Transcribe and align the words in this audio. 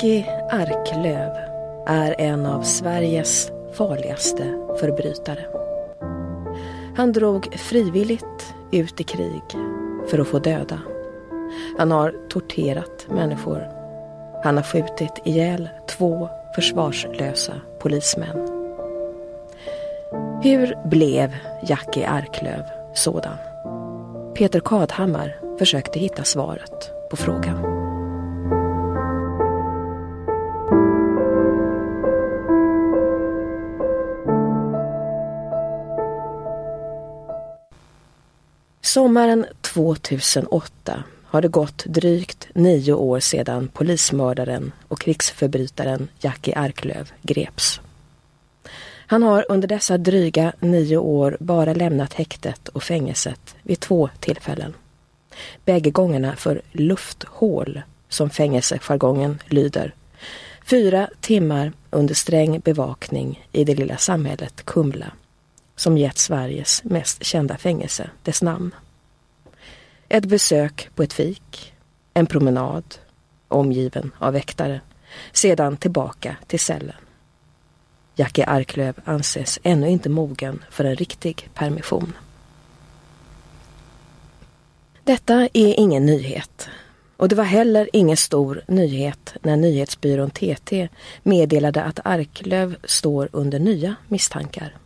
Jackie 0.00 0.26
Arklöv 0.50 1.32
är 1.86 2.14
en 2.18 2.46
av 2.46 2.62
Sveriges 2.62 3.52
farligaste 3.72 4.42
förbrytare. 4.78 5.46
Han 6.96 7.12
drog 7.12 7.54
frivilligt 7.54 8.54
ut 8.72 9.00
i 9.00 9.04
krig 9.04 9.42
för 10.10 10.18
att 10.18 10.28
få 10.28 10.38
döda. 10.38 10.78
Han 11.78 11.90
har 11.90 12.14
torterat 12.28 13.06
människor. 13.08 13.68
Han 14.44 14.56
har 14.56 14.64
skjutit 14.64 15.20
ihjäl 15.24 15.68
två 15.88 16.28
försvarslösa 16.54 17.54
polismän. 17.78 18.48
Hur 20.42 20.88
blev 20.88 21.36
Jackie 21.62 22.08
Arklöv 22.08 22.64
sådan? 22.94 23.36
Peter 24.34 24.60
Kadhammar 24.60 25.56
försökte 25.58 25.98
hitta 25.98 26.24
svaret 26.24 26.90
på 27.10 27.16
frågan. 27.16 27.69
Sommaren 38.90 39.46
2008 39.60 41.04
har 41.24 41.42
det 41.42 41.48
gått 41.48 41.84
drygt 41.84 42.48
nio 42.54 42.92
år 42.92 43.20
sedan 43.20 43.68
polismördaren 43.68 44.72
och 44.88 45.00
krigsförbrytaren 45.00 46.08
Jackie 46.20 46.58
Arklöv 46.58 47.10
greps. 47.22 47.80
Han 49.06 49.22
har 49.22 49.46
under 49.48 49.68
dessa 49.68 49.98
dryga 49.98 50.52
nio 50.60 50.96
år 50.96 51.36
bara 51.40 51.74
lämnat 51.74 52.14
häktet 52.14 52.68
och 52.68 52.82
fängelset 52.82 53.54
vid 53.62 53.80
två 53.80 54.08
tillfällen. 54.20 54.74
Bägge 55.64 55.90
gångerna 55.90 56.36
för 56.36 56.62
lufthål, 56.72 57.82
som 58.08 58.30
fängelsejargongen 58.30 59.42
lyder. 59.46 59.94
Fyra 60.64 61.08
timmar 61.20 61.72
under 61.90 62.14
sträng 62.14 62.60
bevakning 62.60 63.46
i 63.52 63.64
det 63.64 63.74
lilla 63.74 63.96
samhället 63.96 64.64
Kumla 64.64 65.12
som 65.80 65.98
gett 65.98 66.18
Sveriges 66.18 66.84
mest 66.84 67.24
kända 67.24 67.56
fängelse 67.56 68.10
dess 68.22 68.42
namn. 68.42 68.74
Ett 70.08 70.24
besök 70.24 70.88
på 70.94 71.02
ett 71.02 71.12
fik, 71.12 71.74
en 72.14 72.26
promenad, 72.26 72.84
omgiven 73.48 74.12
av 74.18 74.32
väktare, 74.32 74.80
sedan 75.32 75.76
tillbaka 75.76 76.36
till 76.46 76.60
cellen. 76.60 76.96
Jackie 78.14 78.46
Arklöv 78.46 78.94
anses 79.04 79.58
ännu 79.62 79.88
inte 79.88 80.08
mogen 80.08 80.64
för 80.70 80.84
en 80.84 80.96
riktig 80.96 81.48
permission. 81.54 82.12
Detta 85.04 85.34
är 85.34 85.80
ingen 85.80 86.06
nyhet. 86.06 86.68
Och 87.16 87.28
det 87.28 87.36
var 87.36 87.44
heller 87.44 87.90
ingen 87.92 88.16
stor 88.16 88.62
nyhet 88.68 89.34
när 89.42 89.56
nyhetsbyrån 89.56 90.30
TT 90.30 90.88
meddelade 91.22 91.82
att 91.82 92.00
Arklöv 92.04 92.76
står 92.84 93.28
under 93.32 93.58
nya 93.58 93.94
misstankar. 94.08 94.76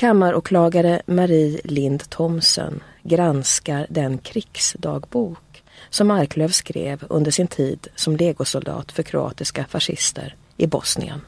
Kammaråklagare 0.00 1.02
Marie 1.06 1.60
Lind 1.64 2.10
Thomsen 2.10 2.82
granskar 3.02 3.86
den 3.90 4.18
krigsdagbok 4.18 5.62
som 5.90 6.10
Arklöv 6.10 6.48
skrev 6.48 7.04
under 7.08 7.30
sin 7.30 7.46
tid 7.46 7.88
som 7.96 8.16
legosoldat 8.16 8.92
för 8.92 9.02
kroatiska 9.02 9.64
fascister 9.64 10.34
i 10.56 10.66
Bosnien. 10.66 11.20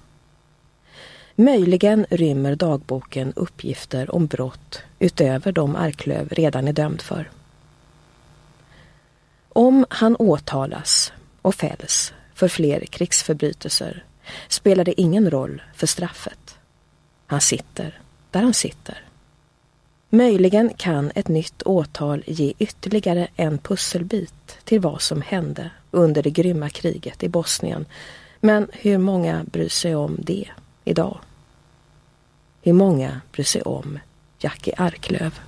Möjligen 1.35 2.07
rymmer 2.11 2.57
dagboken 2.57 3.33
uppgifter 3.37 4.15
om 4.15 4.27
brott 4.27 4.83
utöver 4.99 5.53
de 5.53 5.77
Arklöv 5.77 6.29
redan 6.29 6.69
är 6.69 6.73
dömd 6.73 7.03
för. 7.03 7.31
Om 9.49 9.87
han 9.91 10.17
åtalas 10.17 11.13
och 11.43 11.55
fälls 11.55 12.13
för 12.35 12.49
fler 12.49 12.85
krigsförbrytelser 12.85 14.05
spelar 14.49 14.85
det 14.85 15.01
ingen 15.01 15.31
roll 15.31 15.63
för 15.75 15.87
straffet. 15.87 16.59
Han 17.27 17.41
sitter 17.41 17.99
där 18.33 18.43
han 18.43 18.55
sitter. 18.55 19.05
Möjligen 20.11 20.71
kan 20.77 21.13
ett 21.15 21.29
nytt 21.29 21.63
åtal 21.63 22.23
ge 22.27 22.53
ytterligare 22.59 23.29
en 23.37 23.59
pusselbit 23.59 24.59
till 24.65 24.81
vad 24.81 25.03
som 25.03 25.23
hände 25.23 25.71
under 25.91 26.23
det 26.23 26.31
grymma 26.31 26.71
kriget 26.71 27.23
i 27.23 27.29
Bosnien. 27.29 27.87
Men 28.41 28.69
hur 28.73 28.99
många 28.99 29.45
bryr 29.45 29.69
sig 29.69 29.95
om 29.95 30.17
det 30.19 30.49
idag? 30.85 31.19
Hur 32.63 32.73
många 32.73 33.21
bryr 33.33 33.45
sig 33.45 33.63
om 33.63 33.99
Jackie 34.39 34.75
Arklöv? 34.77 35.41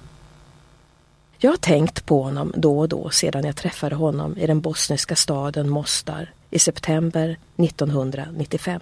Jag 1.39 1.51
har 1.51 1.57
tänkt 1.57 2.07
på 2.07 2.23
honom 2.23 2.53
då 2.57 2.79
och 2.79 2.89
då 2.89 3.11
sedan 3.11 3.45
jag 3.45 3.57
träffade 3.57 3.95
honom 3.95 4.39
i 4.39 4.47
den 4.47 4.61
bosniska 4.61 5.17
staden 5.17 5.69
Mostar 5.69 6.33
i 6.51 6.59
september 6.59 7.37
1995. 7.57 8.81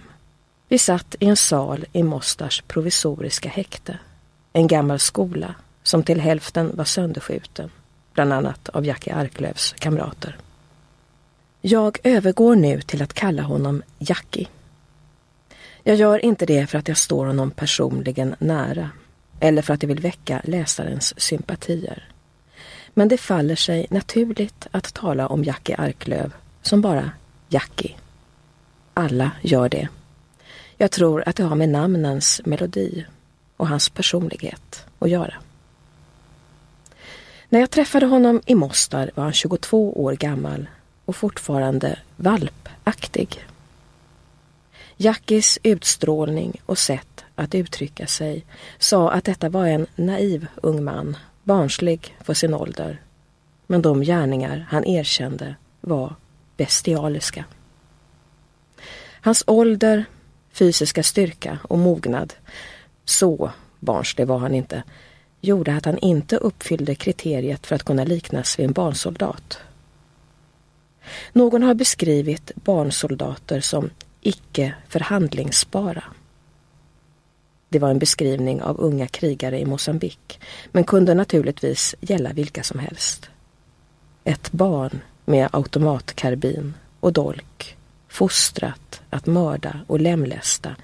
Vi 0.73 0.79
satt 0.79 1.15
i 1.19 1.25
en 1.25 1.37
sal 1.37 1.85
i 1.91 2.03
Mostars 2.03 2.63
provisoriska 2.67 3.49
häkte. 3.49 3.97
En 4.53 4.67
gammal 4.67 4.99
skola 4.99 5.55
som 5.83 6.03
till 6.03 6.21
hälften 6.21 6.71
var 6.75 6.85
sönderskjuten, 6.85 7.71
bland 8.13 8.33
annat 8.33 8.69
av 8.69 8.85
Jackie 8.85 9.15
Arklövs 9.15 9.75
kamrater. 9.79 10.37
Jag 11.61 11.97
övergår 12.03 12.55
nu 12.55 12.81
till 12.81 13.01
att 13.01 13.13
kalla 13.13 13.41
honom 13.41 13.83
Jackie. 13.99 14.47
Jag 15.83 15.95
gör 15.95 16.25
inte 16.25 16.45
det 16.45 16.67
för 16.67 16.77
att 16.77 16.87
jag 16.87 16.97
står 16.97 17.25
honom 17.25 17.51
personligen 17.51 18.35
nära 18.39 18.89
eller 19.39 19.61
för 19.61 19.73
att 19.73 19.83
jag 19.83 19.87
vill 19.87 19.99
väcka 19.99 20.41
läsarens 20.43 21.19
sympatier. 21.21 22.09
Men 22.93 23.07
det 23.07 23.17
faller 23.17 23.55
sig 23.55 23.87
naturligt 23.89 24.67
att 24.71 24.93
tala 24.93 25.27
om 25.27 25.43
Jackie 25.43 25.77
Arklöv 25.77 26.33
som 26.61 26.81
bara 26.81 27.11
Jackie. 27.49 27.95
Alla 28.93 29.31
gör 29.41 29.69
det. 29.69 29.87
Jag 30.77 30.91
tror 30.91 31.23
att 31.25 31.35
det 31.35 31.43
har 31.43 31.55
med 31.55 31.69
namnens 31.69 32.41
melodi 32.45 33.05
och 33.57 33.67
hans 33.67 33.89
personlighet 33.89 34.85
att 34.99 35.09
göra. 35.09 35.33
När 37.49 37.59
jag 37.59 37.71
träffade 37.71 38.05
honom 38.05 38.41
i 38.45 38.55
Mostar 38.55 39.11
var 39.15 39.23
han 39.23 39.33
22 39.33 40.03
år 40.03 40.13
gammal 40.13 40.67
och 41.05 41.15
fortfarande 41.15 41.99
valpaktig. 42.15 43.45
Jackis 44.97 45.59
utstrålning 45.63 46.61
och 46.65 46.77
sätt 46.77 47.25
att 47.35 47.55
uttrycka 47.55 48.07
sig 48.07 48.45
sa 48.77 49.11
att 49.11 49.23
detta 49.23 49.49
var 49.49 49.67
en 49.67 49.87
naiv 49.95 50.47
ung 50.55 50.83
man, 50.83 51.17
barnslig 51.43 52.17
för 52.21 52.33
sin 52.33 52.53
ålder. 52.53 53.01
Men 53.67 53.81
de 53.81 54.01
gärningar 54.01 54.67
han 54.69 54.85
erkände 54.85 55.55
var 55.81 56.15
bestialiska. 56.57 57.45
Hans 59.21 59.43
ålder, 59.47 60.05
fysiska 60.53 61.03
styrka 61.03 61.59
och 61.63 61.77
mognad, 61.77 62.33
så 63.05 63.51
barnslig 63.79 64.27
var 64.27 64.37
han 64.37 64.53
inte, 64.53 64.83
gjorde 65.41 65.75
att 65.75 65.85
han 65.85 65.97
inte 65.97 66.37
uppfyllde 66.37 66.95
kriteriet 66.95 67.67
för 67.67 67.75
att 67.75 67.83
kunna 67.83 68.03
liknas 68.03 68.59
vid 68.59 68.65
en 68.65 68.73
barnsoldat. 68.73 69.57
Någon 71.33 71.63
har 71.63 71.73
beskrivit 71.73 72.51
barnsoldater 72.55 73.61
som 73.61 73.89
icke 74.21 74.73
förhandlingsbara. 74.87 76.03
Det 77.69 77.79
var 77.79 77.89
en 77.89 77.99
beskrivning 77.99 78.61
av 78.61 78.79
unga 78.79 79.07
krigare 79.07 79.59
i 79.59 79.65
Mosambik, 79.65 80.39
men 80.71 80.83
kunde 80.83 81.13
naturligtvis 81.13 81.95
gälla 82.01 82.33
vilka 82.33 82.63
som 82.63 82.79
helst. 82.79 83.29
Ett 84.23 84.51
barn 84.51 84.99
med 85.25 85.49
automatkarbin 85.51 86.73
och 86.99 87.13
dolk 87.13 87.77
fostrat 88.13 89.01
att 89.09 89.25
mörda 89.25 89.79
och 89.87 89.99
lemlästa 89.99 90.75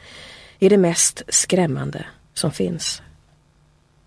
är 0.60 0.70
det 0.70 0.78
mest 0.78 1.22
skrämmande 1.28 2.06
som 2.34 2.52
finns. 2.52 3.02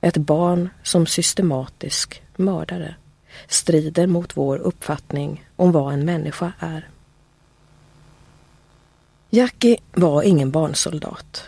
Ett 0.01 0.17
barn 0.17 0.69
som 0.83 1.07
systematisk 1.07 2.23
mördare 2.37 2.95
strider 3.49 4.07
mot 4.07 4.37
vår 4.37 4.59
uppfattning 4.59 5.45
om 5.57 5.73
vad 5.73 5.95
en 5.95 6.05
människa 6.05 6.53
är. 6.59 6.89
Jackie 9.31 9.79
var 9.93 10.23
ingen 10.23 10.51
barnsoldat. 10.51 11.45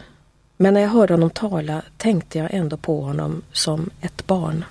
Men 0.56 0.75
när 0.75 0.81
jag 0.81 0.88
hörde 0.88 1.12
honom 1.12 1.31
tala 1.31 1.82
tänkte 1.97 2.38
jag 2.38 2.55
ändå 2.55 2.77
på 2.77 3.00
honom 3.00 3.43
som 3.53 3.91
ett 4.00 4.27
barn. 4.27 4.65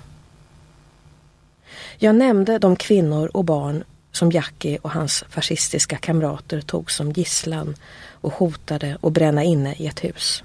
Jag 1.98 2.14
nämnde 2.14 2.58
de 2.58 2.76
kvinnor 2.76 3.30
och 3.34 3.44
barn 3.44 3.84
som 4.16 4.30
Jackie 4.30 4.78
och 4.82 4.90
hans 4.90 5.24
fascistiska 5.28 5.96
kamrater 5.96 6.60
tog 6.60 6.90
som 6.90 7.12
gisslan 7.12 7.74
och 8.10 8.32
hotade 8.32 8.98
att 9.02 9.12
bränna 9.12 9.42
inne 9.42 9.74
i 9.74 9.86
ett 9.86 10.04
hus. 10.04 10.44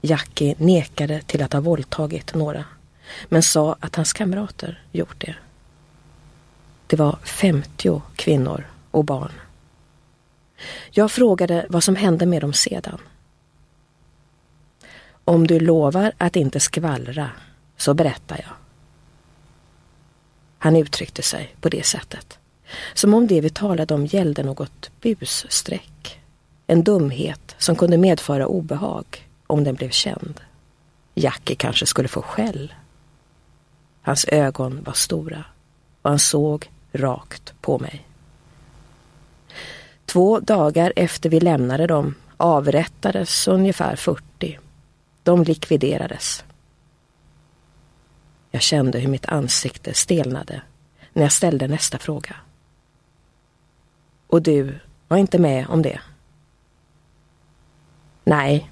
Jackie 0.00 0.54
nekade 0.58 1.22
till 1.22 1.42
att 1.42 1.52
ha 1.52 1.60
våldtagit 1.60 2.34
några, 2.34 2.64
men 3.28 3.42
sa 3.42 3.76
att 3.80 3.96
hans 3.96 4.12
kamrater 4.12 4.82
gjort 4.92 5.20
det. 5.20 5.34
Det 6.86 6.96
var 6.96 7.18
50 7.24 8.02
kvinnor 8.16 8.66
och 8.90 9.04
barn. 9.04 9.32
Jag 10.90 11.12
frågade 11.12 11.66
vad 11.68 11.84
som 11.84 11.96
hände 11.96 12.26
med 12.26 12.42
dem 12.42 12.52
sedan. 12.52 12.98
Om 15.24 15.46
du 15.46 15.60
lovar 15.60 16.12
att 16.18 16.36
inte 16.36 16.60
skvallra 16.60 17.30
så 17.76 17.94
berättar 17.94 18.36
jag. 18.36 18.59
Han 20.62 20.76
uttryckte 20.76 21.22
sig 21.22 21.54
på 21.60 21.68
det 21.68 21.86
sättet. 21.86 22.38
Som 22.94 23.14
om 23.14 23.26
det 23.26 23.40
vi 23.40 23.50
talade 23.50 23.94
om 23.94 24.06
gällde 24.06 24.42
något 24.42 24.90
busstreck. 25.00 26.20
En 26.66 26.84
dumhet 26.84 27.54
som 27.58 27.76
kunde 27.76 27.98
medföra 27.98 28.46
obehag 28.46 29.28
om 29.46 29.64
den 29.64 29.74
blev 29.74 29.90
känd. 29.90 30.40
Jackie 31.14 31.56
kanske 31.56 31.86
skulle 31.86 32.08
få 32.08 32.22
skäll. 32.22 32.74
Hans 34.02 34.24
ögon 34.24 34.82
var 34.82 34.92
stora 34.92 35.44
och 36.02 36.10
han 36.10 36.18
såg 36.18 36.70
rakt 36.92 37.54
på 37.60 37.78
mig. 37.78 38.06
Två 40.06 40.40
dagar 40.40 40.92
efter 40.96 41.30
vi 41.30 41.40
lämnade 41.40 41.86
dem 41.86 42.14
avrättades 42.36 43.48
ungefär 43.48 43.96
40. 43.96 44.58
De 45.22 45.44
likviderades. 45.44 46.44
Jag 48.50 48.62
kände 48.62 48.98
hur 48.98 49.08
mitt 49.08 49.26
ansikte 49.26 49.94
stelnade 49.94 50.62
när 51.12 51.22
jag 51.22 51.32
ställde 51.32 51.68
nästa 51.68 51.98
fråga. 51.98 52.36
Och 54.26 54.42
du 54.42 54.78
var 55.08 55.16
inte 55.16 55.38
med 55.38 55.66
om 55.68 55.82
det? 55.82 56.00
Nej, 58.24 58.70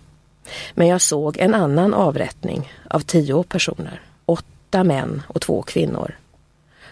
men 0.75 0.87
jag 0.87 1.01
såg 1.01 1.39
en 1.39 1.55
annan 1.55 1.95
avrättning 1.95 2.73
av 2.91 3.01
tio 3.01 3.43
personer. 3.43 4.01
Åtta 4.27 4.85
män 4.85 5.23
och 5.29 5.41
två 5.41 5.63
kvinnor. 5.63 6.17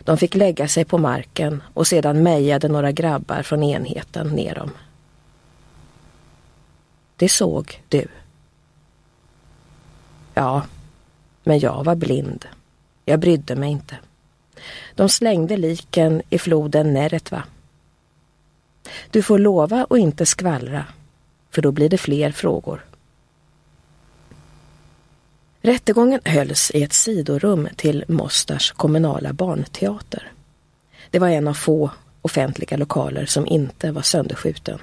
De 0.00 0.17
fick 0.19 0.35
lägga 0.35 0.69
sig 0.69 0.85
på 0.85 0.99
marken 0.99 1.62
och 1.75 1.87
sedan 1.87 2.23
mejade 2.23 2.69
några 2.69 2.93
grabbar 2.93 3.43
från 3.43 3.62
enheten 3.62 4.29
ner 4.29 4.55
dem. 4.55 4.71
Det 7.17 7.29
såg 7.29 7.83
du. 7.88 8.06
Ja, 10.35 10.62
men 11.44 11.59
jag 11.59 11.85
var 11.85 11.94
blind. 11.94 12.47
Jag 13.08 13.20
brydde 13.20 13.56
mig 13.56 13.70
inte. 13.70 13.97
De 14.94 15.08
slängde 15.08 15.56
liken 15.56 16.23
i 16.31 16.38
floden 16.38 16.94
Neretva. 16.94 17.43
Du 19.11 19.23
får 19.23 19.38
lova 19.38 19.87
att 19.91 19.99
inte 19.99 20.26
skvallra, 20.26 20.85
för 21.50 21.62
då 21.62 21.73
blir 21.73 21.88
det 21.88 21.99
fler 21.99 22.32
frågor. 22.32 22.85
Rättegången 25.61 26.20
hölls 26.25 26.70
i 26.75 26.82
ett 26.82 26.93
sidorum 26.93 27.69
till 27.76 28.05
Mostars 28.08 28.73
kommunala 28.73 29.32
barnteater. 29.32 30.32
Det 31.11 31.19
var 31.19 31.29
en 31.29 31.49
av 31.49 31.55
få 31.55 31.91
offentliga 32.23 32.76
lokaler 32.76 33.26
som 33.26 33.47
inte 33.47 33.91
var 33.91 34.02
sönderskjuten. 34.02 34.79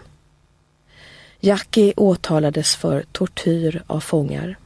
Jackie 1.40 1.94
åtalades 1.98 2.76
för 2.76 3.04
tortyr 3.12 3.84
av 3.88 4.00
fångar. 4.00 4.58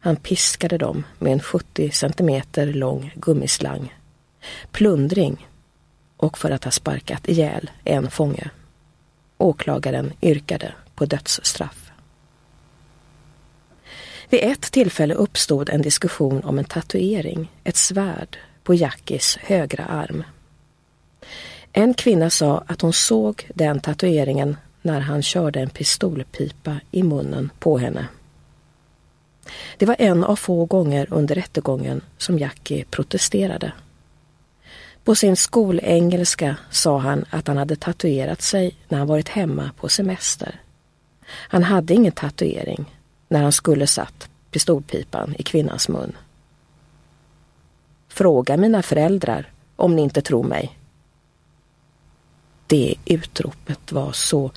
Han 0.00 0.16
piskade 0.16 0.78
dem 0.78 1.04
med 1.18 1.32
en 1.32 1.40
70 1.40 1.90
centimeter 1.90 2.66
lång 2.66 3.12
gummislang. 3.16 3.94
Plundring 4.72 5.48
och 6.16 6.38
för 6.38 6.50
att 6.50 6.64
ha 6.64 6.70
sparkat 6.70 7.28
ihjäl 7.28 7.70
en 7.84 8.10
fånge. 8.10 8.50
Åklagaren 9.38 10.12
yrkade 10.22 10.74
på 10.94 11.04
dödsstraff. 11.04 11.90
Vid 14.28 14.40
ett 14.42 14.62
tillfälle 14.62 15.14
uppstod 15.14 15.70
en 15.70 15.82
diskussion 15.82 16.44
om 16.44 16.58
en 16.58 16.64
tatuering, 16.64 17.52
ett 17.64 17.76
svärd, 17.76 18.36
på 18.62 18.74
Jackies 18.74 19.36
högra 19.36 19.84
arm. 19.84 20.24
En 21.72 21.94
kvinna 21.94 22.30
sa 22.30 22.64
att 22.66 22.80
hon 22.80 22.92
såg 22.92 23.50
den 23.54 23.80
tatueringen 23.80 24.56
när 24.82 25.00
han 25.00 25.22
körde 25.22 25.60
en 25.60 25.70
pistolpipa 25.70 26.80
i 26.90 27.02
munnen 27.02 27.50
på 27.58 27.78
henne. 27.78 28.08
Det 29.76 29.86
var 29.86 29.96
en 29.98 30.24
av 30.24 30.36
få 30.36 30.64
gånger 30.64 31.06
under 31.10 31.34
rättegången 31.34 32.00
som 32.18 32.38
Jackie 32.38 32.84
protesterade. 32.90 33.72
På 35.04 35.14
sin 35.14 35.36
skolengelska 35.36 36.56
sa 36.70 36.98
han 36.98 37.24
att 37.30 37.46
han 37.46 37.56
hade 37.56 37.76
tatuerat 37.76 38.42
sig 38.42 38.76
när 38.88 38.98
han 38.98 39.06
varit 39.06 39.28
hemma 39.28 39.70
på 39.76 39.88
semester. 39.88 40.60
Han 41.26 41.62
hade 41.62 41.94
ingen 41.94 42.12
tatuering 42.12 42.96
när 43.28 43.42
han 43.42 43.52
skulle 43.52 43.86
satt 43.86 44.28
pistolpipan 44.50 45.34
i 45.38 45.42
kvinnans 45.42 45.88
mun. 45.88 46.16
Fråga 48.08 48.56
mina 48.56 48.82
föräldrar 48.82 49.52
om 49.76 49.96
ni 49.96 50.02
inte 50.02 50.22
tror 50.22 50.44
mig. 50.44 50.78
Det 52.66 52.94
utropet 53.04 53.92
var 53.92 54.12
så 54.12 54.50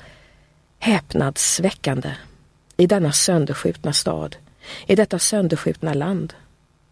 häpnadsväckande 0.78 2.14
i 2.76 2.86
denna 2.86 3.12
sönderskjutna 3.12 3.92
stad, 3.92 4.36
i 4.86 4.94
detta 4.94 5.18
sönderskjutna 5.18 5.94
land, 5.94 6.34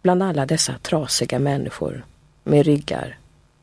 bland 0.02 0.22
alla 0.22 0.46
dessa 0.46 0.78
trasiga 0.78 1.38
människor 1.38 2.05
med 2.44 2.67
ryggar, 2.67 3.19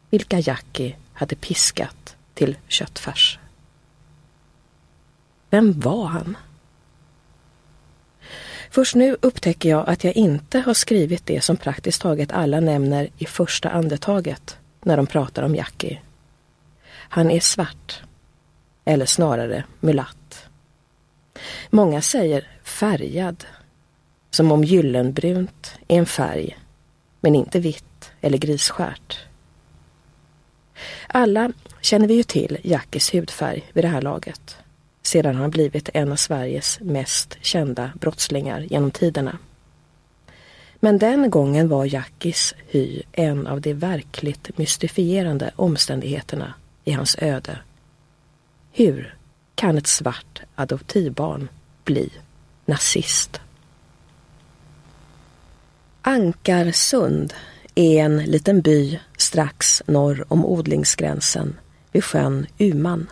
vilka 0.10 0.40
Jackie 0.40 0.96
hade 1.14 1.36
piskat 1.36 2.16
till 2.34 2.58
köttfärs. 2.68 3.40
Vem 5.50 5.80
var 5.80 6.06
han? 6.06 6.38
Först 8.72 8.96
nu 8.96 9.18
upptäcker 9.22 9.70
jag 9.70 9.90
att 9.90 10.04
jag 10.04 10.16
inte 10.16 10.60
har 10.60 10.74
skrivit 10.74 11.26
det 11.26 11.42
som 11.42 11.58
praktiskt 11.58 12.02
taget 12.02 12.32
alla 12.32 12.60
nämner 12.60 13.10
i 13.18 13.26
första 13.26 13.70
andetaget 13.70 14.58
när 14.82 14.98
de 14.98 15.08
pratar 15.08 15.44
om 15.44 15.56
Jackie. 15.56 16.02
Han 16.90 17.32
är 17.32 17.40
svart, 17.40 18.02
eller 18.86 19.06
snarare 19.06 19.64
mulatt. 19.80 20.48
Många 21.70 22.02
säger 22.02 22.48
färgad, 22.64 23.46
som 24.32 24.52
om 24.52 24.64
gyllenbrunt 24.64 25.74
är 25.88 25.98
en 25.98 26.06
färg, 26.06 26.58
men 27.22 27.36
inte 27.36 27.60
vitt 27.60 28.12
eller 28.22 28.38
grisskärt. 28.38 29.20
Alla 31.08 31.52
känner 31.82 32.08
vi 32.08 32.14
ju 32.14 32.24
till 32.24 32.58
Jackies 32.64 33.14
hudfärg 33.14 33.72
vid 33.74 33.84
det 33.84 33.88
här 33.88 34.02
laget 34.02 34.58
sedan 35.08 35.36
han 35.36 35.50
blivit 35.50 35.90
en 35.94 36.12
av 36.12 36.16
Sveriges 36.16 36.80
mest 36.82 37.38
kända 37.42 37.92
brottslingar 38.00 38.60
genom 38.60 38.92
tiderna. 38.92 39.38
Men 40.80 40.98
den 40.98 41.30
gången 41.30 41.70
var 41.70 41.86
Jackis 41.86 42.56
hy 42.68 43.02
en 43.12 43.48
av 43.48 43.62
de 43.62 43.74
verkligt 43.74 44.58
mystifierande 44.58 45.52
omständigheterna 45.56 46.54
i 46.84 46.92
hans 46.92 47.18
öde. 47.20 47.60
Hur 48.72 49.16
kan 49.56 49.78
ett 49.78 49.88
svart 49.88 50.42
adoptivbarn 50.56 51.50
bli 51.84 52.10
nazist? 52.66 53.42
Ankarsund 56.08 57.34
är 57.76 58.04
en 58.04 58.18
liten 58.18 58.62
by 58.62 59.00
strax 59.18 59.84
norr 59.86 60.26
om 60.28 60.46
odlingsgränsen 60.46 61.58
vid 61.92 62.04
sjön 62.04 62.48
Uman. 62.58 63.08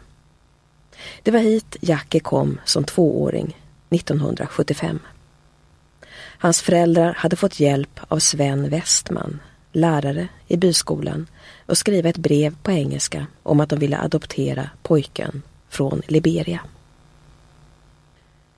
Det 1.24 1.32
var 1.32 1.40
hit 1.40 1.78
Jackie 1.82 2.20
kom 2.20 2.60
som 2.66 2.84
tvååring 2.84 3.58
1975. 3.90 5.00
Hans 6.18 6.62
föräldrar 6.62 7.14
hade 7.14 7.36
fått 7.36 7.60
hjälp 7.60 8.00
av 8.08 8.20
Sven 8.20 8.70
Westman, 8.70 9.40
lärare 9.72 10.28
i 10.48 10.58
byskolan, 10.58 11.28
och 11.66 11.78
skriva 11.78 12.10
ett 12.10 12.18
brev 12.18 12.56
på 12.64 12.72
engelska 12.72 13.28
om 13.44 13.60
att 13.60 13.70
de 13.70 13.80
ville 13.80 14.00
adoptera 14.00 14.70
pojken 14.84 15.42
från 15.70 16.02
Liberia. 16.08 16.60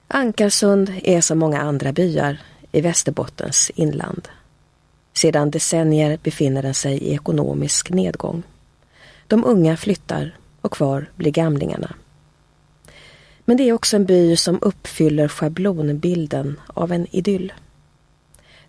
Ankarsund 0.07 0.93
är 1.03 1.21
som 1.21 1.39
många 1.39 1.61
andra 1.61 1.91
byar 1.91 2.37
i 2.71 2.81
Västerbottens 2.81 3.71
inland. 3.75 4.27
Sedan 5.13 5.51
decennier 5.51 6.19
befinner 6.23 6.63
den 6.63 6.73
sig 6.73 6.97
i 6.97 7.13
ekonomisk 7.13 7.89
nedgång. 7.89 8.43
De 9.27 9.45
unga 9.45 9.77
flyttar 9.77 10.37
och 10.61 10.71
kvar 10.71 11.09
blir 11.15 11.31
gamlingarna. 11.31 11.95
Men 13.45 13.57
det 13.57 13.63
är 13.63 13.73
också 13.73 13.95
en 13.95 14.05
by 14.05 14.35
som 14.35 14.59
uppfyller 14.61 15.27
schablonbilden 15.27 16.59
av 16.67 16.91
en 16.91 17.07
idyll. 17.11 17.53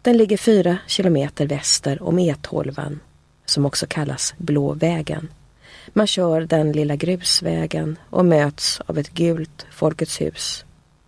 Den 0.02 0.16
ligger 0.16 0.36
fyra 0.36 0.78
kilometer 0.86 1.46
väster 1.46 2.02
om 2.02 2.18
E12, 2.18 2.98
som 3.44 3.66
också 3.66 3.86
kallas 3.86 4.34
Blå 4.36 4.74
vägen. 4.74 5.28
Man 5.88 6.06
kör 6.06 6.40
den 6.40 6.72
lilla 6.72 6.96
grusvägen 6.96 7.98
och 8.10 8.24
möts 8.24 8.80
av 8.86 8.98
ett 8.98 9.10
gult 9.10 9.66
Folkets 9.70 10.20
hus 10.20 10.64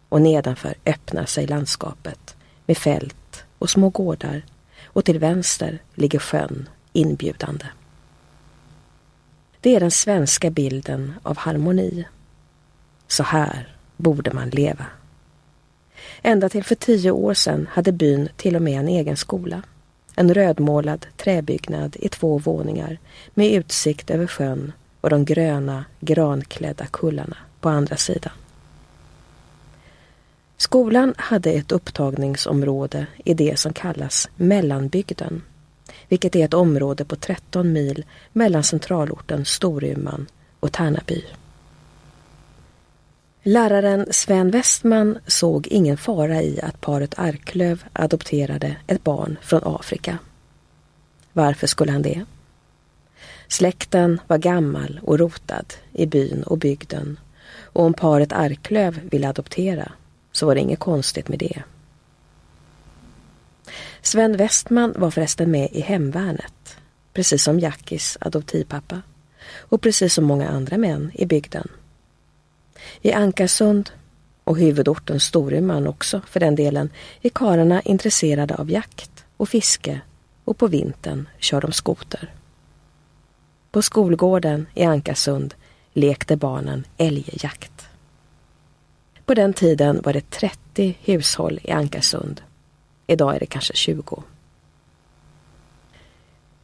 och 0.08 0.22
nedanför 0.22 0.74
öppnar 0.86 1.24
sig 1.26 1.46
landskapet 1.46 2.36
med 2.70 2.78
fält 2.78 3.44
och 3.58 3.70
små 3.70 3.88
gårdar 3.88 4.42
och 4.84 5.04
till 5.04 5.18
vänster 5.18 5.78
ligger 5.94 6.18
sjön 6.18 6.68
inbjudande. 6.92 7.66
Det 9.60 9.76
är 9.76 9.80
den 9.80 9.90
svenska 9.90 10.50
bilden 10.50 11.14
av 11.22 11.36
harmoni. 11.36 12.04
Så 13.08 13.22
här 13.22 13.76
borde 13.96 14.32
man 14.32 14.50
leva. 14.50 14.86
Ända 16.22 16.48
till 16.48 16.64
för 16.64 16.74
tio 16.74 17.10
år 17.10 17.34
sedan 17.34 17.68
hade 17.70 17.92
byn 17.92 18.28
till 18.36 18.56
och 18.56 18.62
med 18.62 18.80
en 18.80 18.88
egen 18.88 19.16
skola. 19.16 19.62
En 20.16 20.34
rödmålad 20.34 21.06
träbyggnad 21.16 21.96
i 22.00 22.08
två 22.08 22.38
våningar 22.38 22.98
med 23.34 23.52
utsikt 23.52 24.10
över 24.10 24.26
sjön 24.26 24.72
och 25.00 25.10
de 25.10 25.24
gröna, 25.24 25.84
granklädda 26.00 26.86
kullarna 26.86 27.36
på 27.60 27.68
andra 27.68 27.96
sidan. 27.96 28.32
Skolan 30.60 31.14
hade 31.18 31.52
ett 31.52 31.72
upptagningsområde 31.72 33.06
i 33.24 33.34
det 33.34 33.58
som 33.58 33.72
kallas 33.72 34.28
mellanbygden. 34.36 35.42
vilket 36.08 36.36
är 36.36 36.44
ett 36.44 36.54
område 36.54 37.04
på 37.04 37.16
13 37.16 37.72
mil 37.72 38.04
mellan 38.32 38.62
centralorten 38.62 39.44
Storuman 39.44 40.26
och 40.60 40.72
Tärnaby. 40.72 41.24
Läraren 43.42 44.06
Sven 44.10 44.50
Westman 44.50 45.18
såg 45.26 45.66
ingen 45.66 45.96
fara 45.96 46.42
i 46.42 46.60
att 46.60 46.80
paret 46.80 47.18
Arklöv 47.18 47.84
adopterade 47.92 48.76
ett 48.86 49.04
barn 49.04 49.38
från 49.42 49.60
Afrika. 49.64 50.18
Varför 51.32 51.66
skulle 51.66 51.92
han 51.92 52.02
det? 52.02 52.24
Släkten 53.48 54.20
var 54.26 54.38
gammal 54.38 55.00
och 55.02 55.18
rotad 55.18 55.74
i 55.92 56.06
byn 56.06 56.42
och 56.42 56.58
bygden 56.58 57.20
och 57.62 57.84
om 57.84 57.94
paret 57.94 58.32
Arklöv 58.32 59.00
ville 59.10 59.28
adoptera 59.28 59.92
så 60.32 60.46
var 60.46 60.54
det 60.54 60.60
inget 60.60 60.78
konstigt 60.78 61.28
med 61.28 61.38
det. 61.38 61.62
Sven 64.02 64.36
Westman 64.36 64.94
var 64.96 65.10
förresten 65.10 65.50
med 65.50 65.68
i 65.72 65.80
hemvärnet, 65.80 66.76
precis 67.12 67.44
som 67.44 67.60
Jackis 67.60 68.18
adoptivpappa 68.20 69.02
och 69.58 69.80
precis 69.80 70.14
som 70.14 70.24
många 70.24 70.48
andra 70.48 70.78
män 70.78 71.10
i 71.14 71.26
bygden. 71.26 71.68
I 73.00 73.12
Ankarsund 73.12 73.90
och 74.44 74.58
huvudorten 74.58 75.20
Storuman 75.20 75.86
också 75.86 76.20
för 76.26 76.40
den 76.40 76.54
delen 76.54 76.90
är 77.22 77.30
karlarna 77.30 77.82
intresserade 77.82 78.54
av 78.54 78.70
jakt 78.70 79.24
och 79.36 79.48
fiske 79.48 80.00
och 80.44 80.58
på 80.58 80.66
vintern 80.66 81.28
kör 81.38 81.60
de 81.60 81.72
skoter. 81.72 82.34
På 83.70 83.82
skolgården 83.82 84.66
i 84.74 84.84
Ankarsund 84.84 85.54
lekte 85.92 86.36
barnen 86.36 86.86
älgjakt. 86.96 87.69
På 89.30 89.34
den 89.34 89.52
tiden 89.52 90.00
var 90.04 90.12
det 90.12 90.30
30 90.30 90.96
hushåll 91.00 91.60
i 91.62 91.70
Ankarsund. 91.70 92.42
Idag 93.06 93.36
är 93.36 93.40
det 93.40 93.46
kanske 93.46 93.74
20. 93.74 94.22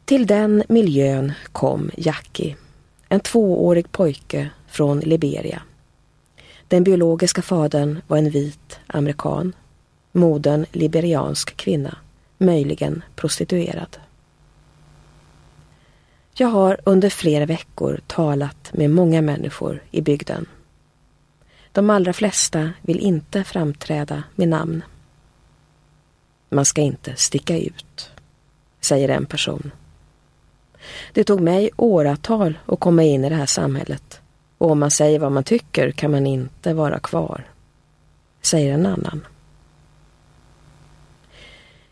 Till 0.05 0.27
den 0.27 0.63
miljön 0.69 1.33
kom 1.51 1.91
Jackie, 1.97 2.55
en 3.09 3.19
tvåårig 3.19 3.91
pojke 3.91 4.49
från 4.67 4.99
Liberia. 4.99 5.61
Den 6.67 6.83
biologiska 6.83 7.41
fadern 7.41 8.01
var 8.07 8.17
en 8.17 8.29
vit 8.29 8.79
amerikan, 8.87 9.55
modern 10.11 10.65
liberiansk 10.71 11.57
kvinna, 11.57 11.97
möjligen 12.37 13.03
prostituerad. 13.15 13.97
Jag 16.33 16.47
har 16.47 16.77
under 16.83 17.09
flera 17.09 17.45
veckor 17.45 17.99
talat 18.07 18.73
med 18.73 18.89
många 18.89 19.21
människor 19.21 19.83
i 19.91 20.01
bygden. 20.01 20.45
De 21.77 21.89
allra 21.89 22.13
flesta 22.13 22.71
vill 22.81 22.99
inte 22.99 23.43
framträda 23.43 24.23
med 24.35 24.47
namn. 24.47 24.83
Man 26.49 26.65
ska 26.65 26.81
inte 26.81 27.15
sticka 27.15 27.57
ut, 27.57 28.09
säger 28.81 29.09
en 29.09 29.25
person. 29.25 29.71
Det 31.13 31.23
tog 31.23 31.41
mig 31.41 31.69
åratal 31.75 32.59
att 32.65 32.79
komma 32.79 33.03
in 33.03 33.25
i 33.25 33.29
det 33.29 33.35
här 33.35 33.45
samhället 33.45 34.21
och 34.57 34.71
om 34.71 34.79
man 34.79 34.91
säger 34.91 35.19
vad 35.19 35.31
man 35.31 35.43
tycker 35.43 35.91
kan 35.91 36.11
man 36.11 36.27
inte 36.27 36.73
vara 36.73 36.99
kvar, 36.99 37.43
säger 38.41 38.73
en 38.73 38.85
annan. 38.85 39.27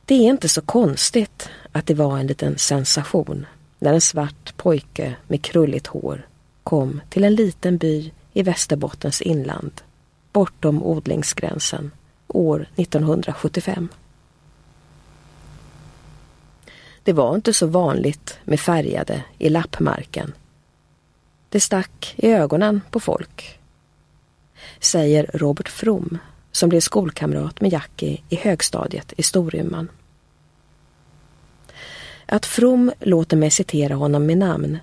Det 0.06 0.16
är 0.16 0.30
inte 0.30 0.50
så 0.50 0.62
konstigt 0.62 1.50
att 1.72 1.88
det 1.88 1.94
var 1.94 2.18
en 2.18 2.28
liten 2.28 2.58
sensation 2.58 3.46
när 3.80 3.94
en 3.94 4.02
svart 4.02 4.58
pojke 4.58 5.16
med 5.28 5.42
krulligt 5.42 5.88
hår 5.88 6.28
kom 6.64 7.02
till 7.10 7.24
en 7.24 7.36
liten 7.36 7.78
by 7.78 8.12
i 8.36 8.44
Västerbottens 8.44 9.22
inland, 9.22 9.82
bortom 10.32 10.84
odlingsgränsen, 10.84 11.92
år 12.28 12.68
1975. 12.76 13.90
Det 17.04 17.14
var 17.14 17.36
inte 17.36 17.54
så 17.54 17.68
vanligt 17.68 18.38
med 18.44 18.60
färgade 18.60 19.24
i 19.38 19.50
lappmarken. 19.50 20.34
Det 21.50 21.60
stack 21.60 22.16
i 22.18 22.32
ögonen 22.32 22.82
på 22.92 23.00
folk. 23.00 23.60
Säger 24.80 25.32
Robert 25.34 25.70
From 25.70 26.18
som 26.52 26.70
blev 26.70 26.80
skolkamrat 26.80 27.62
med 27.62 27.74
Jackie 27.74 28.22
i 28.30 28.36
högstadiet 28.36 29.14
i 29.18 29.24
Storuman. 29.24 29.90
Att 32.26 32.46
From 32.46 32.92
låter 33.00 33.38
mig 33.38 33.52
citera 33.52 33.96
honom 33.96 34.26
med 34.26 34.38
namn 34.38 34.80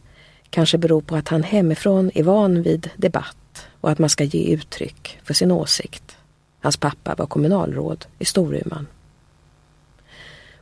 kanske 0.50 0.78
beror 0.78 1.00
på 1.00 1.16
att 1.16 1.28
han 1.28 1.42
hemifrån 1.42 2.10
är 2.14 2.22
van 2.22 2.62
vid 2.62 2.90
debatt 2.96 3.36
och 3.82 3.90
att 3.90 3.98
man 3.98 4.10
ska 4.10 4.24
ge 4.24 4.54
uttryck 4.54 5.20
för 5.24 5.34
sin 5.34 5.50
åsikt. 5.50 6.16
Hans 6.60 6.76
pappa 6.76 7.14
var 7.14 7.26
kommunalråd 7.26 8.06
i 8.18 8.24
Storuman. 8.24 8.86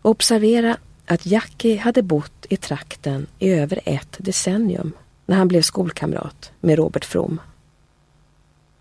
Observera 0.03 0.77
att 1.07 1.27
Jackie 1.27 1.79
hade 1.79 2.03
bott 2.03 2.47
i 2.49 2.57
trakten 2.57 3.27
i 3.39 3.51
över 3.51 3.81
ett 3.85 4.17
decennium 4.19 4.93
när 5.27 5.37
han 5.37 5.49
blev 5.49 5.63
skolkamrat 5.63 6.53
med 6.61 6.79
Robert 6.79 7.05
From. 7.05 7.41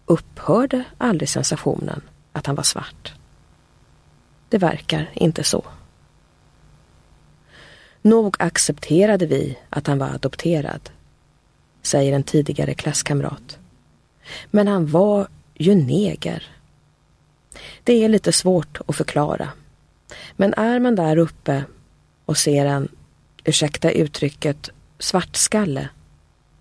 Upphörde 0.06 0.84
aldrig 0.98 1.30
sensationen 1.30 2.02
att 2.32 2.46
han 2.46 2.56
var 2.56 2.64
svart? 2.64 3.14
Det 4.50 4.58
verkar 4.58 5.10
inte 5.14 5.44
så. 5.44 5.64
Nog 8.02 8.36
accepterade 8.40 9.26
vi 9.26 9.58
att 9.70 9.88
han 9.88 9.98
var 9.98 10.08
adopterad, 10.08 10.90
säger 11.82 12.14
en 12.14 12.24
tidigare 12.24 12.74
klasskamrat. 12.74 13.59
Men 14.52 14.68
han 14.68 14.88
var 14.88 15.28
ju 15.54 15.76
neger. 15.76 16.44
Det 17.84 18.04
är 18.04 18.10
lite 18.10 18.32
svårt 18.32 18.80
att 18.88 18.96
förklara. 18.96 19.50
Men 20.36 20.54
är 20.54 20.80
man 20.80 20.96
där 20.96 21.18
uppe 21.18 21.64
och 22.26 22.38
ser 22.38 22.66
en, 22.66 22.88
ursäkta 23.44 23.92
uttrycket, 23.92 24.70
svartskalle 25.00 25.90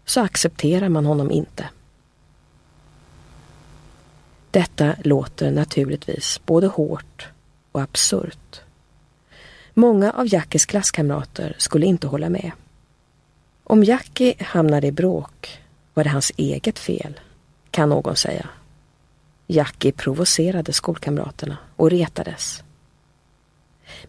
så 0.05 0.21
accepterar 0.21 0.89
man 0.89 1.07
honom 1.07 1.31
inte. 1.31 1.69
Detta 4.51 4.95
låter 5.05 5.51
naturligtvis 5.51 6.41
både 6.47 6.67
hårt 6.67 7.29
och 7.73 7.81
absurt. 7.81 8.61
Många 9.75 10.11
av 10.11 10.35
Jackies 10.35 10.67
klasskamrater 10.67 11.55
skulle 11.59 11.87
inte 11.87 12.07
hålla 12.07 12.29
med. 12.29 12.51
Om 13.65 13.85
Jackie 13.85 14.35
hamnade 14.41 14.87
i 14.87 14.93
bråk 14.93 15.61
var 15.95 16.05
det 16.05 16.11
hans 16.11 16.33
eget 16.37 16.79
fel, 16.79 17.21
kan 17.71 17.89
någon 17.89 18.17
säga. 18.17 18.49
Jackie 19.47 19.93
provocerade 19.93 20.73
skolkamraterna 20.73 21.57
och 21.77 21.91
retades. 21.91 22.63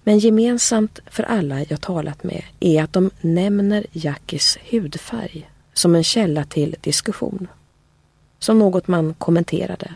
Men 0.03 0.19
gemensamt 0.19 0.99
för 1.05 1.23
alla 1.23 1.63
jag 1.63 1.81
talat 1.81 2.23
med 2.23 2.43
är 2.59 2.83
att 2.83 2.93
de 2.93 3.11
nämner 3.21 3.85
Jackies 3.91 4.57
hudfärg 4.71 5.49
som 5.73 5.95
en 5.95 6.03
källa 6.03 6.43
till 6.43 6.75
diskussion. 6.81 7.47
Som 8.39 8.59
något 8.59 8.87
man 8.87 9.13
kommenterade. 9.13 9.93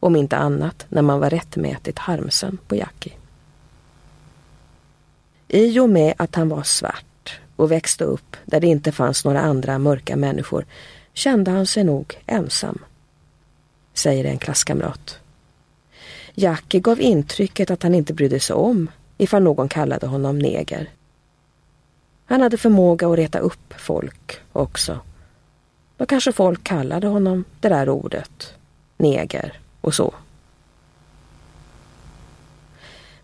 Om 0.00 0.16
inte 0.16 0.36
annat 0.36 0.86
när 0.88 1.02
man 1.02 1.20
var 1.20 1.30
rättmätigt 1.30 1.98
harmsen 1.98 2.58
på 2.66 2.76
Jackie. 2.76 3.12
I 5.48 5.80
och 5.80 5.90
med 5.90 6.14
att 6.18 6.34
han 6.34 6.48
var 6.48 6.62
svart 6.62 7.40
och 7.56 7.70
växte 7.70 8.04
upp 8.04 8.36
där 8.44 8.60
det 8.60 8.66
inte 8.66 8.92
fanns 8.92 9.24
några 9.24 9.40
andra 9.40 9.78
mörka 9.78 10.16
människor 10.16 10.64
kände 11.12 11.50
han 11.50 11.66
sig 11.66 11.84
nog 11.84 12.18
ensam. 12.26 12.78
Säger 13.94 14.24
en 14.24 14.38
klasskamrat. 14.38 15.18
Jackie 16.34 16.80
gav 16.80 17.00
intrycket 17.00 17.70
att 17.70 17.82
han 17.82 17.94
inte 17.94 18.14
brydde 18.14 18.40
sig 18.40 18.56
om 18.56 18.90
ifall 19.18 19.42
någon 19.42 19.68
kallade 19.68 20.06
honom 20.06 20.38
neger. 20.38 20.90
Han 22.24 22.40
hade 22.40 22.58
förmåga 22.58 23.08
att 23.08 23.16
reta 23.16 23.38
upp 23.38 23.74
folk 23.78 24.40
också. 24.52 25.00
Då 25.96 26.06
kanske 26.06 26.32
folk 26.32 26.64
kallade 26.64 27.06
honom 27.06 27.44
det 27.60 27.68
där 27.68 27.88
ordet, 27.88 28.54
neger 28.96 29.60
och 29.80 29.94
så. 29.94 30.14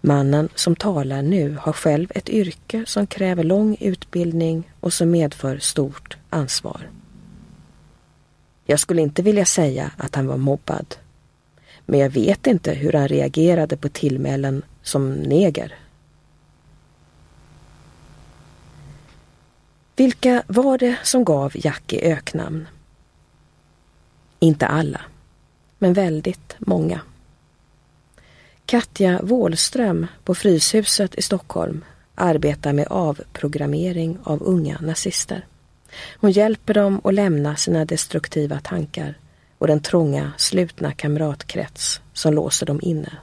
Mannen 0.00 0.48
som 0.54 0.76
talar 0.76 1.22
nu 1.22 1.56
har 1.60 1.72
själv 1.72 2.12
ett 2.14 2.28
yrke 2.28 2.84
som 2.86 3.06
kräver 3.06 3.44
lång 3.44 3.76
utbildning 3.80 4.72
och 4.80 4.92
som 4.92 5.10
medför 5.10 5.58
stort 5.58 6.16
ansvar. 6.30 6.88
Jag 8.70 8.80
skulle 8.80 9.02
inte 9.02 9.22
vilja 9.22 9.44
säga 9.44 9.90
att 9.96 10.14
han 10.14 10.26
var 10.26 10.36
mobbad. 10.36 10.94
Men 11.86 12.00
jag 12.00 12.10
vet 12.10 12.46
inte 12.46 12.72
hur 12.72 12.92
han 12.92 13.08
reagerade 13.08 13.76
på 13.76 13.88
tillmälen 13.88 14.62
som 14.82 15.12
neger. 15.12 15.74
Vilka 19.96 20.42
var 20.46 20.78
det 20.78 20.96
som 21.02 21.24
gav 21.24 21.52
Jackie 21.54 22.12
öknamn? 22.12 22.68
Inte 24.38 24.66
alla, 24.66 25.00
men 25.78 25.92
väldigt 25.92 26.56
många. 26.58 27.00
Katja 28.66 29.20
Wåhlström 29.22 30.06
på 30.24 30.34
Fryshuset 30.34 31.14
i 31.14 31.22
Stockholm 31.22 31.84
arbetar 32.14 32.72
med 32.72 32.86
avprogrammering 32.90 34.18
av 34.24 34.42
unga 34.42 34.78
nazister. 34.80 35.46
Hon 36.20 36.30
hjälper 36.30 36.74
dem 36.74 37.00
att 37.04 37.14
lämna 37.14 37.56
sina 37.56 37.84
destruktiva 37.84 38.60
tankar 38.60 39.14
och 39.58 39.66
den 39.66 39.80
trånga, 39.80 40.32
slutna 40.36 40.92
kamratkrets 40.92 42.00
som 42.12 42.34
låser 42.34 42.66
dem 42.66 42.80
inne. 42.82 43.16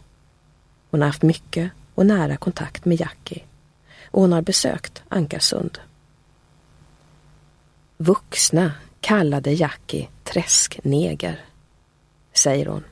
Hon 0.89 1.01
har 1.01 1.07
haft 1.07 1.22
mycket 1.22 1.72
och 1.95 2.05
nära 2.05 2.38
kontakt 2.38 2.86
med 2.86 3.00
Jackie 3.00 3.43
och 4.12 4.22
hon 4.22 4.34
har 4.34 4.41
besökt 4.41 5.03
Ankarsund. 5.10 5.79
Vuxna 7.98 8.72
kallade 9.01 9.51
Jackie 9.51 10.07
träskneger, 10.24 11.45
säger 12.34 12.65
hon. 12.65 12.84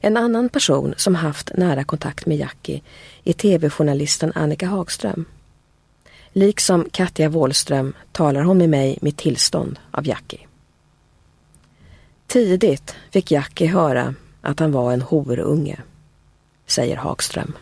En 0.00 0.16
annan 0.16 0.48
person 0.48 0.94
som 0.96 1.14
haft 1.14 1.50
nära 1.56 1.84
kontakt 1.84 2.26
med 2.26 2.36
Jackie 2.36 2.82
är 3.24 3.32
tv-journalisten 3.32 4.32
Annika 4.34 4.66
Hagström. 4.66 5.24
Liksom 6.32 6.88
Katja 6.90 7.28
Wåhlström 7.28 7.92
talar 8.12 8.42
hon 8.42 8.58
med 8.58 8.68
mig 8.68 8.98
med 9.02 9.16
tillstånd 9.16 9.78
av 9.90 10.06
Jackie. 10.06 10.40
Tidigt 12.26 12.94
fick 13.10 13.30
Jackie 13.30 13.68
höra 13.68 14.14
att 14.40 14.60
han 14.60 14.72
var 14.72 14.92
en 14.92 15.02
horunge, 15.02 15.80
säger 16.66 16.96
Hagström. 16.96 17.52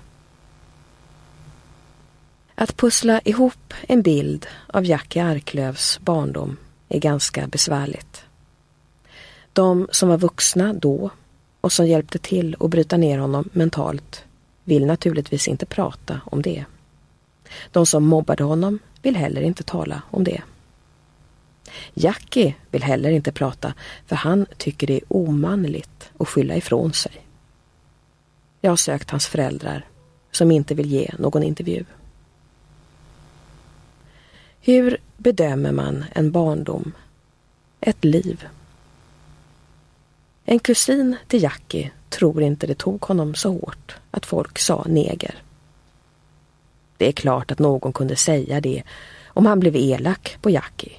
Att 2.54 2.76
pussla 2.76 3.20
ihop 3.24 3.74
en 3.88 4.02
bild 4.02 4.46
av 4.66 4.84
Jackie 4.84 5.24
Arklövs 5.24 6.00
barndom 6.00 6.56
är 6.88 6.98
ganska 6.98 7.46
besvärligt. 7.46 8.24
De 9.52 9.88
som 9.92 10.08
var 10.08 10.18
vuxna 10.18 10.72
då 10.72 11.10
och 11.60 11.72
som 11.72 11.86
hjälpte 11.86 12.18
till 12.18 12.56
att 12.60 12.70
bryta 12.70 12.96
ner 12.96 13.18
honom 13.18 13.48
mentalt 13.52 14.24
vill 14.64 14.86
naturligtvis 14.86 15.48
inte 15.48 15.66
prata 15.66 16.20
om 16.24 16.42
det. 16.42 16.64
De 17.70 17.86
som 17.86 18.06
mobbade 18.06 18.44
honom 18.44 18.78
vill 19.02 19.16
heller 19.16 19.42
inte 19.42 19.62
tala 19.62 20.02
om 20.10 20.24
det. 20.24 20.42
Jackie 21.94 22.54
vill 22.70 22.82
heller 22.82 23.10
inte 23.10 23.32
prata 23.32 23.74
för 24.06 24.16
han 24.16 24.46
tycker 24.56 24.86
det 24.86 24.96
är 24.96 25.04
omanligt 25.08 26.10
att 26.18 26.28
skylla 26.28 26.56
ifrån 26.56 26.92
sig. 26.92 27.26
Jag 28.60 28.70
har 28.70 28.76
sökt 28.76 29.10
hans 29.10 29.26
föräldrar 29.26 29.84
som 30.30 30.50
inte 30.50 30.74
vill 30.74 30.92
ge 30.92 31.10
någon 31.18 31.42
intervju. 31.42 31.84
Hur 34.60 34.96
bedömer 35.16 35.72
man 35.72 36.04
en 36.14 36.32
barndom? 36.32 36.92
Ett 37.80 38.04
liv? 38.04 38.46
En 40.44 40.58
kusin 40.58 41.16
till 41.28 41.42
Jackie 41.42 41.90
tror 42.08 42.42
inte 42.42 42.66
det 42.66 42.74
tog 42.74 43.02
honom 43.04 43.34
så 43.34 43.50
hårt 43.52 43.96
att 44.10 44.26
folk 44.26 44.58
sa 44.58 44.84
neger. 44.88 45.42
Det 46.96 47.08
är 47.08 47.12
klart 47.12 47.50
att 47.50 47.58
någon 47.58 47.92
kunde 47.92 48.16
säga 48.16 48.60
det 48.60 48.82
om 49.26 49.46
han 49.46 49.60
blev 49.60 49.76
elak 49.76 50.38
på 50.40 50.50
Jackie. 50.50 50.92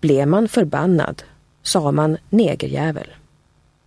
Blev 0.00 0.28
man 0.28 0.48
förbannad 0.48 1.22
sa 1.62 1.92
man 1.92 2.16
negerjävel. 2.30 3.10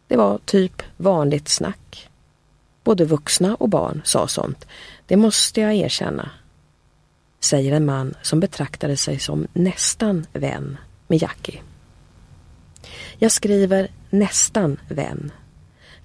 Det 0.08 0.18
var 0.18 0.40
typ 0.46 0.82
vanligt 0.98 1.48
snack. 1.48 2.10
Både 2.84 3.06
vuxna 3.06 3.56
och 3.56 3.70
barn 3.70 4.02
sa 4.06 4.28
sånt. 4.28 4.68
Det 5.08 5.18
måste 5.18 5.62
jag 5.62 5.74
erkänna. 5.74 6.30
Säger 7.40 7.74
en 7.76 7.86
man 7.86 8.14
som 8.22 8.40
betraktade 8.40 8.98
sig 8.98 9.20
som 9.20 9.48
nästan 9.54 10.26
vän 10.34 10.78
med 11.08 11.22
Jackie. 11.22 11.62
Jag 13.18 13.32
skriver 13.32 13.88
nästan 14.10 14.80
vän. 14.90 15.32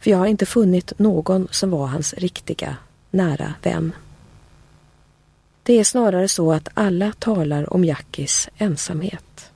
För 0.01 0.11
jag 0.11 0.19
har 0.19 0.27
inte 0.27 0.47
funnit 0.47 0.93
någon 0.99 1.49
som 1.51 1.71
var 1.71 1.87
hans 1.87 2.15
riktiga, 2.15 2.77
nära 3.15 3.55
vän. 3.63 3.93
Det 5.63 5.79
är 5.81 5.85
snarare 5.85 6.29
så 6.29 6.53
att 6.53 6.69
alla 6.75 7.13
talar 7.19 7.73
om 7.73 7.85
Jackies 7.85 8.49
ensamhet. 8.59 9.51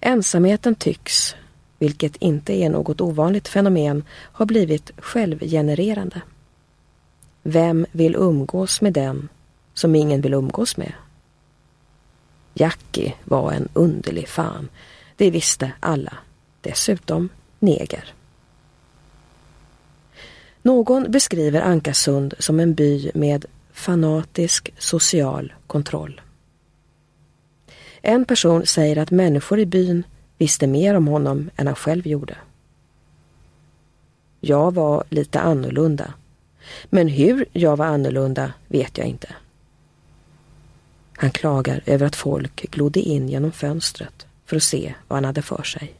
Ensamheten 0.00 0.74
tycks, 0.74 1.34
vilket 1.78 2.16
inte 2.16 2.52
är 2.52 2.68
något 2.68 3.00
ovanligt 3.00 3.48
fenomen, 3.48 4.04
ha 4.32 4.44
blivit 4.44 4.90
självgenererande. 4.96 6.20
Vem 7.42 7.86
vill 7.92 8.16
umgås 8.16 8.80
med 8.80 8.92
den 8.92 9.28
som 9.74 9.94
ingen 9.94 10.20
vill 10.20 10.34
umgås 10.34 10.76
med? 10.76 10.92
Jackie 12.54 13.14
var 13.24 13.52
en 13.52 13.68
underlig 13.72 14.28
fan. 14.28 14.68
Det 15.16 15.30
visste 15.30 15.72
alla. 15.80 16.12
Dessutom 16.60 17.28
neger. 17.58 18.14
Någon 20.64 21.10
beskriver 21.10 21.60
Ankarsund 21.60 22.34
som 22.38 22.60
en 22.60 22.74
by 22.74 23.10
med 23.14 23.44
fanatisk 23.72 24.72
social 24.78 25.52
kontroll. 25.66 26.20
En 28.02 28.24
person 28.24 28.66
säger 28.66 28.98
att 28.98 29.10
människor 29.10 29.58
i 29.58 29.66
byn 29.66 30.02
visste 30.38 30.66
mer 30.66 30.94
om 30.94 31.06
honom 31.06 31.50
än 31.56 31.66
han 31.66 31.76
själv 31.76 32.06
gjorde. 32.06 32.36
Jag 34.40 34.74
var 34.74 35.04
lite 35.10 35.40
annorlunda. 35.40 36.14
Men 36.84 37.08
hur 37.08 37.44
jag 37.52 37.76
var 37.76 37.86
annorlunda 37.86 38.52
vet 38.68 38.98
jag 38.98 39.06
inte. 39.06 39.34
Han 41.16 41.30
klagar 41.30 41.82
över 41.86 42.06
att 42.06 42.16
folk 42.16 42.70
glodde 42.70 43.00
in 43.00 43.28
genom 43.28 43.52
fönstret 43.52 44.26
för 44.46 44.56
att 44.56 44.62
se 44.62 44.94
vad 45.08 45.16
han 45.16 45.24
hade 45.24 45.42
för 45.42 45.62
sig. 45.62 45.94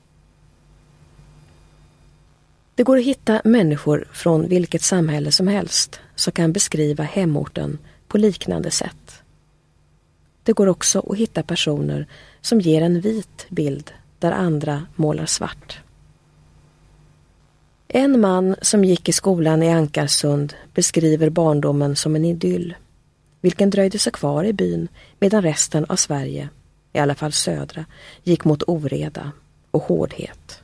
Det 2.75 2.83
går 2.83 2.99
att 2.99 3.05
hitta 3.05 3.41
människor 3.45 4.09
från 4.13 4.49
vilket 4.49 4.83
samhälle 4.83 5.33
som 5.33 5.49
helst 5.49 6.01
som 6.15 6.33
kan 6.33 6.53
beskriva 6.53 7.05
hemorten 7.05 7.79
på 8.09 8.19
liknande 8.19 8.71
sätt. 8.71 9.23
Det 10.43 10.53
går 10.53 10.67
också 10.67 11.07
att 11.11 11.19
hitta 11.19 11.43
personer 11.43 12.07
som 12.41 12.61
ger 12.61 12.83
en 12.83 13.01
vit 13.01 13.47
bild 13.49 13.91
där 14.19 14.33
andra 14.33 14.87
målar 14.97 15.27
svart. 15.27 15.81
En 17.89 18.21
man 18.21 18.57
som 18.63 18.85
gick 18.85 19.09
i 19.09 19.13
skolan 19.13 19.63
i 19.63 19.73
Ankarsund 19.73 20.55
beskriver 20.75 21.31
barndomen 21.31 21.97
som 21.97 22.17
en 22.17 22.25
idyll, 22.25 22.75
vilken 23.41 23.71
dröjde 23.71 23.99
sig 23.99 24.13
kvar 24.13 24.45
i 24.45 24.53
byn 24.53 24.89
medan 25.21 25.43
resten 25.43 25.85
av 25.85 25.97
Sverige, 25.97 26.49
i 26.93 26.99
alla 26.99 27.15
fall 27.15 27.33
södra, 27.33 27.85
gick 28.23 28.45
mot 28.45 28.63
oreda 28.63 29.33
och 29.71 29.83
hårdhet. 29.83 30.63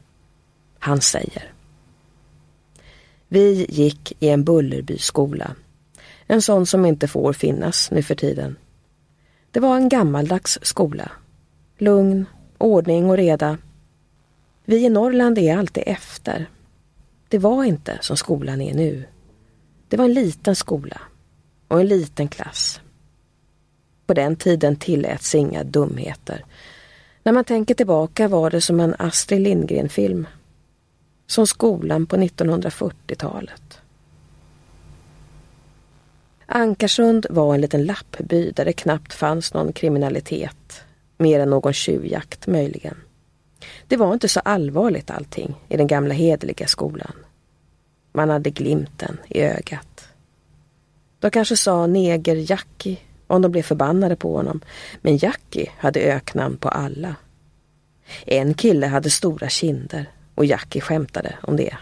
Han 0.78 1.00
säger 1.00 1.52
vi 3.32 3.66
gick 3.68 4.16
i 4.20 4.28
en 4.28 4.44
Bullerbyskola, 4.44 5.54
en 6.26 6.42
sån 6.42 6.66
som 6.66 6.86
inte 6.86 7.08
får 7.08 7.32
finnas 7.32 7.90
nu 7.90 8.02
för 8.02 8.14
tiden. 8.14 8.56
Det 9.50 9.60
var 9.60 9.76
en 9.76 9.88
gammaldags 9.88 10.58
skola. 10.62 11.12
Lugn, 11.78 12.26
ordning 12.58 13.10
och 13.10 13.16
reda. 13.16 13.58
Vi 14.64 14.84
i 14.84 14.88
Norrland 14.88 15.38
är 15.38 15.56
alltid 15.56 15.82
efter. 15.86 16.50
Det 17.28 17.38
var 17.38 17.64
inte 17.64 17.98
som 18.00 18.16
skolan 18.16 18.60
är 18.60 18.74
nu. 18.74 19.04
Det 19.88 19.96
var 19.96 20.04
en 20.04 20.14
liten 20.14 20.56
skola 20.56 21.00
och 21.68 21.80
en 21.80 21.88
liten 21.88 22.28
klass. 22.28 22.80
På 24.06 24.14
den 24.14 24.36
tiden 24.36 24.76
tilläts 24.76 25.34
inga 25.34 25.64
dumheter. 25.64 26.44
När 27.22 27.32
man 27.32 27.44
tänker 27.44 27.74
tillbaka 27.74 28.28
var 28.28 28.50
det 28.50 28.60
som 28.60 28.80
en 28.80 28.94
Astrid 28.98 29.40
Lindgren-film. 29.40 30.26
Som 31.30 31.46
skolan 31.46 32.06
på 32.06 32.16
1940-talet. 32.16 33.80
Ankarsund 36.46 37.26
var 37.30 37.54
en 37.54 37.60
liten 37.60 37.84
lappby 37.84 38.50
där 38.50 38.64
det 38.64 38.72
knappt 38.72 39.14
fanns 39.14 39.54
någon 39.54 39.72
kriminalitet. 39.72 40.82
Mer 41.16 41.40
än 41.40 41.50
någon 41.50 41.72
tjuvjakt 41.72 42.46
möjligen. 42.46 42.96
Det 43.88 43.96
var 43.96 44.12
inte 44.12 44.28
så 44.28 44.40
allvarligt 44.40 45.10
allting 45.10 45.54
i 45.68 45.76
den 45.76 45.86
gamla 45.86 46.14
hederliga 46.14 46.66
skolan. 46.66 47.14
Man 48.12 48.30
hade 48.30 48.50
glimten 48.50 49.16
i 49.28 49.40
ögat. 49.40 50.08
De 51.18 51.30
kanske 51.30 51.56
sa 51.56 51.86
neger 51.86 52.50
Jackie 52.50 52.98
om 53.26 53.42
de 53.42 53.52
blev 53.52 53.62
förbannade 53.62 54.16
på 54.16 54.36
honom. 54.36 54.60
Men 55.02 55.16
Jackie 55.16 55.70
hade 55.78 56.00
öknamn 56.00 56.56
på 56.56 56.68
alla. 56.68 57.16
En 58.26 58.54
kille 58.54 58.86
hade 58.86 59.10
stora 59.10 59.48
kinder 59.48 60.10
och 60.40 60.46
Jackie 60.46 60.80
skämtade 60.80 61.38
om 61.42 61.56
det. 61.56 61.76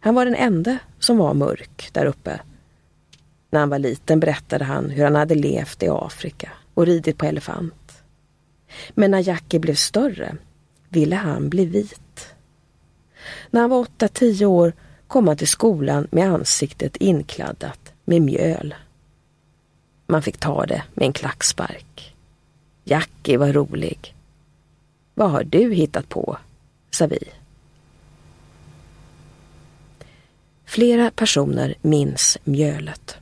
Han 0.00 0.14
var 0.14 0.24
den 0.24 0.34
enda 0.34 0.78
som 0.98 1.18
var 1.18 1.34
mörk 1.34 1.88
där 1.92 2.06
uppe 2.06 2.40
när 3.50 3.60
han 3.60 3.68
var 3.68 3.78
liten 3.78 4.20
berättade 4.20 4.64
han 4.64 4.90
hur 4.90 5.04
han 5.04 5.14
hade 5.14 5.34
levt 5.34 5.82
i 5.82 5.88
Afrika 5.88 6.52
och 6.74 6.86
ridit 6.86 7.18
på 7.18 7.26
elefant. 7.26 8.02
Men 8.90 9.10
när 9.10 9.28
Jackie 9.28 9.60
blev 9.60 9.74
större 9.74 10.36
ville 10.88 11.16
han 11.16 11.48
bli 11.48 11.66
vit. 11.66 12.34
När 13.50 13.60
han 13.60 13.70
var 13.70 13.78
åtta, 13.78 14.08
tio 14.08 14.46
år 14.46 14.72
kom 15.06 15.28
han 15.28 15.36
till 15.36 15.48
skolan 15.48 16.08
med 16.10 16.32
ansiktet 16.32 16.96
inkladdat 16.96 17.92
med 18.04 18.22
mjöl. 18.22 18.74
Man 20.06 20.22
fick 20.22 20.38
ta 20.38 20.66
det 20.66 20.82
med 20.94 21.06
en 21.06 21.12
klackspark. 21.12 22.14
Jackie 22.84 23.38
var 23.38 23.52
rolig. 23.52 24.14
Vad 25.14 25.30
har 25.30 25.44
du 25.44 25.74
hittat 25.74 26.08
på? 26.08 26.38
Sa 26.94 27.06
vi. 27.06 27.18
Flera 30.64 31.10
personer 31.10 31.74
minns 31.82 32.38
mjölet. 32.44 33.16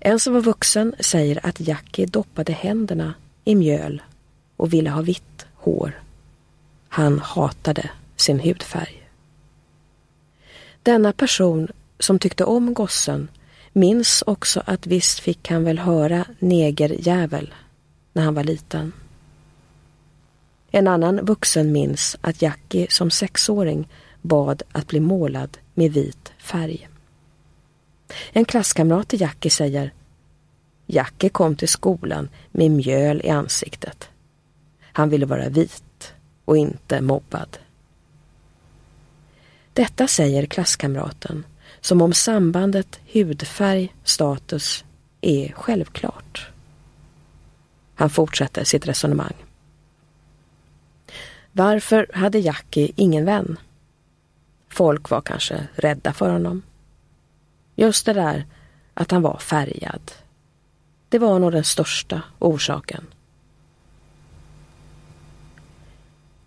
En 0.00 0.20
som 0.20 0.34
var 0.34 0.40
vuxen 0.40 0.94
säger 1.00 1.46
att 1.46 1.60
Jackie 1.60 2.06
doppade 2.06 2.52
händerna 2.52 3.14
i 3.44 3.54
mjöl 3.54 4.02
och 4.56 4.72
ville 4.72 4.90
ha 4.90 5.02
vitt 5.02 5.46
hår. 5.54 6.02
Han 6.88 7.18
hatade 7.18 7.90
sin 8.16 8.40
hudfärg. 8.40 9.08
Denna 10.82 11.12
person 11.12 11.68
som 11.98 12.18
tyckte 12.18 12.44
om 12.44 12.74
gossen 12.74 13.28
Minns 13.78 14.24
också 14.26 14.62
att 14.66 14.86
visst 14.86 15.18
fick 15.20 15.50
han 15.50 15.64
väl 15.64 15.78
höra 15.78 16.24
negerjävel 16.38 17.54
när 18.12 18.22
han 18.22 18.34
var 18.34 18.44
liten. 18.44 18.92
En 20.70 20.88
annan 20.88 21.24
vuxen 21.24 21.72
minns 21.72 22.16
att 22.20 22.42
Jackie 22.42 22.86
som 22.90 23.10
sexåring 23.10 23.88
bad 24.22 24.62
att 24.72 24.86
bli 24.86 25.00
målad 25.00 25.58
med 25.74 25.92
vit 25.92 26.32
färg. 26.38 26.88
En 28.32 28.44
klasskamrat 28.44 29.08
till 29.08 29.20
Jackie 29.20 29.50
säger 29.50 29.92
Jackie 30.86 31.30
kom 31.30 31.56
till 31.56 31.68
skolan 31.68 32.28
med 32.50 32.70
mjöl 32.70 33.20
i 33.24 33.28
ansiktet. 33.28 34.08
Han 34.80 35.08
ville 35.08 35.26
vara 35.26 35.48
vit 35.48 36.12
och 36.44 36.56
inte 36.56 37.00
mobbad. 37.00 37.58
Detta 39.72 40.08
säger 40.08 40.46
klasskamraten 40.46 41.44
som 41.80 42.02
om 42.02 42.12
sambandet 42.12 43.00
hudfärg-status 43.12 44.84
är 45.20 45.52
självklart. 45.52 46.48
Han 47.94 48.10
fortsätter 48.10 48.64
sitt 48.64 48.86
resonemang. 48.86 49.34
Varför 51.58 52.10
hade 52.14 52.38
Jackie 52.38 52.92
ingen 52.96 53.24
vän? 53.24 53.58
Folk 54.68 55.10
var 55.10 55.20
kanske 55.20 55.68
rädda 55.74 56.12
för 56.12 56.30
honom. 56.30 56.62
Just 57.76 58.06
det 58.06 58.12
där 58.12 58.46
att 58.94 59.10
han 59.10 59.22
var 59.22 59.38
färgad. 59.38 60.12
Det 61.08 61.18
var 61.18 61.38
nog 61.38 61.52
den 61.52 61.64
största 61.64 62.22
orsaken. 62.38 63.06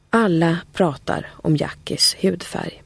Alla 0.10 0.58
pratar 0.74 1.28
om 1.36 1.58
Jackies 1.58 2.15
hudfärg. 2.19 2.84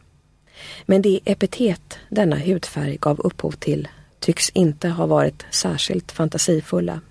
Men 0.85 1.01
det 1.01 1.19
epitet 1.25 1.99
denna 2.09 2.35
hudfärg 2.35 2.97
gav 2.97 3.19
upphov 3.19 3.51
till 3.51 3.87
tycks 4.19 4.49
inte 4.49 4.89
ha 4.89 5.05
varit 5.05 5.45
särskilt 5.51 6.11
fantasifulla. 6.11 7.01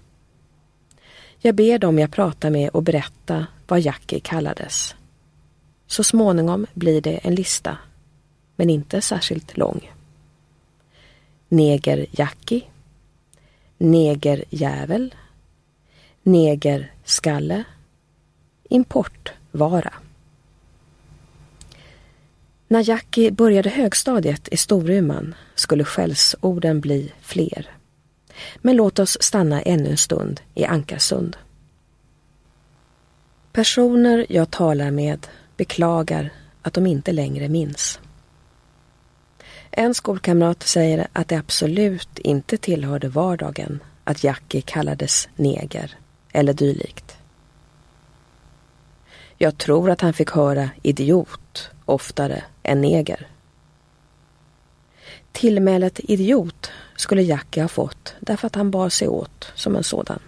Jag 1.38 1.55
ber 1.55 1.79
dem 1.79 1.98
jag 1.98 2.12
pratar 2.12 2.50
med 2.50 2.70
att 2.74 2.85
berätta 2.85 3.46
vad 3.66 3.81
Jackie 3.81 4.20
kallades. 4.20 4.94
Så 5.87 6.05
småningom 6.05 6.66
blir 6.75 7.01
det 7.01 7.16
en 7.16 7.35
lista, 7.35 7.79
men 8.57 8.70
inte 8.70 9.01
särskilt 9.01 9.57
lång. 9.57 9.92
Neger-Jackie, 11.49 12.62
negerjävel, 13.79 15.14
negerskalle, 16.23 17.64
importvara. 18.68 19.92
När 22.68 22.88
Jackie 22.88 23.31
började 23.31 23.70
högstadiet 23.70 24.49
i 24.49 24.57
Storuman 24.57 25.35
skulle 25.55 25.85
skällsorden 25.85 26.81
bli 26.81 27.12
fler. 27.20 27.70
Men 28.57 28.77
låt 28.77 28.99
oss 28.99 29.18
stanna 29.20 29.62
ännu 29.62 29.90
en 29.90 29.97
stund 29.97 30.40
i 30.55 30.64
Ankarsund. 30.64 31.37
Personer 33.53 34.27
jag 34.29 34.51
talar 34.51 34.90
med 34.90 35.27
beklagar 35.57 36.31
att 36.62 36.75
de 36.75 36.87
inte 36.87 37.12
längre 37.12 37.49
minns. 37.49 38.01
En 39.71 39.95
skolkamrat 39.95 40.62
säger 40.62 41.07
att 41.12 41.29
det 41.29 41.37
absolut 41.37 42.19
inte 42.19 42.57
tillhörde 42.57 43.09
vardagen 43.09 43.81
att 44.05 44.25
Jackie 44.25 44.61
kallades 44.61 45.29
neger 45.37 45.99
eller 46.33 46.53
dylikt. 46.53 47.17
Jag 49.37 49.59
tror 49.59 49.90
att 49.90 50.01
han 50.01 50.12
fick 50.12 50.31
höra 50.31 50.71
idiot 50.83 51.71
oftare 51.85 52.45
än 52.62 52.81
neger. 52.81 53.27
Tillmälet 55.33 56.01
idiot 56.03 56.71
skulle 56.97 57.23
Jackie 57.23 57.62
ha 57.62 57.69
fått 57.69 58.14
därför 58.21 58.47
att 58.47 58.55
han 58.55 58.71
bar 58.71 58.88
sig 58.88 59.09
åt 59.09 59.53
som 59.55 59.77
en 59.77 59.85
sådan. 59.85 60.19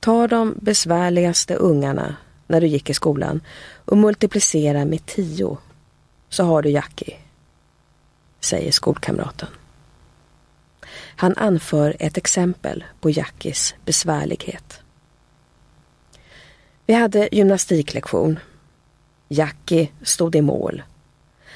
Ta 0.00 0.26
de 0.28 0.54
besvärligaste 0.60 1.54
ungarna 1.54 2.16
när 2.52 2.60
du 2.60 2.66
gick 2.66 2.90
i 2.90 2.94
skolan 2.94 3.40
och 3.84 3.98
multiplicera 3.98 4.84
med 4.84 5.06
tio 5.06 5.58
så 6.28 6.44
har 6.44 6.62
du 6.62 6.70
Jackie, 6.70 7.16
säger 8.40 8.72
skolkamraten. 8.72 9.48
Han 11.16 11.34
anför 11.36 11.96
ett 11.98 12.16
exempel 12.16 12.84
på 13.00 13.10
Jackies 13.10 13.74
besvärlighet. 13.84 14.80
Vi 16.86 16.94
hade 16.94 17.28
gymnastiklektion. 17.32 18.38
Jackie 19.28 19.88
stod 20.02 20.36
i 20.36 20.40
mål. 20.40 20.82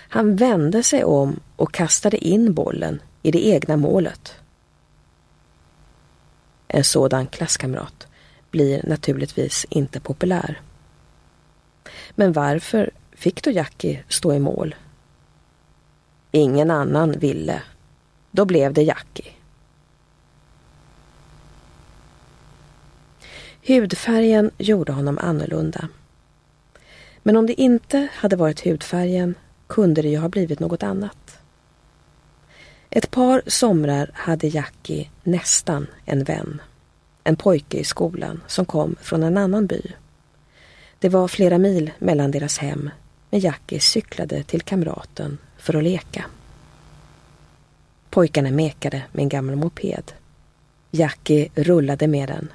Han 0.09 0.37
vände 0.37 0.83
sig 0.83 1.05
om 1.05 1.41
och 1.57 1.75
kastade 1.75 2.25
in 2.25 2.55
bollen 2.55 3.03
i 3.23 3.31
det 3.31 3.47
egna 3.47 3.77
målet. 3.77 4.35
En 6.69 6.85
sådan 6.85 7.27
klasskamrat 7.27 8.07
blir 8.51 8.81
naturligtvis 8.87 9.67
inte 9.71 10.01
populär. 10.01 10.61
Men 12.19 12.33
varför 12.33 12.91
fick 13.13 13.43
då 13.43 13.51
Jackie 13.51 14.05
stå 14.09 14.35
i 14.35 14.39
mål? 14.39 14.75
Ingen 16.31 16.71
annan 16.71 17.13
ville. 17.13 17.63
Då 18.31 18.45
blev 18.45 18.73
det 18.73 18.83
Jackie. 18.83 19.33
Hudfärgen 23.67 24.51
gjorde 24.59 24.93
honom 24.93 25.19
annorlunda. 25.19 25.89
Men 27.23 27.37
om 27.37 27.47
det 27.47 27.61
inte 27.61 28.09
hade 28.15 28.37
varit 28.37 28.67
hudfärgen 28.67 29.35
kunde 29.67 30.03
det 30.03 30.09
ju 30.09 30.19
ha 30.19 30.29
blivit 30.29 30.61
något 30.61 30.83
annat. 30.83 31.39
Ett 32.91 33.11
par 33.11 33.43
somrar 33.47 34.11
hade 34.15 34.49
Jackie 34.49 35.11
nästan 35.23 35.87
en 36.05 36.25
vän. 36.25 36.63
En 37.25 37.37
pojke 37.37 37.79
i 37.79 37.85
skolan 37.85 38.43
som 38.47 38.65
kom 38.65 38.97
från 39.01 39.23
en 39.23 39.37
annan 39.37 39.67
by. 39.67 39.83
Det 41.07 41.11
var 41.11 41.29
flera 41.29 41.59
mil 41.59 41.91
mellan 41.99 42.31
deras 42.31 42.59
hem 42.59 42.91
men 43.31 43.41
Jackie 43.41 43.81
cyklade 43.81 44.43
till 44.43 44.63
kamraten 44.63 45.39
för 45.57 45.77
att 45.77 45.83
leka. 45.83 46.25
Pojkarna 48.11 48.51
mekade 48.51 49.03
med 49.13 49.23
en 49.23 49.29
gammal 49.29 49.57
moped. 49.57 50.13
Jackie 50.91 51.49
rullade 51.55 52.07
med 52.07 52.29
den, 52.29 52.53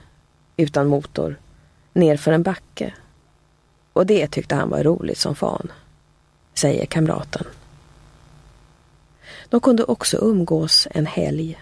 utan 0.58 0.88
motor, 0.88 1.40
nerför 1.94 2.32
en 2.32 2.44
backe. 2.44 2.94
Och 3.94 4.06
det 4.06 4.28
tyckte 4.28 4.56
han 4.56 4.70
var 4.70 4.84
roligt 4.84 5.18
som 5.18 5.36
fan, 5.36 5.72
säger 6.54 6.86
kamraten. 6.86 7.46
De 9.50 9.60
kunde 9.60 9.84
också 9.84 10.18
umgås 10.18 10.88
en 10.92 11.06
helg, 11.06 11.62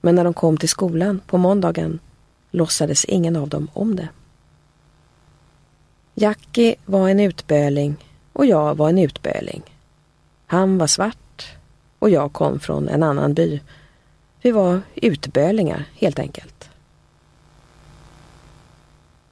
men 0.00 0.14
när 0.14 0.24
de 0.24 0.34
kom 0.34 0.56
till 0.56 0.68
skolan 0.68 1.20
på 1.26 1.38
måndagen 1.38 1.98
låtsades 2.50 3.04
ingen 3.04 3.36
av 3.36 3.48
dem 3.48 3.68
om 3.72 3.96
det. 3.96 4.08
Jackie 6.20 6.74
var 6.84 7.08
en 7.08 7.20
utböling 7.20 7.96
och 8.32 8.46
jag 8.46 8.74
var 8.74 8.88
en 8.88 8.98
utböling. 8.98 9.62
Han 10.46 10.78
var 10.78 10.86
svart 10.86 11.52
och 11.98 12.10
jag 12.10 12.32
kom 12.32 12.60
från 12.60 12.88
en 12.88 13.02
annan 13.02 13.34
by. 13.34 13.60
Vi 14.42 14.50
var 14.50 14.82
utbölingar 14.94 15.84
helt 15.94 16.18
enkelt. 16.18 16.70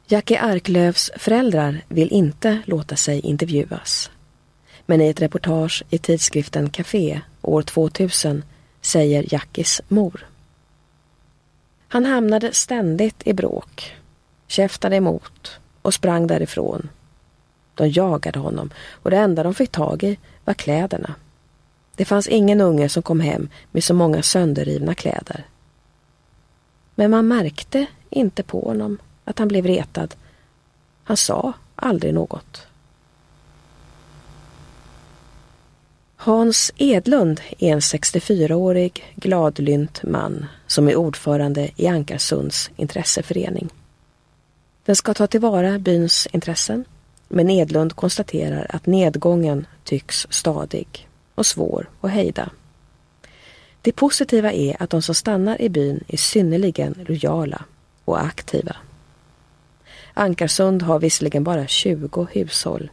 Jackie 0.07 0.41
Arklövs 0.41 1.11
föräldrar 1.17 1.85
vill 1.89 2.13
inte 2.13 2.63
låta 2.65 2.97
sig 2.97 3.21
intervjuas. 3.21 4.11
Men 4.87 5.01
i 5.01 5.09
ett 5.09 5.23
reportage 5.23 5.85
i 5.91 5.99
tidskriften 5.99 6.71
Café 6.71 7.21
år 7.43 7.63
2000 7.63 8.43
säger 8.81 9.35
Jackies 9.35 9.81
mor. 9.89 10.27
Han 11.89 12.05
hamnade 12.05 12.53
ständigt 12.53 13.27
i 13.27 13.33
bråk, 13.33 13.97
käftade 14.47 14.97
emot 14.97 15.61
och 15.89 15.95
sprang 15.95 16.27
därifrån. 16.27 16.89
De 17.75 17.89
jagade 17.89 18.39
honom 18.39 18.71
och 19.03 19.11
det 19.11 19.17
enda 19.17 19.43
de 19.43 19.55
fick 19.55 19.71
tag 19.71 20.03
i 20.03 20.19
var 20.45 20.55
kläderna. 20.55 21.15
Det 21.97 22.05
fanns 22.05 22.29
ingen 22.29 22.61
unge 22.61 22.89
som 22.89 23.03
kom 23.03 23.21
hem 23.21 23.49
med 23.71 23.85
så 23.85 23.95
många 23.95 24.23
sönderrivna 24.23 24.95
kläder. 24.95 25.47
Men 26.95 27.11
man 27.11 27.29
märkte 27.29 27.87
inte 28.11 28.43
på 28.43 28.61
honom 28.61 28.99
att 29.25 29.39
han 29.39 29.49
blev 29.49 29.67
retad. 29.67 30.15
Han 31.05 31.17
sa 31.17 31.53
aldrig 31.75 32.15
något. 32.15 32.67
Hans 36.17 36.73
Edlund 36.77 37.41
är 37.59 37.73
en 37.73 37.81
64-årig 37.81 39.15
gladlynt 39.15 40.03
man 40.03 40.47
som 40.67 40.89
är 40.89 40.97
ordförande 40.97 41.71
i 41.77 41.87
Ankarsunds 41.87 42.71
intresseförening. 42.77 43.69
Den 44.89 44.97
ska 44.97 45.15
ta 45.15 45.27
tillvara 45.27 45.79
byns 45.79 46.29
intressen, 46.33 46.85
men 47.29 47.51
Edlund 47.51 47.97
konstaterar 47.97 48.67
att 48.69 48.87
nedgången 48.87 49.67
tycks 49.85 50.27
stadig 50.31 51.09
och 51.35 51.47
svår 51.47 51.91
att 52.01 52.11
hejda. 52.11 52.51
Det 53.83 53.93
positiva 53.93 54.53
är 54.53 54.83
att 54.83 54.91
de 54.91 55.03
som 55.03 55.15
stannar 55.15 55.63
i 55.63 55.69
byn 55.69 56.05
är 56.09 56.17
synnerligen 56.17 56.95
lojala 57.09 57.65
och 58.05 58.25
aktiva. 58.25 58.77
Ankarsund 60.15 60.83
har 60.83 60.99
visserligen 60.99 61.45
bara 61.45 61.67
20 61.67 62.27
hushåll, 62.33 62.91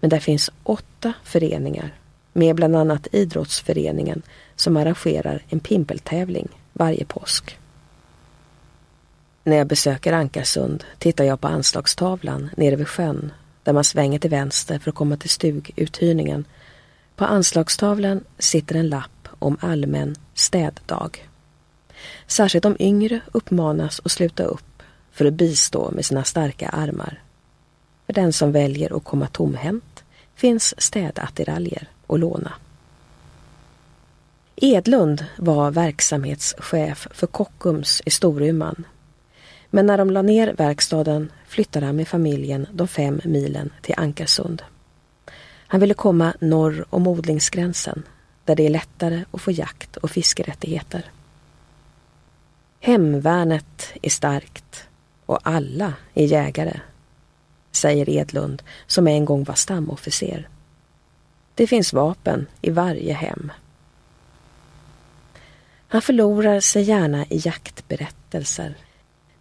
men 0.00 0.10
där 0.10 0.20
finns 0.20 0.50
åtta 0.62 1.12
föreningar 1.24 1.94
med 2.32 2.56
bland 2.56 2.76
annat 2.76 3.08
idrottsföreningen 3.12 4.22
som 4.56 4.76
arrangerar 4.76 5.42
en 5.48 5.60
pimpeltävling 5.60 6.48
varje 6.72 7.04
påsk. 7.04 7.58
När 9.44 9.56
jag 9.56 9.66
besöker 9.66 10.12
Ankarsund 10.12 10.84
tittar 10.98 11.24
jag 11.24 11.40
på 11.40 11.48
anslagstavlan 11.48 12.50
nere 12.56 12.76
vid 12.76 12.88
sjön 12.88 13.32
där 13.62 13.72
man 13.72 13.84
svänger 13.84 14.18
till 14.18 14.30
vänster 14.30 14.78
för 14.78 14.90
att 14.90 14.94
komma 14.94 15.16
till 15.16 15.30
stuguthyrningen. 15.30 16.44
På 17.16 17.24
anslagstavlan 17.24 18.24
sitter 18.38 18.74
en 18.74 18.88
lapp 18.88 19.28
om 19.38 19.56
allmän 19.60 20.16
städdag. 20.34 21.28
Särskilt 22.26 22.62
de 22.62 22.76
yngre 22.78 23.20
uppmanas 23.32 24.00
att 24.04 24.12
sluta 24.12 24.44
upp 24.44 24.82
för 25.12 25.24
att 25.24 25.34
bistå 25.34 25.90
med 25.90 26.04
sina 26.04 26.24
starka 26.24 26.68
armar. 26.68 27.22
För 28.06 28.12
den 28.12 28.32
som 28.32 28.52
väljer 28.52 28.96
att 28.96 29.04
komma 29.04 29.26
tomhänt 29.26 30.04
finns 30.34 30.74
städattiraljer 30.80 31.88
att 32.06 32.20
låna. 32.20 32.52
Edlund 34.56 35.24
var 35.36 35.70
verksamhetschef 35.70 37.08
för 37.10 37.26
Kockums 37.26 38.02
i 38.04 38.10
Storuman. 38.10 38.84
Men 39.74 39.86
när 39.86 39.98
de 39.98 40.10
la 40.10 40.22
ner 40.22 40.54
verkstaden 40.58 41.32
flyttade 41.46 41.86
han 41.86 41.96
med 41.96 42.08
familjen 42.08 42.66
de 42.72 42.88
fem 42.88 43.20
milen 43.24 43.70
till 43.82 43.94
Ankarsund. 43.96 44.62
Han 45.66 45.80
ville 45.80 45.94
komma 45.94 46.34
norr 46.40 46.84
om 46.90 47.06
odlingsgränsen 47.06 48.02
där 48.44 48.56
det 48.56 48.66
är 48.66 48.70
lättare 48.70 49.24
att 49.30 49.40
få 49.40 49.50
jakt 49.50 49.96
och 49.96 50.10
fiskerättigheter. 50.10 51.10
Hemvärnet 52.80 53.92
är 54.02 54.10
starkt 54.10 54.88
och 55.26 55.38
alla 55.42 55.94
är 56.14 56.26
jägare, 56.26 56.80
säger 57.70 58.08
Edlund 58.08 58.62
som 58.86 59.06
en 59.06 59.24
gång 59.24 59.44
var 59.44 59.54
stamofficer. 59.54 60.48
Det 61.54 61.66
finns 61.66 61.92
vapen 61.92 62.46
i 62.60 62.70
varje 62.70 63.12
hem. 63.12 63.52
Han 65.88 66.02
förlorar 66.02 66.60
sig 66.60 66.82
gärna 66.82 67.24
i 67.24 67.40
jaktberättelser. 67.44 68.74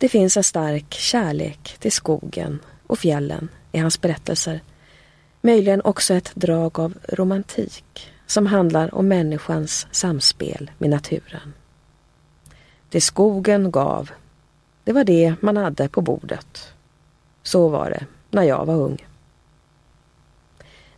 Det 0.01 0.09
finns 0.09 0.37
en 0.37 0.43
stark 0.43 0.93
kärlek 0.93 1.77
till 1.79 1.91
skogen 1.91 2.59
och 2.87 2.99
fjällen 2.99 3.49
i 3.71 3.77
hans 3.77 4.01
berättelser. 4.01 4.61
Möjligen 5.41 5.81
också 5.81 6.13
ett 6.13 6.31
drag 6.35 6.79
av 6.79 6.93
romantik 7.09 8.11
som 8.27 8.45
handlar 8.45 8.95
om 8.95 9.07
människans 9.07 9.87
samspel 9.91 10.71
med 10.77 10.89
naturen. 10.89 11.53
Det 12.89 13.01
skogen 13.01 13.71
gav, 13.71 14.11
det 14.83 14.93
var 14.93 15.03
det 15.03 15.35
man 15.39 15.57
hade 15.57 15.89
på 15.89 16.01
bordet. 16.01 16.73
Så 17.43 17.67
var 17.67 17.89
det 17.89 18.05
när 18.29 18.43
jag 18.43 18.65
var 18.65 18.75
ung. 18.75 19.05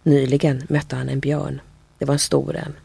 Nyligen 0.04 0.66
mötte 0.70 0.96
han 0.96 1.10
en 1.10 1.20
björn. 1.20 1.62
Det 1.98 2.06
var 2.06 2.14
en 2.14 2.20
stor 2.20 2.56
en. 2.56 2.76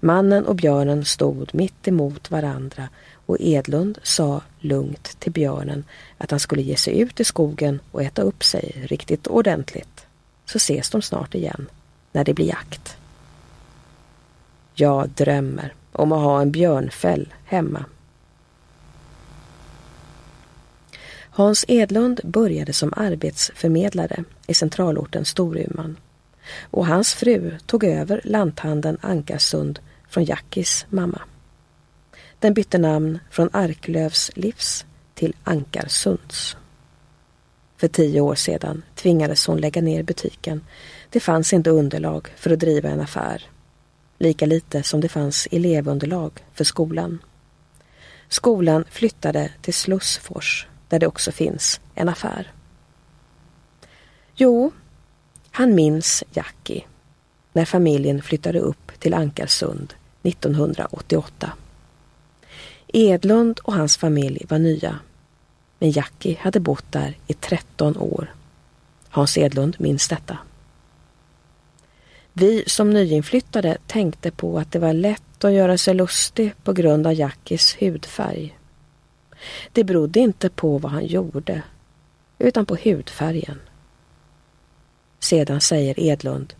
Mannen 0.00 0.46
och 0.46 0.56
björnen 0.56 1.04
stod 1.04 1.54
mitt 1.54 1.88
emot 1.88 2.30
varandra 2.30 2.88
och 3.26 3.36
Edlund 3.40 3.98
sa 4.02 4.42
lugnt 4.66 5.20
till 5.20 5.32
björnen 5.32 5.84
att 6.18 6.30
han 6.30 6.40
skulle 6.40 6.62
ge 6.62 6.76
sig 6.76 7.00
ut 7.00 7.20
i 7.20 7.24
skogen 7.24 7.80
och 7.90 8.02
äta 8.02 8.22
upp 8.22 8.44
sig 8.44 8.84
riktigt 8.86 9.26
ordentligt. 9.26 10.06
Så 10.44 10.56
ses 10.56 10.90
de 10.90 11.02
snart 11.02 11.34
igen, 11.34 11.66
när 12.12 12.24
det 12.24 12.34
blir 12.34 12.46
jakt. 12.46 12.96
Jag 14.74 15.08
drömmer 15.08 15.74
om 15.92 16.12
att 16.12 16.22
ha 16.22 16.40
en 16.40 16.52
björnfäll 16.52 17.34
hemma. 17.44 17.84
Hans 21.36 21.64
Edlund 21.68 22.20
började 22.24 22.72
som 22.72 22.92
arbetsförmedlare 22.96 24.24
i 24.46 24.54
centralorten 24.54 25.24
Storuman 25.24 25.96
och 26.60 26.86
hans 26.86 27.14
fru 27.14 27.58
tog 27.66 27.84
över 27.84 28.20
lanthandeln 28.24 28.98
Ankarsund 29.00 29.78
från 30.08 30.24
Jackis 30.24 30.86
mamma. 30.88 31.20
Den 32.38 32.54
bytte 32.54 32.78
namn 32.78 33.18
från 33.30 33.50
Arklövs 33.52 34.30
livs 34.34 34.84
till 35.14 35.34
Ankarsunds. 35.44 36.56
För 37.76 37.88
tio 37.88 38.20
år 38.20 38.34
sedan 38.34 38.82
tvingades 38.94 39.46
hon 39.46 39.60
lägga 39.60 39.82
ner 39.82 40.02
butiken. 40.02 40.64
Det 41.10 41.20
fanns 41.20 41.52
inte 41.52 41.70
underlag 41.70 42.28
för 42.36 42.50
att 42.50 42.58
driva 42.58 42.88
en 42.88 43.00
affär. 43.00 43.50
Lika 44.18 44.46
lite 44.46 44.82
som 44.82 45.00
det 45.00 45.08
fanns 45.08 45.48
elevunderlag 45.50 46.44
för 46.54 46.64
skolan. 46.64 47.18
Skolan 48.28 48.84
flyttade 48.90 49.50
till 49.62 49.74
Slussfors 49.74 50.66
där 50.88 50.98
det 50.98 51.06
också 51.06 51.32
finns 51.32 51.80
en 51.94 52.08
affär. 52.08 52.52
Jo, 54.34 54.72
han 55.50 55.74
minns 55.74 56.24
Jackie 56.32 56.84
när 57.52 57.64
familjen 57.64 58.22
flyttade 58.22 58.60
upp 58.60 58.92
till 58.98 59.14
Ankarsund 59.14 59.94
1988. 60.22 61.52
Edlund 62.88 63.60
och 63.62 63.74
hans 63.74 63.96
familj 63.96 64.46
var 64.48 64.58
nya, 64.58 64.98
men 65.78 65.90
Jackie 65.90 66.38
hade 66.40 66.60
bott 66.60 66.92
där 66.92 67.16
i 67.26 67.34
13 67.34 67.96
år. 67.96 68.34
Hans 69.08 69.38
Edlund 69.38 69.76
minns 69.78 70.08
detta. 70.08 70.38
Vi 72.32 72.64
som 72.66 72.90
nyinflyttade 72.90 73.78
tänkte 73.86 74.30
på 74.30 74.58
att 74.58 74.72
det 74.72 74.78
var 74.78 74.92
lätt 74.92 75.44
att 75.44 75.52
göra 75.52 75.78
sig 75.78 75.94
lustig 75.94 76.54
på 76.64 76.72
grund 76.72 77.06
av 77.06 77.14
Jackies 77.14 77.76
hudfärg. 77.80 78.58
Det 79.72 79.84
berodde 79.84 80.20
inte 80.20 80.50
på 80.50 80.78
vad 80.78 80.92
han 80.92 81.06
gjorde, 81.06 81.62
utan 82.38 82.66
på 82.66 82.76
hudfärgen. 82.84 83.60
Sedan 85.18 85.60
säger 85.60 86.00
Edlund 86.00 86.54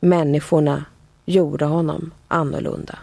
Människorna 0.00 0.84
gjorde 1.24 1.64
honom 1.64 2.10
annorlunda. 2.28 2.98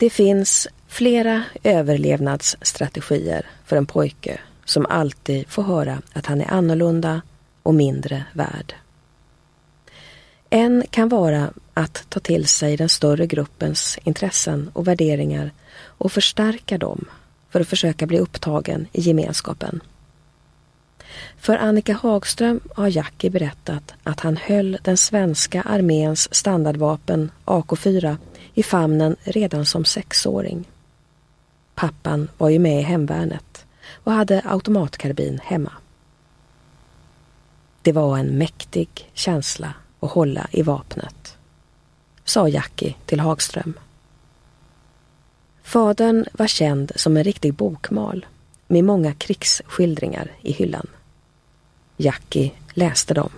Det 0.00 0.10
finns 0.10 0.68
flera 0.86 1.42
överlevnadsstrategier 1.64 3.46
för 3.64 3.76
en 3.76 3.86
pojke 3.86 4.40
som 4.64 4.86
alltid 4.86 5.48
får 5.48 5.62
höra 5.62 6.02
att 6.12 6.26
han 6.26 6.40
är 6.40 6.50
annorlunda 6.50 7.22
och 7.62 7.74
mindre 7.74 8.24
värd. 8.32 8.74
En 10.50 10.84
kan 10.90 11.08
vara 11.08 11.50
att 11.74 12.04
ta 12.08 12.20
till 12.20 12.46
sig 12.46 12.76
den 12.76 12.88
större 12.88 13.26
gruppens 13.26 13.98
intressen 14.04 14.70
och 14.72 14.88
värderingar 14.88 15.52
och 15.80 16.12
förstärka 16.12 16.78
dem 16.78 17.04
för 17.50 17.60
att 17.60 17.68
försöka 17.68 18.06
bli 18.06 18.18
upptagen 18.18 18.86
i 18.92 19.00
gemenskapen. 19.00 19.80
För 21.38 21.56
Annika 21.56 21.92
Hagström 21.92 22.60
har 22.74 22.88
Jackie 22.88 23.30
berättat 23.30 23.94
att 24.02 24.20
han 24.20 24.36
höll 24.36 24.78
den 24.82 24.96
svenska 24.96 25.62
arméns 25.62 26.34
standardvapen 26.34 27.30
AK4 27.44 28.16
i 28.58 28.62
famnen 28.62 29.16
redan 29.24 29.66
som 29.66 29.84
sexåring. 29.84 30.68
Pappan 31.74 32.28
var 32.38 32.48
ju 32.48 32.58
med 32.58 32.80
i 32.80 32.82
hemvärnet 32.82 33.66
och 33.90 34.12
hade 34.12 34.42
automatkarbin 34.44 35.40
hemma. 35.44 35.72
Det 37.82 37.92
var 37.92 38.18
en 38.18 38.38
mäktig 38.38 39.10
känsla 39.14 39.74
att 40.00 40.10
hålla 40.10 40.48
i 40.50 40.62
vapnet, 40.62 41.36
sa 42.24 42.48
Jackie 42.48 42.94
till 43.06 43.20
Hagström. 43.20 43.74
Fadern 45.62 46.24
var 46.32 46.46
känd 46.46 46.92
som 46.96 47.16
en 47.16 47.24
riktig 47.24 47.54
bokmal 47.54 48.26
med 48.66 48.84
många 48.84 49.14
krigsskildringar 49.14 50.32
i 50.42 50.52
hyllan. 50.52 50.86
Jackie 51.96 52.52
läste 52.74 53.14
dem. 53.14 53.30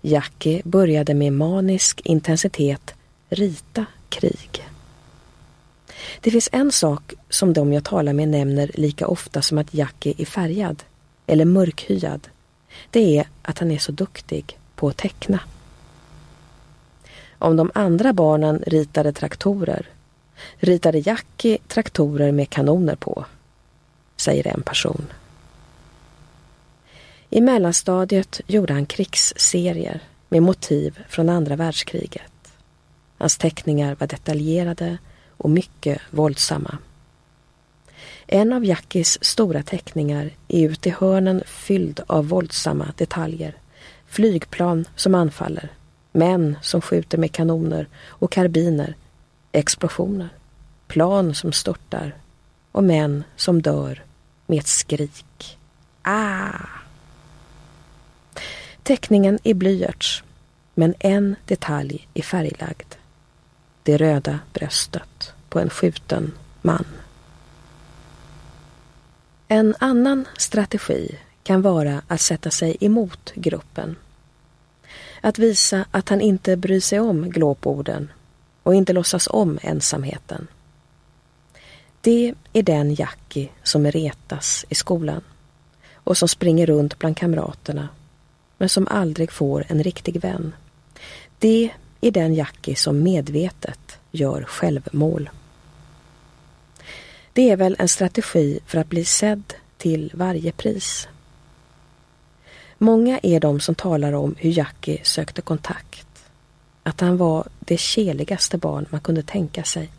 Jackie 0.00 0.62
började 0.64 1.14
med 1.14 1.32
manisk 1.32 2.00
intensitet 2.04 2.95
rita 3.28 3.86
krig. 4.08 4.68
Det 6.20 6.30
finns 6.30 6.48
en 6.52 6.72
sak 6.72 7.14
som 7.28 7.52
de 7.52 7.72
jag 7.72 7.84
talar 7.84 8.12
med 8.12 8.28
nämner 8.28 8.70
lika 8.74 9.06
ofta 9.06 9.42
som 9.42 9.58
att 9.58 9.74
Jackie 9.74 10.14
är 10.18 10.24
färgad 10.24 10.82
eller 11.26 11.44
mörkhyad. 11.44 12.28
Det 12.90 13.18
är 13.18 13.28
att 13.42 13.58
han 13.58 13.70
är 13.70 13.78
så 13.78 13.92
duktig 13.92 14.58
på 14.74 14.88
att 14.88 14.96
teckna. 14.96 15.40
Om 17.38 17.56
de 17.56 17.70
andra 17.74 18.12
barnen 18.12 18.62
ritade 18.66 19.12
traktorer 19.12 19.88
ritade 20.58 20.98
Jackie 20.98 21.58
traktorer 21.68 22.32
med 22.32 22.50
kanoner 22.50 22.94
på, 22.94 23.24
säger 24.16 24.48
en 24.48 24.62
person. 24.62 25.06
I 27.30 27.40
mellanstadiet 27.40 28.40
gjorde 28.46 28.72
han 28.72 28.86
krigsserier 28.86 30.00
med 30.28 30.42
motiv 30.42 31.04
från 31.08 31.28
andra 31.28 31.56
världskriget. 31.56 32.22
Hans 33.18 33.38
teckningar 33.38 33.96
var 34.00 34.06
detaljerade 34.06 34.98
och 35.36 35.50
mycket 35.50 36.00
våldsamma. 36.10 36.78
En 38.26 38.52
av 38.52 38.64
Jackies 38.64 39.24
stora 39.24 39.62
teckningar 39.62 40.30
är 40.48 40.68
ut 40.68 40.86
i 40.86 40.90
hörnen 40.90 41.42
fylld 41.46 42.00
av 42.06 42.28
våldsamma 42.28 42.92
detaljer. 42.96 43.56
Flygplan 44.06 44.84
som 44.96 45.14
anfaller, 45.14 45.72
män 46.12 46.56
som 46.62 46.80
skjuter 46.80 47.18
med 47.18 47.32
kanoner 47.32 47.88
och 48.08 48.32
karbiner, 48.32 48.94
explosioner, 49.52 50.28
plan 50.86 51.34
som 51.34 51.52
störtar 51.52 52.14
och 52.72 52.84
män 52.84 53.24
som 53.36 53.62
dör 53.62 54.02
med 54.46 54.58
ett 54.58 54.66
skrik. 54.66 55.58
Ah! 56.02 56.68
Teckningen 58.82 59.38
är 59.44 59.54
blyerts 59.54 60.22
Men 60.74 60.94
en 60.98 61.36
detalj 61.44 62.08
är 62.14 62.22
färglagd. 62.22 62.94
Det 63.86 63.96
röda 63.96 64.38
bröstet 64.52 65.32
på 65.48 65.60
en 65.60 65.70
skjuten 65.70 66.32
man. 66.62 66.84
En 69.48 69.74
annan 69.78 70.28
strategi 70.38 71.18
kan 71.42 71.62
vara 71.62 72.02
att 72.08 72.20
sätta 72.20 72.50
sig 72.50 72.76
emot 72.80 73.32
gruppen. 73.34 73.96
Att 75.20 75.38
visa 75.38 75.84
att 75.90 76.08
han 76.08 76.20
inte 76.20 76.56
bryr 76.56 76.80
sig 76.80 77.00
om 77.00 77.30
glåporden 77.30 78.12
och 78.62 78.74
inte 78.74 78.92
låtsas 78.92 79.28
om 79.30 79.58
ensamheten. 79.62 80.46
Det 82.00 82.34
är 82.52 82.62
den 82.62 82.94
Jackie 82.94 83.48
som 83.62 83.86
retas 83.86 84.66
i 84.68 84.74
skolan 84.74 85.22
och 85.94 86.18
som 86.18 86.28
springer 86.28 86.66
runt 86.66 86.98
bland 86.98 87.16
kamraterna 87.16 87.88
men 88.58 88.68
som 88.68 88.88
aldrig 88.88 89.32
får 89.32 89.64
en 89.68 89.82
riktig 89.82 90.20
vän. 90.20 90.54
Det 91.38 91.70
är 92.06 92.10
den 92.10 92.34
Jackie 92.34 92.76
som 92.76 93.02
medvetet 93.02 93.98
gör 94.10 94.42
självmål. 94.42 95.30
Det 97.32 97.50
är 97.50 97.56
väl 97.56 97.76
en 97.78 97.88
strategi 97.88 98.60
för 98.66 98.78
att 98.78 98.88
bli 98.88 99.04
sedd 99.04 99.54
till 99.76 100.12
varje 100.14 100.52
pris. 100.52 101.08
Många 102.78 103.20
är 103.22 103.40
de 103.40 103.60
som 103.60 103.74
talar 103.74 104.12
om 104.12 104.34
hur 104.38 104.50
Jackie 104.50 105.04
sökte 105.04 105.42
kontakt. 105.42 106.06
Att 106.82 107.00
han 107.00 107.16
var 107.16 107.48
det 107.60 107.76
keligaste 107.76 108.58
barn 108.58 108.86
man 108.90 109.00
kunde 109.00 109.22
tänka 109.22 109.64
sig. 109.64 109.90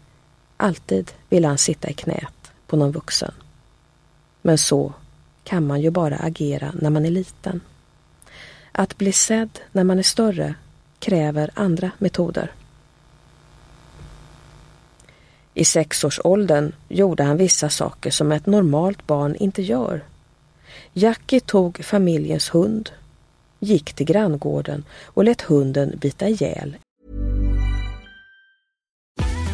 Alltid 0.57 1.11
ville 1.29 1.47
han 1.47 1.57
sitta 1.57 1.89
i 1.89 1.93
knät 1.93 2.51
på 2.67 2.75
någon 2.77 2.91
vuxen. 2.91 3.31
Men 4.41 4.57
så 4.57 4.93
kan 5.43 5.67
man 5.67 5.81
ju 5.81 5.89
bara 5.89 6.15
agera 6.15 6.71
när 6.81 6.89
man 6.89 7.05
är 7.05 7.11
liten. 7.11 7.61
Att 8.71 8.97
bli 8.97 9.11
sedd 9.11 9.59
när 9.71 9.83
man 9.83 9.99
är 9.99 10.03
större 10.03 10.55
kräver 10.99 11.49
andra 11.53 11.91
metoder. 11.97 12.51
I 15.53 15.65
sexårsåldern 15.65 16.71
gjorde 16.87 17.23
han 17.23 17.37
vissa 17.37 17.69
saker 17.69 18.11
som 18.11 18.31
ett 18.31 18.45
normalt 18.45 19.07
barn 19.07 19.35
inte 19.35 19.61
gör. 19.61 20.03
Jackie 20.93 21.39
tog 21.39 21.85
familjens 21.85 22.49
hund, 22.49 22.89
gick 23.59 23.93
till 23.93 24.05
granngården 24.05 24.83
och 25.05 25.23
lät 25.23 25.41
hunden 25.41 25.97
bita 25.99 26.27
ihjäl 26.27 26.77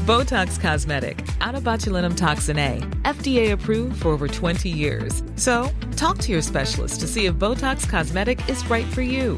Botox 0.06 0.58
Cosmetic, 0.58 1.16
Atobatulinum 1.40 2.16
toxin 2.16 2.60
A, 2.60 2.82
FDA 3.06 3.54
approved 3.54 4.02
for 4.02 4.10
over 4.10 4.28
20 4.28 4.70
years. 4.70 5.24
So, 5.38 5.70
talk 5.96 6.18
to 6.18 6.32
your 6.32 6.42
specialist 6.42 7.00
to 7.00 7.08
see 7.08 7.26
if 7.26 7.36
Botox 7.36 7.90
Cosmetic 7.90 8.50
is 8.50 8.70
right 8.70 8.86
for 8.94 9.02
you. 9.02 9.38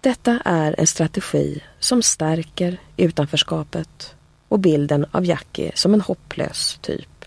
Detta 0.00 0.40
är 0.44 0.74
en 0.78 0.86
strategi 0.86 1.62
som 1.78 2.02
stärker 2.02 2.78
utanförskapet 2.96 4.14
och 4.48 4.58
bilden 4.58 5.06
av 5.10 5.24
Jackie 5.24 5.72
som 5.74 5.94
en 5.94 6.00
hopplös 6.00 6.78
typ. 6.82 7.24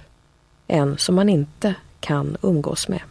En 0.67 0.97
som 0.97 1.15
man 1.15 1.29
inte 1.29 1.75
kan 1.99 2.37
umgås 2.41 2.87
med. 2.87 3.01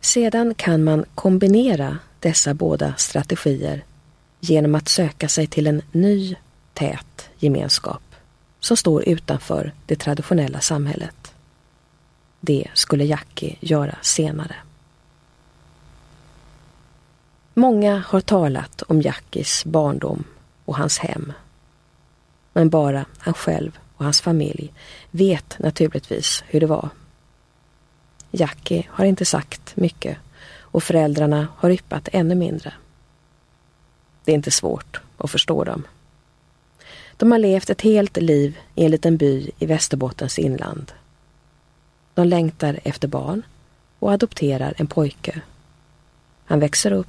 Sedan 0.00 0.54
kan 0.54 0.84
man 0.84 1.04
kombinera 1.14 1.98
dessa 2.20 2.54
båda 2.54 2.94
strategier 2.96 3.84
genom 4.40 4.74
att 4.74 4.88
söka 4.88 5.28
sig 5.28 5.46
till 5.46 5.66
en 5.66 5.82
ny 5.92 6.36
tät 6.74 7.30
gemenskap 7.38 8.02
som 8.60 8.76
står 8.76 9.08
utanför 9.08 9.72
det 9.86 9.96
traditionella 9.96 10.60
samhället. 10.60 11.34
Det 12.40 12.68
skulle 12.74 13.04
Jackie 13.04 13.56
göra 13.60 13.96
senare. 14.02 14.56
Många 17.58 18.04
har 18.06 18.20
talat 18.20 18.82
om 18.82 19.02
Jackies 19.02 19.64
barndom 19.64 20.24
och 20.64 20.76
hans 20.76 20.98
hem. 20.98 21.32
Men 22.52 22.68
bara 22.68 23.04
han 23.18 23.34
själv 23.34 23.78
och 23.96 24.04
hans 24.04 24.20
familj 24.20 24.72
vet 25.10 25.58
naturligtvis 25.58 26.44
hur 26.46 26.60
det 26.60 26.66
var. 26.66 26.88
Jackie 28.30 28.86
har 28.88 29.04
inte 29.04 29.24
sagt 29.24 29.76
mycket 29.76 30.16
och 30.50 30.82
föräldrarna 30.82 31.48
har 31.56 31.70
yppat 31.70 32.08
ännu 32.12 32.34
mindre. 32.34 32.72
Det 34.24 34.32
är 34.32 34.36
inte 34.36 34.50
svårt 34.50 35.00
att 35.16 35.30
förstå 35.30 35.64
dem. 35.64 35.86
De 37.16 37.32
har 37.32 37.38
levt 37.38 37.70
ett 37.70 37.80
helt 37.80 38.16
liv 38.16 38.58
i 38.74 38.84
en 38.84 38.90
liten 38.90 39.16
by 39.16 39.50
i 39.58 39.66
Västerbottens 39.66 40.38
inland. 40.38 40.92
De 42.14 42.26
längtar 42.26 42.80
efter 42.84 43.08
barn 43.08 43.42
och 43.98 44.12
adopterar 44.12 44.74
en 44.76 44.86
pojke. 44.86 45.40
Han 46.44 46.60
växer 46.60 46.92
upp 46.92 47.08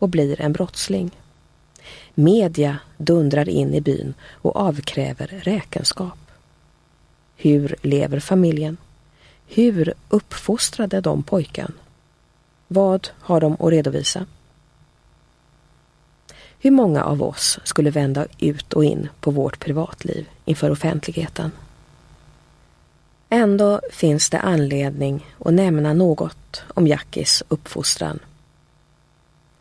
och 0.00 0.08
blir 0.08 0.40
en 0.40 0.52
brottsling. 0.52 1.10
Media 2.14 2.78
dundrar 2.96 3.48
in 3.48 3.74
i 3.74 3.80
byn 3.80 4.14
och 4.32 4.56
avkräver 4.56 5.26
räkenskap. 5.26 6.18
Hur 7.36 7.76
lever 7.82 8.20
familjen? 8.20 8.76
Hur 9.46 9.94
uppfostrade 10.08 11.00
de 11.00 11.22
pojken? 11.22 11.72
Vad 12.68 13.08
har 13.20 13.40
de 13.40 13.52
att 13.52 13.70
redovisa? 13.70 14.26
Hur 16.58 16.70
många 16.70 17.04
av 17.04 17.22
oss 17.22 17.58
skulle 17.64 17.90
vända 17.90 18.26
ut 18.38 18.72
och 18.72 18.84
in 18.84 19.08
på 19.20 19.30
vårt 19.30 19.58
privatliv 19.58 20.28
inför 20.44 20.70
offentligheten? 20.70 21.50
Ändå 23.28 23.80
finns 23.90 24.30
det 24.30 24.40
anledning 24.40 25.26
att 25.38 25.52
nämna 25.52 25.92
något 25.92 26.62
om 26.74 26.86
Jackies 26.86 27.42
uppfostran. 27.48 28.18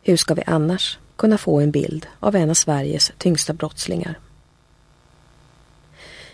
Hur 0.02 0.18
ska 0.18 0.34
vi 0.34 0.44
annars 0.46 0.98
kunna 1.16 1.38
få 1.38 1.60
en 1.60 1.72
bild 1.72 2.08
av 2.20 2.36
en 2.36 2.50
av 2.50 2.54
Sveriges 2.54 3.12
tyngsta 3.18 3.54
brottslingar? 3.54 4.20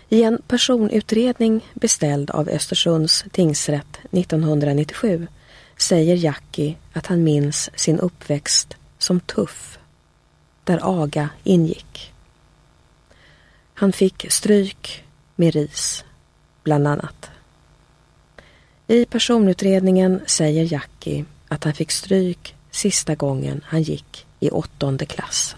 I 0.08 0.22
en 0.22 0.42
personutredning 0.48 1.70
beställd 1.74 2.30
av 2.30 2.48
Östersunds 2.48 3.24
tingsrätt 3.32 3.98
1997 4.10 5.26
säger 5.76 6.16
Jackie 6.16 6.74
att 6.92 7.06
han 7.06 7.24
minns 7.24 7.70
sin 7.74 8.00
uppväxt 8.00 8.76
som 8.98 9.20
tuff 9.20 9.78
där 10.64 10.80
aga 10.82 11.28
ingick. 11.44 12.12
Han 13.74 13.92
fick 13.92 14.32
stryk 14.32 15.04
med 15.34 15.54
ris, 15.54 16.04
bland 16.62 16.88
annat. 16.88 17.30
I 18.86 19.04
personutredningen 19.04 20.20
säger 20.26 20.72
Jackie 20.72 21.24
att 21.48 21.64
han 21.64 21.74
fick 21.74 21.90
stryk 21.90 22.55
sista 22.76 23.14
gången 23.14 23.64
han 23.64 23.82
gick 23.82 24.26
i 24.40 24.50
åttonde 24.50 25.06
klass. 25.06 25.56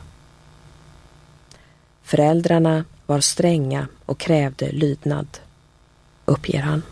Föräldrarna 2.03 2.85
var 3.07 3.21
stränga 3.21 3.89
och 4.07 4.19
krävde 4.19 4.73
lydnad, 4.73 5.27
uppger 6.25 6.61
han. 6.61 6.83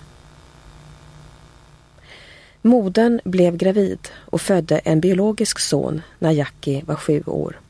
Modern 2.63 3.21
blev 3.25 3.57
gravid 3.57 4.09
och 4.15 4.41
födde 4.41 4.79
en 4.79 5.01
biologisk 5.01 5.59
son 5.59 6.03
när 6.19 6.31
Jackie 6.31 6.85
var 6.85 6.97
sju 6.97 7.23
år. 7.27 7.61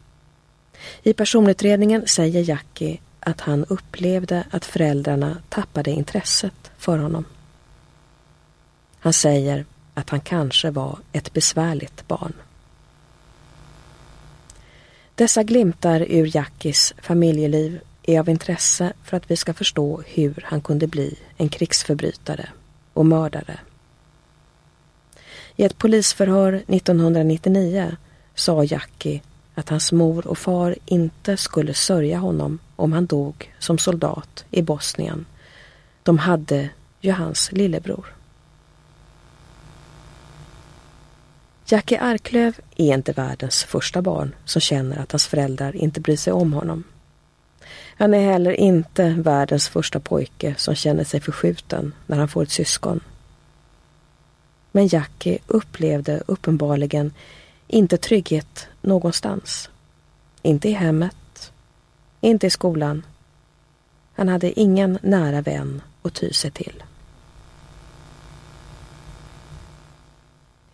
I 1.02 1.12
personutredningen 1.12 2.06
säger 2.06 2.48
Jackie 2.48 2.98
att 3.20 3.40
han 3.40 3.64
upplevde 3.64 4.44
att 4.50 4.64
föräldrarna 4.64 5.36
tappade 5.48 5.90
intresset 5.90 6.70
för 6.78 6.98
honom. 6.98 7.24
Han 8.98 9.12
säger 9.12 9.64
att 9.96 10.10
han 10.10 10.20
kanske 10.20 10.70
var 10.70 10.98
ett 11.12 11.32
besvärligt 11.32 12.08
barn. 12.08 12.32
Dessa 15.14 15.42
glimtar 15.42 16.00
ur 16.00 16.36
Jackies 16.36 16.94
familjeliv 16.98 17.80
är 18.02 18.20
av 18.20 18.28
intresse 18.28 18.92
för 19.04 19.16
att 19.16 19.30
vi 19.30 19.36
ska 19.36 19.54
förstå 19.54 20.02
hur 20.06 20.44
han 20.44 20.60
kunde 20.60 20.86
bli 20.86 21.18
en 21.36 21.48
krigsförbrytare 21.48 22.48
och 22.92 23.06
mördare. 23.06 23.58
I 25.56 25.64
ett 25.64 25.78
polisförhör 25.78 26.52
1999 26.52 27.96
sa 28.34 28.64
Jackie 28.64 29.20
att 29.54 29.68
hans 29.68 29.92
mor 29.92 30.26
och 30.26 30.38
far 30.38 30.76
inte 30.86 31.36
skulle 31.36 31.74
sörja 31.74 32.18
honom 32.18 32.58
om 32.76 32.92
han 32.92 33.06
dog 33.06 33.54
som 33.58 33.78
soldat 33.78 34.44
i 34.50 34.62
Bosnien. 34.62 35.26
De 36.02 36.18
hade 36.18 36.70
ju 37.00 37.12
hans 37.12 37.52
lillebror. 37.52 38.15
Jackie 41.68 42.00
Arklöv 42.00 42.60
är 42.76 42.94
inte 42.94 43.12
världens 43.12 43.64
första 43.64 44.02
barn 44.02 44.34
som 44.44 44.60
känner 44.60 44.98
att 44.98 45.12
hans 45.12 45.26
föräldrar 45.26 45.76
inte 45.76 46.00
bryr 46.00 46.16
sig 46.16 46.32
om 46.32 46.52
honom. 46.52 46.84
Han 47.96 48.14
är 48.14 48.32
heller 48.32 48.52
inte 48.52 49.08
världens 49.08 49.68
första 49.68 50.00
pojke 50.00 50.54
som 50.58 50.74
känner 50.74 51.04
sig 51.04 51.20
förskjuten 51.20 51.94
när 52.06 52.18
han 52.18 52.28
får 52.28 52.42
ett 52.42 52.50
syskon. 52.50 53.00
Men 54.72 54.86
Jackie 54.86 55.38
upplevde 55.46 56.22
uppenbarligen 56.26 57.12
inte 57.68 57.96
trygghet 57.96 58.68
någonstans. 58.80 59.70
Inte 60.42 60.68
i 60.68 60.72
hemmet, 60.72 61.52
inte 62.20 62.46
i 62.46 62.50
skolan. 62.50 63.02
Han 64.14 64.28
hade 64.28 64.60
ingen 64.60 64.98
nära 65.02 65.40
vän 65.40 65.82
att 66.02 66.14
ty 66.14 66.32
sig 66.32 66.50
till. 66.50 66.82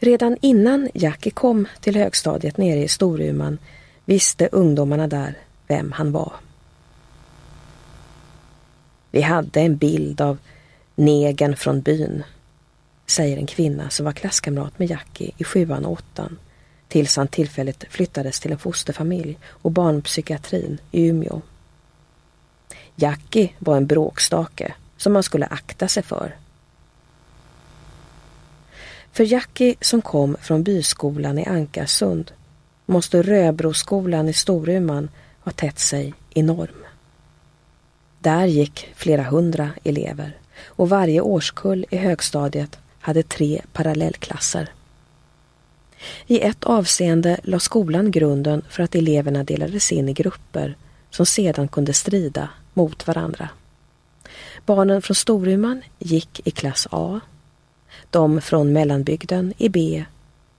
Redan 0.04 0.36
innan 0.40 0.88
Jackie 0.94 1.32
kom 1.32 1.68
till 1.80 1.96
högstadiet 1.96 2.56
nere 2.56 2.78
i 2.78 2.88
Storuman 2.88 3.58
visste 4.04 4.48
ungdomarna 4.52 5.06
där 5.06 5.38
vem 5.68 5.92
han 5.92 6.12
var. 6.12 6.32
Vi 9.10 9.20
hade 9.20 9.60
en 9.60 9.76
bild 9.76 10.20
av 10.20 10.38
negen 10.94 11.56
från 11.56 11.80
byn, 11.80 12.22
säger 13.06 13.36
en 13.36 13.46
kvinna 13.46 13.90
som 13.90 14.04
var 14.04 14.12
klasskamrat 14.12 14.78
med 14.78 14.90
Jackie 14.90 15.30
i 15.36 15.44
sjuan 15.44 15.84
och 15.84 15.92
åttan 15.92 16.38
tills 16.88 17.16
han 17.16 17.28
tillfälligt 17.28 17.84
flyttades 17.90 18.40
till 18.40 18.52
en 18.52 18.58
fosterfamilj 18.58 19.38
och 19.46 19.70
barnpsykiatrin 19.70 20.78
i 20.90 21.06
Umeå. 21.06 21.40
Jackie 22.96 23.50
var 23.58 23.76
en 23.76 23.86
bråkstake 23.86 24.74
som 24.96 25.12
man 25.12 25.22
skulle 25.22 25.46
akta 25.46 25.88
sig 25.88 26.02
för. 26.02 26.36
För 29.12 29.24
Jackie 29.24 29.74
som 29.80 30.02
kom 30.02 30.36
från 30.40 30.62
byskolan 30.62 31.38
i 31.38 31.46
Ankarsund 31.46 32.32
måste 32.86 33.22
Röbroskolan 33.22 34.28
i 34.28 34.32
Storuman 34.32 35.08
ha 35.40 35.52
tätt 35.52 35.78
sig 35.78 36.14
enorm. 36.34 36.84
Där 38.18 38.46
gick 38.46 38.88
flera 38.94 39.22
hundra 39.22 39.70
elever 39.84 40.36
och 40.66 40.88
varje 40.88 41.20
årskull 41.20 41.86
i 41.90 41.96
högstadiet 41.96 42.78
hade 43.00 43.22
tre 43.22 43.62
parallellklasser. 43.72 44.72
I 46.26 46.40
ett 46.40 46.64
avseende 46.64 47.40
la 47.42 47.58
skolan 47.58 48.10
grunden 48.10 48.62
för 48.68 48.82
att 48.82 48.94
eleverna 48.94 49.44
delades 49.44 49.92
in 49.92 50.08
i 50.08 50.12
grupper 50.12 50.76
som 51.10 51.26
sedan 51.26 51.68
kunde 51.68 51.92
strida 51.92 52.48
mot 52.74 53.06
varandra. 53.06 53.48
Barnen 54.66 55.02
från 55.02 55.14
Storuman 55.14 55.82
gick 55.98 56.40
i 56.44 56.50
klass 56.50 56.88
A, 56.90 57.20
de 58.12 58.40
från 58.40 58.72
mellanbygden 58.72 59.54
i 59.58 59.68
B 59.68 60.04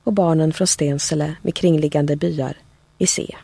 och 0.03 0.13
barnen 0.13 0.53
från 0.53 0.67
Stensele 0.67 1.35
med 1.41 1.55
kringliggande 1.55 2.15
byar 2.15 2.57
i 2.97 3.07
C. 3.07 3.35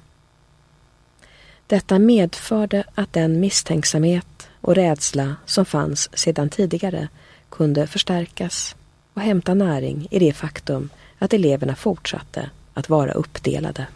Detta 1.68 1.99
medförde 1.99 2.84
att 2.95 3.14
den 3.14 3.39
misstänksamhet 3.39 4.49
och 4.62 4.76
rädsla 4.76 5.36
som 5.45 5.66
fanns 5.66 6.10
sedan 6.18 6.49
tidigare 6.49 7.07
kunde 7.49 7.88
förstärkas 7.88 8.76
och 9.14 9.22
hämta 9.22 9.53
näring 9.53 10.07
i 10.12 10.20
det 10.20 10.34
faktum 10.34 10.89
att 11.20 11.34
eleverna 11.34 11.76
fortsatte 11.76 12.49
att 12.74 12.89
vara 12.89 13.12
uppdelade. 13.12 13.88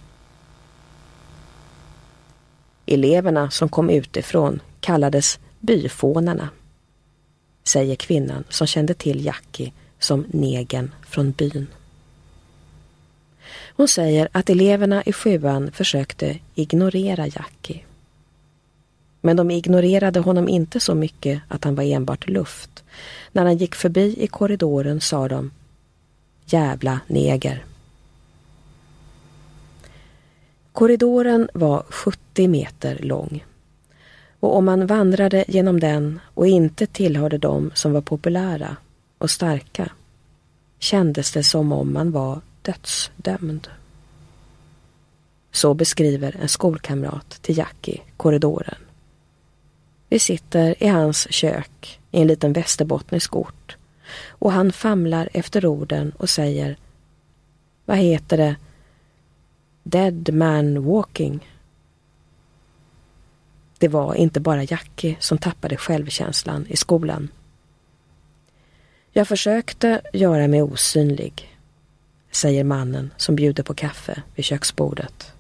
Eleverna 2.86 3.52
som 3.52 3.70
kom 3.70 3.90
utifrån 3.90 4.60
kallades 4.80 5.40
byfånarna, 5.60 6.50
säger 7.64 7.96
kvinnan 7.96 8.44
som 8.50 8.68
kände 8.68 8.94
till 8.94 9.26
Jackie 9.26 9.72
som 10.04 10.26
negen 10.30 10.92
från 11.08 11.32
byn. 11.32 11.68
Hon 13.76 13.88
säger 13.88 14.30
att 14.32 14.50
eleverna 14.50 15.04
i 15.04 15.14
sjuan 15.14 15.72
försökte 15.72 16.40
ignorera 16.56 17.28
Jackie. 17.28 17.82
Men 19.22 19.38
de 19.38 19.52
ignorerade 19.52 20.20
honom 20.20 20.50
inte 20.50 20.80
så 20.80 20.96
mycket 20.96 21.42
att 21.48 21.64
han 21.64 21.76
var 21.76 21.84
enbart 21.84 22.28
luft. 22.28 22.84
När 23.32 23.46
han 23.46 23.58
gick 23.58 23.76
förbi 23.76 24.16
i 24.24 24.28
korridoren 24.28 25.02
sa 25.02 25.28
de 25.28 25.52
Jävla 26.46 27.00
neger. 27.08 27.66
Korridoren 30.72 31.50
var 31.54 31.84
70 31.90 32.48
meter 32.48 33.00
lång. 33.00 33.46
Och 34.40 34.56
om 34.56 34.66
man 34.66 34.88
vandrade 34.88 35.46
genom 35.48 35.80
den 35.80 36.20
och 36.34 36.48
inte 36.48 36.88
tillhörde 36.88 37.38
dem 37.38 37.72
som 37.74 37.94
var 37.94 38.02
populära 38.02 38.78
och 39.24 39.32
starka 39.32 39.92
kändes 40.80 41.32
det 41.32 41.44
som 41.44 41.72
om 41.72 41.94
man 41.94 42.12
var 42.12 42.42
dödsdömd. 42.62 43.68
Så 45.52 45.74
beskriver 45.74 46.36
en 46.42 46.50
skolkamrat 46.50 47.30
till 47.30 47.58
Jackie 47.58 48.02
korridoren. 48.18 48.78
Vi 50.10 50.20
sitter 50.20 50.84
i 50.84 50.88
hans 50.88 51.34
kök 51.34 52.00
i 52.12 52.22
en 52.22 52.28
liten 52.28 52.54
västerbottnisk 52.54 53.36
ort 53.36 53.78
och 54.28 54.52
han 54.52 54.72
famlar 54.72 55.30
efter 55.34 55.66
orden 55.66 56.12
och 56.18 56.30
säger 56.30 56.78
Vad 57.86 57.98
heter 57.98 58.38
det? 58.38 58.56
Dead 59.84 60.34
man 60.34 60.84
walking. 60.84 61.50
Det 63.78 63.88
var 63.88 64.16
inte 64.16 64.40
bara 64.40 64.64
Jackie 64.64 65.16
som 65.20 65.38
tappade 65.38 65.78
självkänslan 65.78 66.66
i 66.70 66.78
skolan. 66.78 67.30
Jag 69.16 69.28
försökte 69.28 70.02
göra 70.14 70.48
mig 70.48 70.62
osynlig, 70.62 71.58
säger 72.32 72.64
mannen 72.64 73.14
som 73.18 73.36
bjuder 73.36 73.64
på 73.64 73.74
kaffe 73.74 74.22
vid 74.36 74.46
köksbordet. 74.46 75.34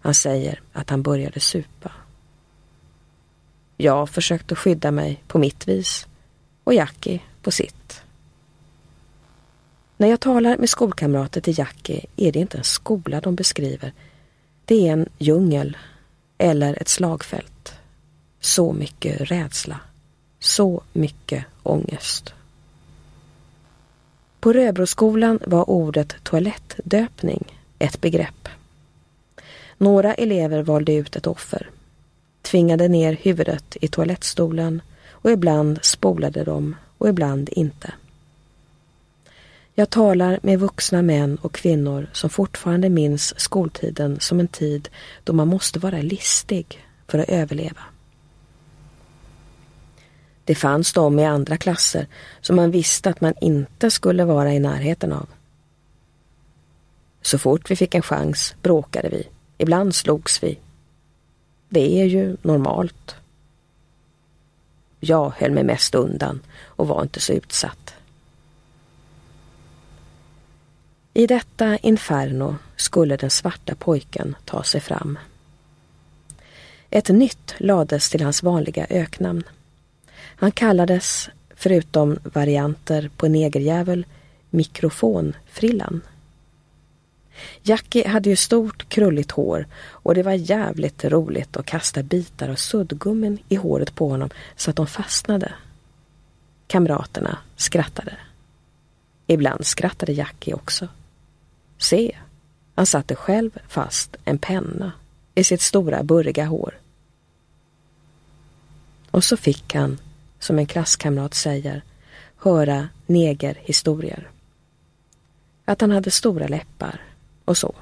Han 0.00 0.14
säger 0.14 0.60
att 0.72 0.90
han 0.90 1.02
började 1.02 1.40
supa. 1.40 1.92
Jag 3.76 4.10
försökte 4.10 4.54
skydda 4.54 4.90
mig 4.90 5.22
på 5.26 5.38
mitt 5.38 5.68
vis 5.68 6.06
och 6.64 6.74
Jackie 6.74 7.20
på 7.42 7.50
sitt. 7.50 8.02
När 9.96 10.08
jag 10.08 10.20
talar 10.20 10.56
med 10.56 10.70
skolkamrater 10.70 11.40
till 11.40 11.58
Jackie 11.58 12.06
är 12.16 12.32
det 12.32 12.38
inte 12.38 12.58
en 12.58 12.64
skola 12.64 13.20
de 13.20 13.34
beskriver. 13.34 13.92
Det 14.64 14.88
är 14.88 14.92
en 14.92 15.08
djungel 15.18 15.76
eller 16.38 16.82
ett 16.82 16.88
slagfält. 16.88 17.72
Så 18.40 18.72
mycket 18.72 19.20
rädsla. 19.30 19.80
Så 20.40 20.82
mycket 20.92 21.44
ångest. 21.62 22.34
På 24.40 24.52
Röbroskolan 24.52 25.38
var 25.46 25.70
ordet 25.70 26.14
toalettdöpning 26.22 27.44
ett 27.78 28.00
begrepp. 28.00 28.48
Några 29.78 30.14
elever 30.14 30.62
valde 30.62 30.92
ut 30.92 31.16
ett 31.16 31.26
offer, 31.26 31.70
tvingade 32.42 32.88
ner 32.88 33.12
huvudet 33.12 33.76
i 33.80 33.88
toalettstolen 33.88 34.82
och 35.10 35.30
ibland 35.30 35.78
spolade 35.82 36.44
de 36.44 36.76
och 36.98 37.08
ibland 37.08 37.48
inte. 37.52 37.92
Jag 39.74 39.90
talar 39.90 40.38
med 40.42 40.60
vuxna 40.60 41.02
män 41.02 41.38
och 41.42 41.54
kvinnor 41.54 42.10
som 42.12 42.30
fortfarande 42.30 42.88
minns 42.88 43.40
skoltiden 43.40 44.20
som 44.20 44.40
en 44.40 44.48
tid 44.48 44.88
då 45.24 45.32
man 45.32 45.48
måste 45.48 45.78
vara 45.78 46.02
listig 46.02 46.86
för 47.06 47.18
att 47.18 47.28
överleva. 47.28 47.82
Det 50.50 50.54
fanns 50.54 50.92
de 50.92 51.18
i 51.18 51.24
andra 51.24 51.56
klasser 51.56 52.06
som 52.40 52.56
man 52.56 52.70
visste 52.70 53.10
att 53.10 53.20
man 53.20 53.34
inte 53.40 53.90
skulle 53.90 54.24
vara 54.24 54.52
i 54.52 54.58
närheten 54.58 55.12
av. 55.12 55.28
Så 57.22 57.38
fort 57.38 57.70
vi 57.70 57.76
fick 57.76 57.94
en 57.94 58.02
chans 58.02 58.54
bråkade 58.62 59.08
vi. 59.08 59.28
Ibland 59.58 59.94
slogs 59.94 60.42
vi. 60.42 60.58
Det 61.68 62.00
är 62.00 62.04
ju 62.04 62.36
normalt. 62.42 63.14
Jag 65.00 65.32
höll 65.36 65.50
mig 65.50 65.64
mest 65.64 65.94
undan 65.94 66.40
och 66.64 66.88
var 66.88 67.02
inte 67.02 67.20
så 67.20 67.32
utsatt. 67.32 67.94
I 71.14 71.26
detta 71.26 71.76
inferno 71.76 72.56
skulle 72.76 73.16
den 73.16 73.30
svarta 73.30 73.74
pojken 73.74 74.36
ta 74.44 74.62
sig 74.62 74.80
fram. 74.80 75.18
Ett 76.90 77.08
nytt 77.08 77.54
lades 77.58 78.10
till 78.10 78.22
hans 78.22 78.42
vanliga 78.42 78.86
öknamn. 78.90 79.42
Han 80.40 80.52
kallades, 80.52 81.30
förutom 81.54 82.18
varianter 82.22 83.10
på 83.16 83.28
negerjävel, 83.28 84.06
mikrofonfrillan. 84.50 86.00
Jackie 87.62 88.08
hade 88.08 88.30
ju 88.30 88.36
stort 88.36 88.88
krulligt 88.88 89.30
hår 89.30 89.66
och 89.76 90.14
det 90.14 90.22
var 90.22 90.32
jävligt 90.32 91.04
roligt 91.04 91.56
att 91.56 91.66
kasta 91.66 92.02
bitar 92.02 92.48
av 92.48 92.54
suddgummin 92.54 93.38
i 93.48 93.54
håret 93.54 93.94
på 93.94 94.08
honom 94.08 94.30
så 94.56 94.70
att 94.70 94.76
de 94.76 94.86
fastnade. 94.86 95.52
Kamraterna 96.66 97.38
skrattade. 97.56 98.16
Ibland 99.26 99.66
skrattade 99.66 100.12
Jackie 100.12 100.54
också. 100.54 100.88
Se, 101.78 102.16
han 102.74 102.86
satte 102.86 103.14
själv 103.14 103.58
fast 103.68 104.16
en 104.24 104.38
penna 104.38 104.92
i 105.34 105.44
sitt 105.44 105.60
stora 105.60 106.02
burriga 106.02 106.44
hår. 106.44 106.78
Och 109.10 109.24
så 109.24 109.36
fick 109.36 109.74
han, 109.74 109.98
som 110.40 110.58
en 110.58 110.66
klasskamrat 110.66 111.34
säger, 111.34 111.82
höra 112.36 112.88
negerhistorier. 113.06 114.30
att 115.64 115.80
han 115.80 115.90
hade 115.90 116.10
stora 116.10 116.46
läppar 116.46 117.00
och 117.44 117.56
så. 117.56 117.74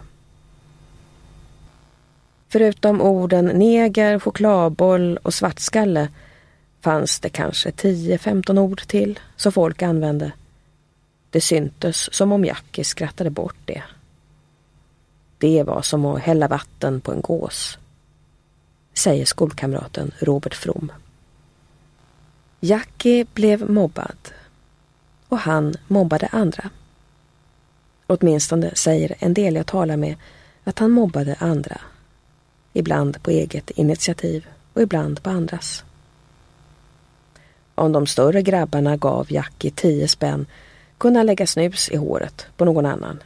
Förutom 2.49 3.01
orden 3.01 3.47
neger, 3.47 4.19
chokladboll 4.19 5.17
och 5.17 5.35
svartskalle 5.35 6.09
fanns 6.81 7.21
det 7.21 7.29
kanske 7.29 7.71
10-15 7.71 8.59
ord 8.59 8.83
till 8.87 9.19
som 9.37 9.53
folk 9.53 9.83
använde. 9.83 10.33
Det 11.31 11.41
syntes 11.41 12.15
som 12.15 12.33
om 12.33 12.45
Jackie 12.45 12.85
skrattade 12.85 13.31
bort 13.31 13.57
det. 13.65 13.83
Det 15.39 15.63
var 15.63 15.83
som 15.83 16.05
att 16.07 16.21
hälla 16.21 16.49
vatten 16.49 17.01
på 17.01 17.13
en 17.13 17.21
gås, 17.21 17.79
säger 18.95 19.25
skolkamraten 19.25 20.13
Robert 20.19 20.55
From. 20.55 20.93
Jackie 22.61 23.27
blev 23.35 23.71
mobbad 23.71 24.17
och 25.29 25.39
han 25.39 25.75
mobbade 25.87 26.27
andra. 26.27 26.71
Åtminstone 28.07 28.75
säger 28.75 29.15
en 29.19 29.35
del 29.35 29.55
jag 29.55 29.67
talar 29.67 29.97
med 29.97 30.17
att 30.65 30.79
han 30.79 30.91
mobbade 30.91 31.37
andra. 31.39 31.81
Ibland 32.73 33.23
på 33.23 33.31
eget 33.31 33.71
initiativ 33.71 34.47
och 34.73 34.83
ibland 34.83 35.23
på 35.23 35.31
andras. 35.31 35.85
Om 37.75 37.93
de 37.93 38.07
större 38.07 38.43
grabbarna 38.43 38.97
gav 38.97 39.33
Jackie 39.33 39.71
tio 39.71 40.09
spänn 40.09 40.47
kunde 40.99 41.19
han 41.19 41.27
lägga 41.27 41.47
snus 41.47 41.89
i 41.89 41.97
håret 41.97 42.47
på 42.57 42.65
någon 42.65 42.87
annan. 42.87 43.23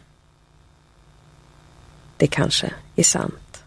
Det 2.16 2.26
kanske 2.26 2.72
är 2.96 3.02
sant. 3.02 3.64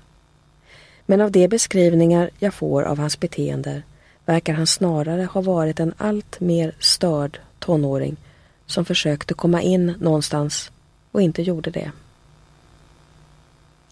Men 1.05 1.22
av 1.22 1.32
de 1.32 1.47
beskrivningar 1.47 2.30
jag 2.39 2.53
får 2.53 2.84
av 2.84 2.99
hans 2.99 3.20
beteende 3.20 3.82
verkar 4.26 4.53
han 4.53 4.67
snarare 4.67 5.23
ha 5.23 5.41
varit 5.41 5.80
en 5.80 5.93
allt 5.97 6.39
mer 6.39 6.76
störd 6.80 7.39
tonåring 7.59 8.17
som 8.65 8.86
försökte 8.86 9.34
komma 9.34 9.61
in 9.61 9.93
någonstans 9.99 10.71
och 11.11 11.21
inte 11.21 11.41
gjorde 11.41 11.71
det. 11.71 11.91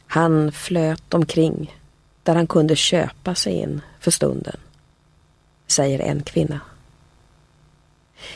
Han 0.08 0.52
flöt 0.52 1.14
omkring 1.14 1.80
där 2.24 2.36
han 2.36 2.48
kunde 2.48 2.76
köpa 2.76 3.36
sig 3.36 3.54
in 3.54 3.82
för 4.00 4.12
stunden, 4.12 4.58
säger 5.68 6.00
en 6.00 6.24
kvinna. 6.24 6.62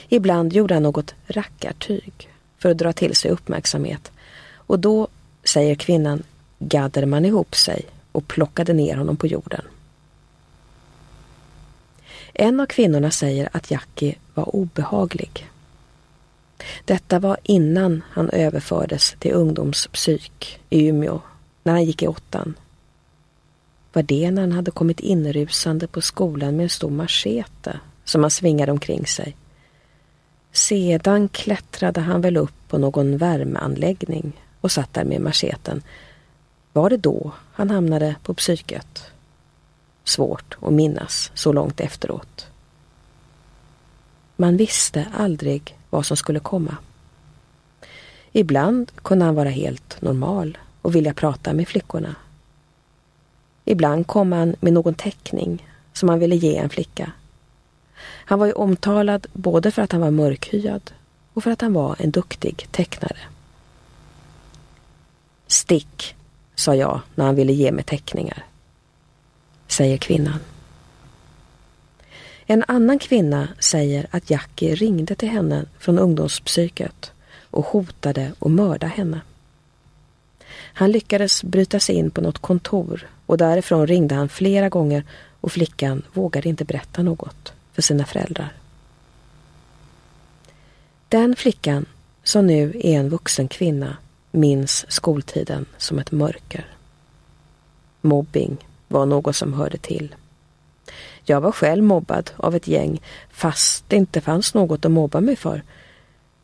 Ibland 0.10 0.54
gjorde 0.54 0.74
han 0.74 0.84
något 0.84 1.16
rackartyg 1.28 2.30
för 2.58 2.72
att 2.72 2.78
dra 2.78 2.94
till 2.94 3.16
sig 3.16 3.32
uppmärksamhet 3.32 4.12
och 4.54 4.80
då, 4.80 5.08
säger 5.44 5.76
kvinnan, 5.76 6.24
gaddade 6.60 7.08
man 7.08 7.26
ihop 7.26 7.56
sig 7.56 7.86
och 8.12 8.28
plockade 8.28 8.74
ner 8.74 8.96
honom 8.96 9.18
på 9.18 9.28
jorden. 9.28 9.62
En 12.40 12.60
av 12.60 12.66
kvinnorna 12.66 13.12
säger 13.12 13.50
att 13.52 13.72
Jackie 13.72 14.16
var 14.34 14.56
obehaglig. 14.56 15.50
Detta 16.86 17.20
var 17.20 17.38
innan 17.44 18.04
han 18.10 18.30
överfördes 18.30 19.16
till 19.20 19.34
ungdomspsyk 19.34 20.60
i 20.70 20.88
Umeå, 20.88 21.22
när 21.64 21.74
han 21.74 21.84
gick 21.86 22.04
i 22.04 22.08
åttan. 22.08 22.54
Var 23.94 24.04
det 24.04 24.32
när 24.32 24.42
han 24.42 24.52
hade 24.52 24.72
kommit 24.72 25.00
inrusande 25.00 25.88
på 25.88 26.02
skolan 26.02 26.56
med 26.56 26.64
en 26.64 26.70
stor 26.70 26.90
machete 26.90 27.80
som 28.04 28.22
han 28.22 28.32
svingade 28.32 28.72
omkring 28.72 29.08
sig? 29.08 29.36
Sedan 30.52 31.30
klättrade 31.30 32.02
han 32.02 32.22
väl 32.22 32.38
upp 32.38 32.68
på 32.68 32.78
någon 32.78 33.18
värmeanläggning 33.18 34.42
och 34.62 34.72
satt 34.72 34.94
där 34.94 35.04
med 35.04 35.22
macheten. 35.22 35.82
Var 36.74 36.90
det 36.90 36.98
då 36.98 37.32
han 37.54 37.70
hamnade 37.70 38.16
på 38.24 38.34
psyket? 38.34 39.12
Svårt 40.08 40.58
att 40.62 40.74
minnas 40.74 41.32
så 41.34 41.54
långt 41.54 41.80
efteråt. 41.80 42.48
Man 44.36 44.58
visste 44.58 45.06
aldrig 45.14 45.78
vad 45.90 46.06
som 46.06 46.18
skulle 46.18 46.40
komma. 46.40 46.78
Ibland 48.32 48.92
kunde 48.96 49.26
han 49.26 49.36
vara 49.36 49.50
helt 49.50 50.02
normal 50.02 50.58
och 50.82 50.96
vilja 50.96 51.14
prata 51.14 51.54
med 51.54 51.68
flickorna. 51.68 52.16
Ibland 53.66 54.08
kom 54.08 54.32
han 54.32 54.56
med 54.60 54.74
någon 54.74 54.94
teckning 54.94 55.68
som 55.94 56.10
han 56.10 56.20
ville 56.20 56.36
ge 56.36 56.56
en 56.58 56.70
flicka. 56.70 57.12
Han 58.02 58.40
var 58.40 58.46
ju 58.46 58.54
omtalad 58.54 59.28
både 59.34 59.72
för 59.72 59.82
att 59.82 59.92
han 59.92 60.02
var 60.02 60.12
mörkhyad 60.12 60.92
och 61.34 61.44
för 61.44 61.52
att 61.52 61.62
han 61.62 61.74
var 61.74 61.96
en 62.00 62.12
duktig 62.12 62.68
tecknare. 62.72 63.20
Stick, 65.48 66.16
sa 66.56 66.76
jag 66.76 67.02
när 67.16 67.26
han 67.26 67.36
ville 67.36 67.54
ge 67.54 67.72
mig 67.72 67.84
teckningar, 67.84 68.46
säger 69.68 69.98
kvinnan. 69.98 70.40
En 72.46 72.64
annan 72.68 73.00
kvinna 73.00 73.48
säger 73.60 74.08
att 74.12 74.30
Jackie 74.30 74.76
ringde 74.76 75.16
till 75.16 75.30
henne 75.30 75.66
från 75.80 76.00
ungdomspsyket 76.00 77.12
och 77.52 77.66
hotade 77.66 78.32
att 78.40 78.52
mörda 78.52 78.88
henne. 78.88 79.22
Han 80.54 80.92
lyckades 80.92 81.44
bryta 81.44 81.80
sig 81.80 81.96
in 81.96 82.12
på 82.12 82.22
något 82.22 82.40
kontor 82.40 83.08
och 83.26 83.38
därifrån 83.38 83.88
ringde 83.88 84.16
han 84.16 84.30
flera 84.30 84.70
gånger 84.70 85.04
och 85.42 85.52
flickan 85.52 86.04
vågade 86.14 86.50
inte 86.50 86.66
berätta 86.66 87.04
något 87.04 87.54
för 87.74 87.82
sina 87.82 88.06
föräldrar. 88.06 88.54
Den 91.10 91.36
flickan, 91.36 91.86
som 92.24 92.48
nu 92.48 92.70
är 92.84 93.00
en 93.00 93.10
vuxen 93.10 93.48
kvinna, 93.48 93.98
minns 94.32 94.92
skoltiden 94.92 95.66
som 95.78 96.00
ett 96.00 96.12
mörker. 96.12 96.68
Mobbing 98.02 98.67
var 98.88 99.06
något 99.06 99.36
som 99.36 99.54
hörde 99.54 99.78
till. 99.78 100.16
Jag 101.24 101.42
var 101.42 101.52
själv 101.52 101.84
mobbad 101.84 102.32
av 102.38 102.56
ett 102.56 102.68
gäng 102.68 103.02
fast 103.32 103.84
det 103.88 103.96
inte 103.96 104.22
fanns 104.22 104.54
något 104.54 104.86
att 104.86 104.92
mobba 104.92 105.22
mig 105.22 105.36
för. 105.36 105.64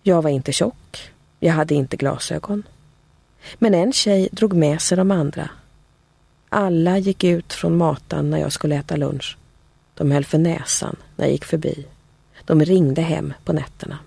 Jag 0.02 0.22
var 0.22 0.30
inte 0.30 0.52
tjock. 0.52 1.12
Jag 1.40 1.54
hade 1.54 1.76
inte 1.76 1.98
glasögon. 1.98 2.64
Men 3.56 3.74
en 3.74 3.94
tjej 3.94 4.30
drog 4.32 4.54
med 4.54 4.82
sig 4.82 4.98
de 4.98 5.12
andra. 5.12 5.50
Alla 6.50 6.98
gick 6.98 7.24
ut 7.24 7.54
från 7.54 7.78
matan 7.78 8.30
när 8.30 8.38
jag 8.38 8.52
skulle 8.52 8.76
äta 8.76 8.96
lunch. 8.96 9.38
De 9.94 10.12
höll 10.12 10.26
för 10.26 10.38
näsan 10.38 10.96
när 11.16 11.26
jag 11.26 11.32
gick 11.32 11.46
förbi. 11.46 11.86
De 12.46 12.66
ringde 12.66 13.02
hem 13.02 13.34
på 13.44 13.54
nätterna. 13.54 14.00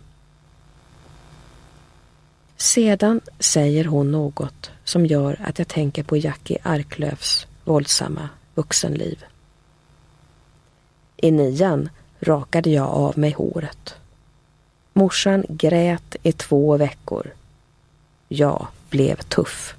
Sedan 2.56 3.20
säger 3.38 3.84
hon 3.84 4.10
något 4.10 4.70
som 4.84 5.06
gör 5.06 5.40
att 5.44 5.58
jag 5.58 5.68
tänker 5.68 6.02
på 6.02 6.16
Jackie 6.16 6.58
Arklövs 6.62 7.46
våldsamma 7.66 8.28
vuxenliv. 8.54 9.24
I 11.16 11.30
nian 11.30 11.88
rakade 12.20 12.70
jag 12.70 12.86
av 12.86 13.18
mig 13.18 13.32
håret. 13.32 13.94
Morsan 14.92 15.44
grät 15.48 16.16
i 16.22 16.32
två 16.32 16.76
veckor. 16.76 17.30
Jag 18.28 18.66
blev 18.90 19.16
tuff. 19.16 19.74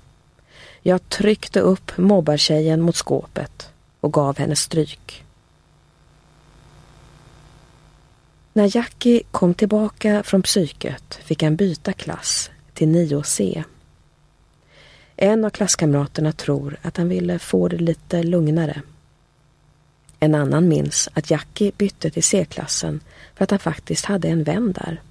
Jag 0.82 1.10
tryckte 1.10 1.60
upp 1.60 1.98
mobbartjejen 1.98 2.82
mot 2.82 2.96
skåpet 2.96 3.70
och 4.00 4.14
gav 4.14 4.38
henne 4.38 4.56
stryk. 4.56 5.24
När 8.54 8.76
Jackie 8.78 9.22
kom 9.32 9.54
tillbaka 9.54 10.24
från 10.24 10.42
psyket 10.42 11.16
fick 11.16 11.44
han 11.44 11.56
byta 11.56 11.94
klass 11.94 12.50
till 12.74 12.88
9C. 12.88 13.64
En 15.20 15.46
av 15.46 15.50
klasskamraterna 15.50 16.32
tror 16.32 16.78
att 16.82 16.98
han 16.98 17.10
ville 17.10 17.40
få 17.40 17.68
det 17.68 17.78
lite 17.78 18.24
lugnare. 18.24 18.82
En 20.20 20.36
annan 20.36 20.68
minns 20.68 21.10
att 21.14 21.32
Jackie 21.32 21.72
bytte 21.78 22.10
till 22.10 22.24
C-klassen 22.24 23.00
för 23.36 23.44
att 23.44 23.52
han 23.52 23.60
faktiskt 23.60 24.06
hade 24.06 24.28
en 24.28 24.44
vän 24.44 24.72
där. 24.72 25.02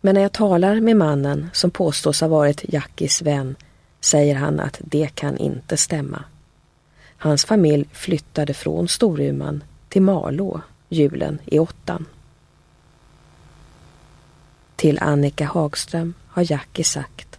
Men 0.00 0.14
när 0.14 0.22
jag 0.22 0.32
talar 0.32 0.80
med 0.80 0.96
mannen 0.96 1.50
som 1.52 1.70
påstås 1.70 2.20
ha 2.20 2.28
varit 2.28 2.64
Jackies 2.72 3.22
vän 3.22 3.56
säger 4.00 4.34
han 4.34 4.60
att 4.60 4.80
det 4.84 5.14
kan 5.14 5.38
inte 5.38 5.76
stämma. 5.76 6.24
Hans 7.16 7.44
familj 7.44 7.88
flyttade 7.92 8.54
från 8.54 8.88
Storuman 8.88 9.64
till 9.88 10.02
Malå 10.02 10.60
julen 10.88 11.38
i 11.44 11.58
åttan. 11.58 12.06
Till 14.76 14.98
Annika 14.98 15.46
Hagström 15.46 16.14
har 16.26 16.52
Jackie 16.52 16.84
sagt 16.84 17.31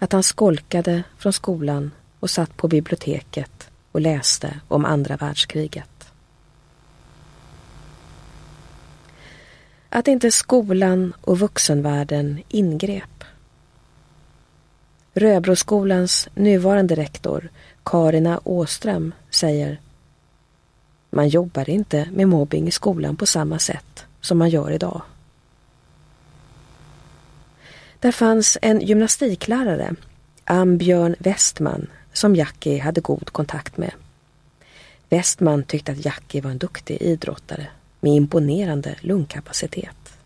att 0.00 0.12
han 0.12 0.22
skolkade 0.22 1.02
från 1.18 1.32
skolan 1.32 1.90
och 2.20 2.30
satt 2.30 2.56
på 2.56 2.68
biblioteket 2.68 3.70
och 3.92 4.00
läste 4.00 4.60
om 4.68 4.84
andra 4.84 5.16
världskriget. 5.16 6.12
Att 9.88 10.08
inte 10.08 10.30
skolan 10.30 11.12
och 11.20 11.38
vuxenvärlden 11.38 12.42
ingrep. 12.48 13.24
Röbroskolans 15.14 16.28
nuvarande 16.34 16.94
rektor, 16.94 17.48
Karina 17.82 18.40
Åström, 18.44 19.14
säger 19.30 19.80
Man 21.10 21.28
jobbar 21.28 21.70
inte 21.70 22.08
med 22.12 22.28
mobbing 22.28 22.68
i 22.68 22.70
skolan 22.70 23.16
på 23.16 23.26
samma 23.26 23.58
sätt 23.58 24.04
som 24.20 24.38
man 24.38 24.50
gör 24.50 24.70
idag. 24.70 25.02
Där 28.00 28.12
fanns 28.12 28.58
en 28.62 28.80
gymnastiklärare, 28.80 29.94
Ambjörn 30.44 31.16
Westman, 31.18 31.86
som 32.12 32.36
Jackie 32.36 32.80
hade 32.80 33.00
god 33.00 33.30
kontakt 33.30 33.76
med. 33.76 33.92
Westman 35.08 35.62
tyckte 35.62 35.92
att 35.92 36.04
Jackie 36.04 36.40
var 36.40 36.50
en 36.50 36.58
duktig 36.58 37.02
idrottare 37.02 37.66
med 38.00 38.12
imponerande 38.12 38.94
lungkapacitet. 39.00 40.18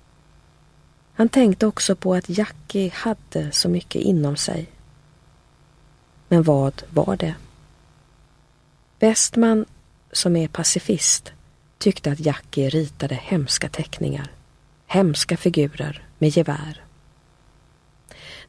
Han 1.14 1.28
tänkte 1.28 1.66
också 1.66 1.96
på 1.96 2.14
att 2.14 2.28
Jackie 2.28 2.90
hade 2.94 3.52
så 3.52 3.68
mycket 3.68 4.02
inom 4.02 4.36
sig. 4.36 4.66
Men 6.28 6.42
vad 6.42 6.82
var 6.90 7.16
det? 7.16 7.34
Westman, 8.98 9.64
som 10.12 10.36
är 10.36 10.48
pacifist, 10.48 11.32
tyckte 11.78 12.12
att 12.12 12.20
Jackie 12.20 12.68
ritade 12.68 13.14
hemska 13.14 13.68
teckningar. 13.68 14.32
Hemska 14.86 15.36
figurer 15.36 16.02
med 16.18 16.36
gevär. 16.36 16.84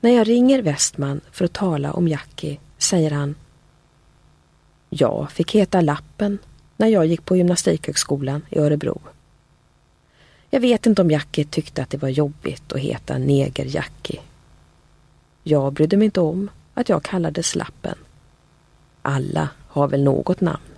När 0.05 0.11
jag 0.11 0.27
ringer 0.27 0.61
Westman 0.61 1.21
för 1.31 1.45
att 1.45 1.53
tala 1.53 1.93
om 1.93 2.07
Jackie 2.07 2.59
säger 2.77 3.11
han 3.11 3.35
Jag 4.89 5.31
fick 5.31 5.55
heta 5.55 5.81
Lappen 5.81 6.37
när 6.77 6.87
jag 6.87 7.05
gick 7.05 7.25
på 7.25 7.35
gymnastikhögskolan 7.35 8.41
i 8.49 8.59
Örebro. 8.59 9.01
Jag 10.49 10.59
vet 10.59 10.85
inte 10.85 11.01
om 11.01 11.11
Jackie 11.11 11.45
tyckte 11.45 11.83
att 11.83 11.89
det 11.89 11.97
var 11.97 12.09
jobbigt 12.09 12.73
att 12.73 12.79
heta 12.79 13.17
Neger-Jackie. 13.17 14.19
Jag 15.43 15.73
brydde 15.73 15.97
mig 15.97 16.05
inte 16.05 16.21
om 16.21 16.49
att 16.73 16.89
jag 16.89 17.03
kallades 17.03 17.55
Lappen. 17.55 17.97
Alla 19.01 19.49
har 19.67 19.87
väl 19.87 20.03
något 20.03 20.41
namn. 20.41 20.71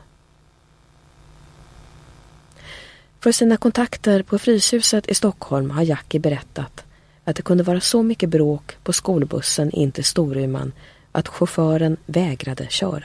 För 3.20 3.32
sina 3.32 3.58
kontakter 3.58 4.24
på 4.24 4.40
Fryshuset 4.40 5.08
i 5.08 5.14
Stockholm 5.14 5.72
har 5.72 5.84
Jackie 5.84 6.20
berättat 6.20 6.87
att 7.28 7.36
det 7.36 7.42
kunde 7.42 7.64
vara 7.64 7.82
så 7.82 8.04
mycket 8.04 8.30
bråk 8.30 8.78
på 8.84 8.94
skolbussen 8.94 9.72
in 9.72 9.92
till 9.92 10.04
Storuman 10.04 10.72
att 11.12 11.28
chauffören 11.28 11.98
vägrade 12.06 12.68
köra. 12.70 13.04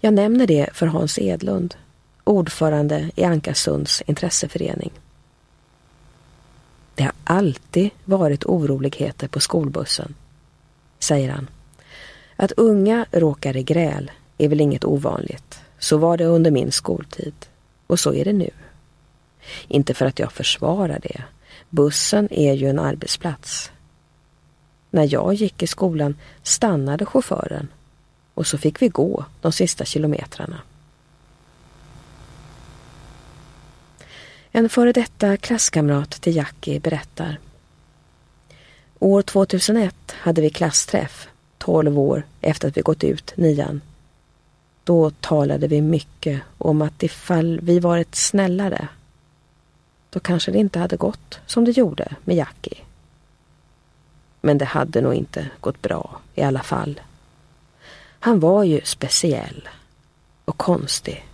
Jag 0.00 0.14
nämner 0.14 0.46
det 0.46 0.68
för 0.72 0.86
Hans 0.86 1.18
Edlund, 1.18 1.74
ordförande 2.24 3.10
i 3.16 3.24
Ankarsunds 3.24 4.02
intresseförening. 4.06 4.90
Det 6.94 7.02
har 7.02 7.12
alltid 7.24 7.90
varit 8.04 8.44
oroligheter 8.44 9.28
på 9.28 9.40
skolbussen, 9.40 10.14
säger 10.98 11.30
han. 11.30 11.48
Att 12.36 12.52
unga 12.52 13.06
råkar 13.12 13.56
i 13.56 13.62
gräl 13.62 14.10
är 14.38 14.48
väl 14.48 14.60
inget 14.60 14.84
ovanligt. 14.84 15.60
Så 15.78 15.96
var 15.96 16.16
det 16.16 16.24
under 16.24 16.50
min 16.50 16.72
skoltid. 16.72 17.34
Och 17.86 18.00
så 18.00 18.14
är 18.14 18.24
det 18.24 18.32
nu. 18.32 18.50
Inte 19.68 19.94
för 19.94 20.06
att 20.06 20.18
jag 20.18 20.32
försvarar 20.32 20.98
det. 21.02 21.24
Bussen 21.70 22.32
är 22.32 22.54
ju 22.54 22.70
en 22.70 22.78
arbetsplats. 22.78 23.70
När 24.90 25.12
jag 25.12 25.34
gick 25.34 25.62
i 25.62 25.66
skolan 25.66 26.16
stannade 26.42 27.06
chauffören 27.06 27.68
och 28.34 28.46
så 28.46 28.58
fick 28.58 28.82
vi 28.82 28.88
gå 28.88 29.24
de 29.40 29.52
sista 29.52 29.84
kilometrarna. 29.84 30.60
En 34.52 34.68
före 34.68 34.92
detta 34.92 35.36
klasskamrat 35.36 36.10
till 36.10 36.36
Jackie 36.36 36.80
berättar. 36.80 37.38
År 38.98 39.22
2001 39.22 39.94
hade 40.10 40.40
vi 40.40 40.50
klassträff, 40.50 41.28
12 41.58 41.98
år 41.98 42.22
efter 42.40 42.68
att 42.68 42.76
vi 42.76 42.80
gått 42.82 43.04
ut 43.04 43.32
nian. 43.36 43.80
Då 44.84 45.10
talade 45.10 45.68
vi 45.68 45.80
mycket 45.82 46.42
om 46.58 46.82
att 46.82 47.02
ifall 47.02 47.60
vi 47.62 47.80
varit 47.80 48.14
snällare, 48.14 48.88
då 50.18 50.22
kanske 50.22 50.50
det 50.50 50.58
inte 50.58 50.78
hade 50.78 50.96
gått 50.96 51.40
som 51.46 51.64
det 51.64 51.70
gjorde 51.70 52.16
med 52.24 52.36
Jackie. 52.36 52.78
Men 54.40 54.58
det 54.58 54.64
hade 54.64 55.00
nog 55.00 55.14
inte 55.14 55.50
gått 55.60 55.82
bra 55.82 56.20
i 56.34 56.42
alla 56.42 56.62
fall. 56.62 57.00
Han 58.20 58.40
var 58.40 58.64
ju 58.64 58.80
speciell 58.84 59.68
och 60.44 60.56
konstig. 60.56 61.24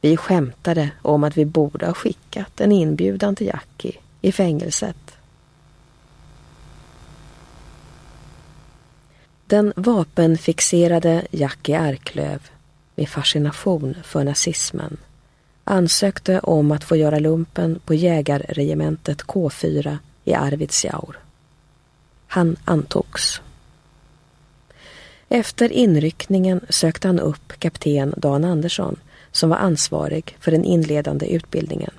Vi 0.00 0.16
skämtade 0.16 0.90
om 1.02 1.24
att 1.24 1.36
vi 1.36 1.44
borde 1.44 1.86
ha 1.86 1.94
skickat 1.94 2.60
en 2.60 2.72
inbjudan 2.72 3.36
till 3.36 3.46
Jackie 3.46 3.96
i 4.20 4.32
fängelset. 4.32 5.16
Den 9.46 9.72
vapenfixerade 9.76 11.26
Jackie 11.30 11.80
Arklöv 11.80 12.50
med 12.94 13.08
fascination 13.08 13.94
för 14.04 14.24
nazismen 14.24 14.96
ansökte 15.64 16.40
om 16.40 16.72
att 16.72 16.84
få 16.84 16.96
göra 16.96 17.18
lumpen 17.18 17.80
på 17.84 17.94
jägarregementet 17.94 19.22
K4 19.22 19.98
i 20.24 20.34
Arvidsjaur. 20.34 21.18
Han 22.26 22.56
antogs. 22.64 23.40
Efter 25.28 25.72
inryckningen 25.72 26.60
sökte 26.68 27.08
han 27.08 27.20
upp 27.20 27.52
kapten 27.58 28.14
Dan 28.16 28.44
Andersson 28.44 28.96
som 29.32 29.50
var 29.50 29.56
ansvarig 29.56 30.36
för 30.40 30.50
den 30.50 30.64
inledande 30.64 31.26
utbildningen. 31.26 31.90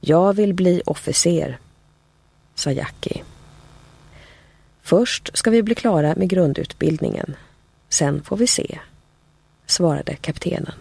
Jag 0.00 0.32
vill 0.32 0.54
bli 0.54 0.82
officer, 0.86 1.58
sa 2.54 2.72
Jackie. 2.72 3.22
Först 4.82 5.30
ska 5.34 5.50
vi 5.50 5.62
bli 5.62 5.74
klara 5.74 6.14
med 6.16 6.28
grundutbildningen. 6.28 7.36
Sen 7.88 8.22
får 8.22 8.36
vi 8.36 8.46
se, 8.46 8.78
svarade 9.66 10.16
kaptenen. 10.16 10.74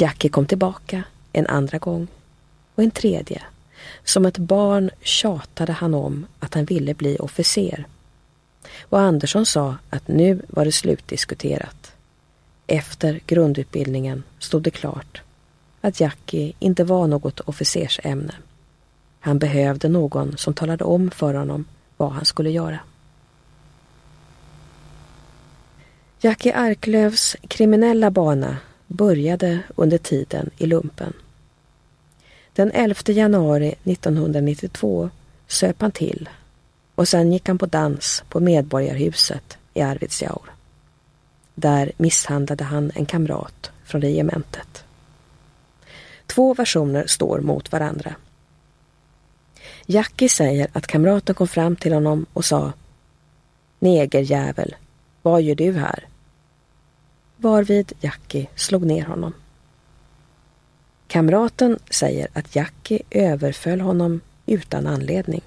Jackie 0.00 0.30
kom 0.30 0.46
tillbaka 0.46 1.02
en 1.32 1.46
andra 1.46 1.78
gång 1.78 2.08
och 2.74 2.82
en 2.82 2.90
tredje. 2.90 3.42
Som 4.04 4.26
ett 4.26 4.38
barn 4.38 4.90
tjatade 5.00 5.72
han 5.72 5.94
om 5.94 6.26
att 6.38 6.54
han 6.54 6.64
ville 6.64 6.94
bli 6.94 7.16
officer. 7.18 7.86
Och 8.80 9.00
Andersson 9.00 9.46
sa 9.46 9.76
att 9.90 10.08
nu 10.08 10.42
var 10.48 10.64
det 10.64 10.72
slutdiskuterat. 10.72 11.92
Efter 12.66 13.20
grundutbildningen 13.26 14.22
stod 14.38 14.62
det 14.62 14.70
klart 14.70 15.22
att 15.80 16.00
Jackie 16.00 16.52
inte 16.58 16.84
var 16.84 17.06
något 17.06 17.40
officersämne. 17.40 18.34
Han 19.20 19.38
behövde 19.38 19.88
någon 19.88 20.36
som 20.36 20.54
talade 20.54 20.84
om 20.84 21.10
för 21.10 21.34
honom 21.34 21.64
vad 21.96 22.12
han 22.12 22.24
skulle 22.24 22.50
göra. 22.50 22.78
Jackie 26.20 26.56
Arklövs 26.56 27.36
kriminella 27.48 28.10
bana 28.10 28.56
började 28.90 29.62
under 29.76 29.98
tiden 29.98 30.50
i 30.58 30.66
lumpen. 30.66 31.12
Den 32.52 32.70
11 32.70 32.94
januari 33.06 33.74
1992 33.84 35.10
söp 35.46 35.80
han 35.80 35.92
till 35.92 36.28
och 36.94 37.08
sen 37.08 37.32
gick 37.32 37.48
han 37.48 37.58
på 37.58 37.66
dans 37.66 38.24
på 38.28 38.40
Medborgarhuset 38.40 39.58
i 39.74 39.80
Arvidsjaur. 39.80 40.50
Där 41.54 41.92
misshandlade 41.96 42.64
han 42.64 42.92
en 42.94 43.06
kamrat 43.06 43.70
från 43.84 44.00
regementet. 44.00 44.84
Två 46.26 46.54
versioner 46.54 47.06
står 47.06 47.40
mot 47.40 47.72
varandra. 47.72 48.14
Jackie 49.86 50.28
säger 50.28 50.68
att 50.72 50.86
kamraten 50.86 51.34
kom 51.34 51.48
fram 51.48 51.76
till 51.76 51.92
honom 51.92 52.26
och 52.32 52.44
sa 52.44 52.72
Negerjävel, 53.78 54.74
vad 55.22 55.42
gör 55.42 55.54
du 55.54 55.72
här? 55.72 56.09
Varvid 57.42 57.92
Jackie 58.00 58.46
slog 58.54 58.86
ner 58.86 59.04
honom. 59.04 59.32
Kamraten 61.06 61.78
säger 61.90 62.28
att 62.32 62.56
Jackie 62.56 63.02
överföll 63.10 63.80
honom 63.80 64.20
utan 64.46 64.86
anledning. 64.86 65.42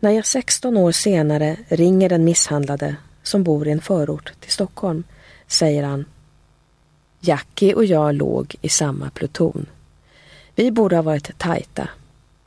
När 0.00 0.10
jag 0.10 0.26
16 0.26 0.76
år 0.76 0.92
senare 0.92 1.56
ringer 1.68 2.08
den 2.08 2.24
misshandlade 2.24 2.96
som 3.22 3.42
bor 3.42 3.68
i 3.68 3.70
en 3.70 3.80
förort 3.80 4.32
till 4.40 4.52
Stockholm 4.52 5.04
säger 5.46 5.82
han 5.82 6.04
Jackie 7.20 7.74
och 7.74 7.84
jag 7.84 8.14
låg 8.14 8.56
i 8.60 8.68
samma 8.68 9.10
pluton. 9.10 9.66
Vi 10.54 10.70
borde 10.70 10.96
ha 10.96 11.02
varit 11.02 11.38
tajta, 11.38 11.88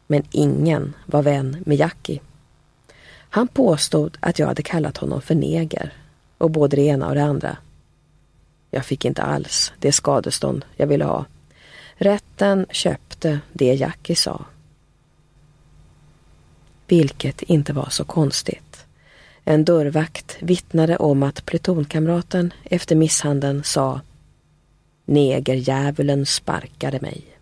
men 0.07 0.23
ingen 0.31 0.93
var 1.05 1.21
vän 1.21 1.63
med 1.65 1.77
Jackie. 1.77 2.21
Han 3.29 3.47
påstod 3.47 4.17
att 4.19 4.39
jag 4.39 4.47
hade 4.47 4.63
kallat 4.63 4.97
honom 4.97 5.21
för 5.21 5.35
neger 5.35 5.93
och 6.37 6.51
både 6.51 6.75
det 6.75 6.81
ena 6.81 7.07
och 7.07 7.15
det 7.15 7.23
andra. 7.23 7.57
Jag 8.71 8.85
fick 8.85 9.05
inte 9.05 9.21
alls 9.21 9.73
det 9.79 9.91
skadestånd 9.91 10.65
jag 10.75 10.87
ville 10.87 11.05
ha. 11.05 11.25
Rätten 11.95 12.65
köpte 12.69 13.39
det 13.53 13.73
Jackie 13.73 14.15
sa. 14.15 14.45
Vilket 16.87 17.41
inte 17.41 17.73
var 17.73 17.89
så 17.89 18.03
konstigt. 18.03 18.85
En 19.43 19.65
dörrvakt 19.65 20.37
vittnade 20.39 20.97
om 20.97 21.23
att 21.23 21.45
plutonkamraten 21.45 22.53
efter 22.63 22.95
misshandeln 22.95 23.63
sa 23.63 24.01
Negerjävulen 25.05 26.25
sparkade 26.25 26.99
mig. 26.99 27.34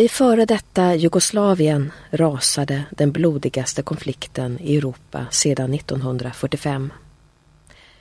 I 0.00 0.08
före 0.08 0.44
detta 0.44 0.94
Jugoslavien 0.94 1.92
rasade 2.10 2.84
den 2.90 3.12
blodigaste 3.12 3.82
konflikten 3.82 4.58
i 4.60 4.76
Europa 4.76 5.26
sedan 5.30 5.74
1945. 5.74 6.92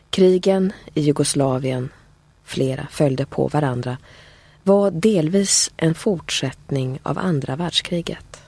Krigen 0.10 0.74
i 0.94 1.02
Jugoslavien, 1.02 1.90
flera 2.44 2.88
följde 2.92 3.26
på 3.26 3.48
varandra, 3.48 3.98
var 4.64 4.92
delvis 4.92 5.72
en 5.78 5.96
fortsättning 5.96 7.00
av 7.04 7.18
andra 7.18 7.56
världskriget. 7.56 8.42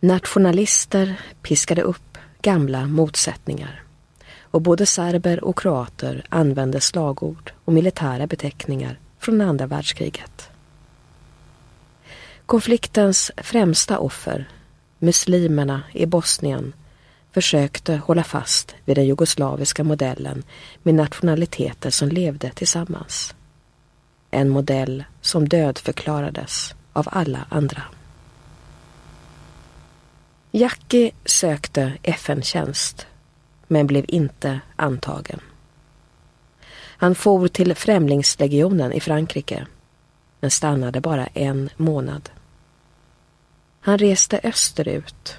Nationalister 0.00 1.20
piskade 1.42 1.82
upp 1.82 2.18
gamla 2.42 2.86
motsättningar 2.86 3.82
och 4.40 4.62
både 4.62 4.86
serber 4.86 5.44
och 5.44 5.58
kroater 5.58 6.26
använde 6.28 6.80
slagord 6.80 7.52
och 7.64 7.72
militära 7.72 8.26
beteckningar 8.26 8.98
från 9.18 9.40
andra 9.40 9.66
världskriget. 9.66 10.31
Konfliktens 12.52 13.30
främsta 13.36 13.98
offer, 13.98 14.48
muslimerna 14.98 15.82
i 15.92 16.06
Bosnien, 16.06 16.72
försökte 17.30 17.96
hålla 17.96 18.24
fast 18.24 18.74
vid 18.84 18.96
den 18.96 19.06
jugoslaviska 19.06 19.84
modellen 19.84 20.42
med 20.82 20.94
nationaliteter 20.94 21.90
som 21.90 22.08
levde 22.08 22.50
tillsammans. 22.50 23.34
En 24.30 24.48
modell 24.48 25.04
som 25.20 25.48
dödförklarades 25.48 26.74
av 26.92 27.08
alla 27.10 27.46
andra. 27.48 27.82
Jackie 30.50 31.12
sökte 31.24 31.92
FN-tjänst 32.02 33.06
men 33.68 33.86
blev 33.86 34.04
inte 34.08 34.60
antagen. 34.76 35.40
Han 36.76 37.14
for 37.14 37.48
till 37.48 37.74
Främlingslegionen 37.74 38.92
i 38.92 39.00
Frankrike 39.00 39.66
men 40.40 40.50
stannade 40.50 41.00
bara 41.00 41.26
en 41.26 41.70
månad. 41.76 42.30
Han 43.84 43.98
reste 43.98 44.40
österut 44.42 45.36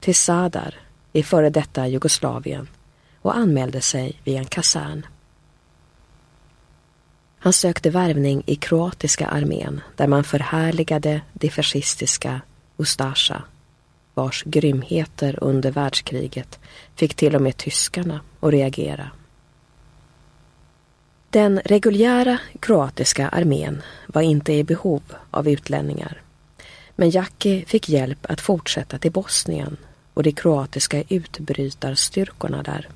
till 0.00 0.14
Sadar 0.14 0.74
i 1.12 1.22
före 1.22 1.50
detta 1.50 1.88
Jugoslavien 1.88 2.68
och 3.20 3.36
anmälde 3.36 3.80
sig 3.80 4.20
vid 4.24 4.36
en 4.36 4.44
kasern. 4.44 5.06
Han 7.38 7.52
sökte 7.52 7.90
värvning 7.90 8.42
i 8.46 8.56
kroatiska 8.56 9.26
armén 9.26 9.80
där 9.96 10.06
man 10.06 10.24
förhärligade 10.24 11.20
det 11.32 11.50
fascistiska 11.50 12.40
Ustasja 12.76 13.42
vars 14.14 14.42
grymheter 14.42 15.38
under 15.40 15.70
världskriget 15.70 16.58
fick 16.94 17.14
till 17.14 17.36
och 17.36 17.42
med 17.42 17.56
tyskarna 17.56 18.20
att 18.40 18.52
reagera. 18.52 19.10
Den 21.30 21.60
reguljära 21.64 22.38
kroatiska 22.60 23.28
armén 23.28 23.82
var 24.06 24.22
inte 24.22 24.52
i 24.52 24.64
behov 24.64 25.02
av 25.30 25.48
utlänningar. 25.48 26.22
Men 26.96 27.10
Jackie 27.10 27.64
fick 27.64 27.88
hjälp 27.88 28.26
att 28.28 28.40
fortsätta 28.40 28.98
till 28.98 29.12
Bosnien 29.12 29.76
och 30.14 30.22
de 30.22 30.32
kroatiska 30.32 31.02
utbrytarstyrkorna 31.08 32.62
där. 32.62 32.88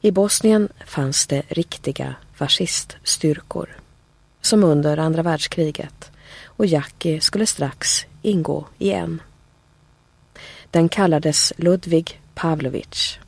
I 0.00 0.10
Bosnien 0.10 0.68
fanns 0.86 1.26
det 1.26 1.42
riktiga 1.48 2.14
fasciststyrkor 2.34 3.76
som 4.40 4.64
under 4.64 4.96
andra 4.96 5.22
världskriget 5.22 6.10
och 6.44 6.66
Jackie 6.66 7.20
skulle 7.20 7.46
strax 7.46 8.06
ingå 8.22 8.66
i 8.78 8.90
en. 8.92 9.22
Den 10.70 10.88
kallades 10.88 11.52
Ludvig 11.56 12.20
Pavlovic 12.34 13.18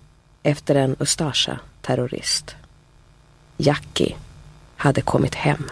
efter 0.42 0.74
en 0.74 0.96
Ustasja-terrorist. 1.00 2.56
Jackie 3.56 4.16
hade 4.76 5.00
kommit 5.00 5.34
hem. 5.34 5.70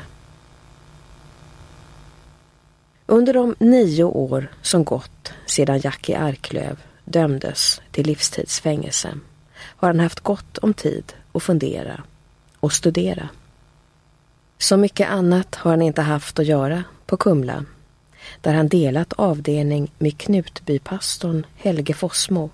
Under 3.11 3.32
de 3.32 3.54
nio 3.58 4.04
år 4.04 4.48
som 4.62 4.84
gått 4.84 5.32
sedan 5.46 5.78
Jackie 5.78 6.18
Arklöv 6.18 6.76
dömdes 7.04 7.80
till 7.90 8.06
livstidsfängelse 8.06 9.18
har 9.54 9.88
han 9.88 10.00
haft 10.00 10.20
gott 10.20 10.58
om 10.58 10.74
tid 10.74 11.12
att 11.32 11.42
fundera 11.42 12.02
och 12.61 12.72
studera. 12.72 13.28
Så 14.58 14.76
mycket 14.76 15.11
annat 15.11 15.54
har 15.54 15.70
han 15.70 15.82
inte 15.82 16.02
haft 16.02 16.38
att 16.38 16.46
göra 16.46 16.84
på 17.06 17.16
Kumla 17.16 17.64
där 18.40 18.54
han 18.54 18.68
delat 18.68 19.12
avdelning 19.12 19.92
med 19.98 20.18
Knutbypastorn 20.18 21.46
Helge 21.56 21.94
Fossmo, 21.94 22.50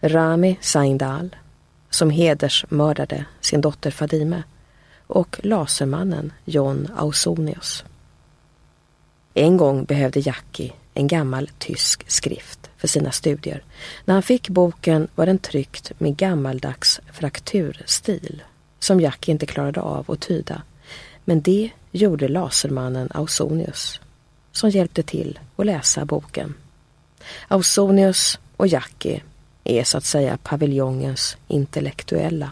Rami 0.00 0.58
Saindal, 0.60 1.36
som 1.90 2.10
hedersmördade 2.10 3.24
sin 3.40 3.60
dotter 3.60 3.90
Fadime, 3.90 4.42
och 5.06 5.40
lasermannen 5.42 6.32
John 6.44 6.88
Ausonius. 6.96 7.84
En 9.38 9.56
gång 9.56 9.84
behövde 9.84 10.20
Jackie 10.20 10.72
en 10.94 11.06
gammal 11.06 11.50
tysk 11.58 12.10
skrift 12.10 12.70
för 12.76 12.88
sina 12.88 13.12
studier. 13.12 13.64
När 14.04 14.14
han 14.14 14.22
fick 14.22 14.48
boken 14.48 15.08
var 15.14 15.26
den 15.26 15.38
tryckt 15.38 15.92
med 15.98 16.16
gammaldags 16.16 17.00
frakturstil 17.12 18.42
som 18.78 19.00
Jackie 19.00 19.32
inte 19.32 19.46
klarade 19.46 19.80
av 19.80 20.10
att 20.10 20.20
tyda. 20.20 20.62
Men 21.24 21.40
det 21.40 21.70
gjorde 21.90 22.28
lasermannen 22.28 23.08
Ausonius 23.14 24.00
som 24.52 24.70
hjälpte 24.70 25.02
till 25.02 25.38
att 25.56 25.66
läsa 25.66 26.04
boken. 26.04 26.54
Ausonius 27.48 28.38
och 28.56 28.66
Jackie 28.66 29.22
är 29.64 29.84
så 29.84 29.98
att 29.98 30.04
säga 30.04 30.38
paviljongens 30.42 31.36
intellektuella. 31.48 32.50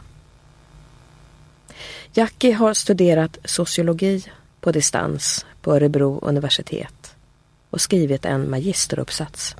Jackie 2.12 2.53
har 2.53 2.74
studerat 2.74 3.39
sociologi 3.45 4.24
på 4.65 4.73
distans 4.73 5.47
på 5.62 5.75
Örebro 5.75 6.19
universitet 6.23 7.15
och 7.71 7.81
skrivit 7.81 8.25
en 8.25 8.51
magisteruppsats. 8.51 9.57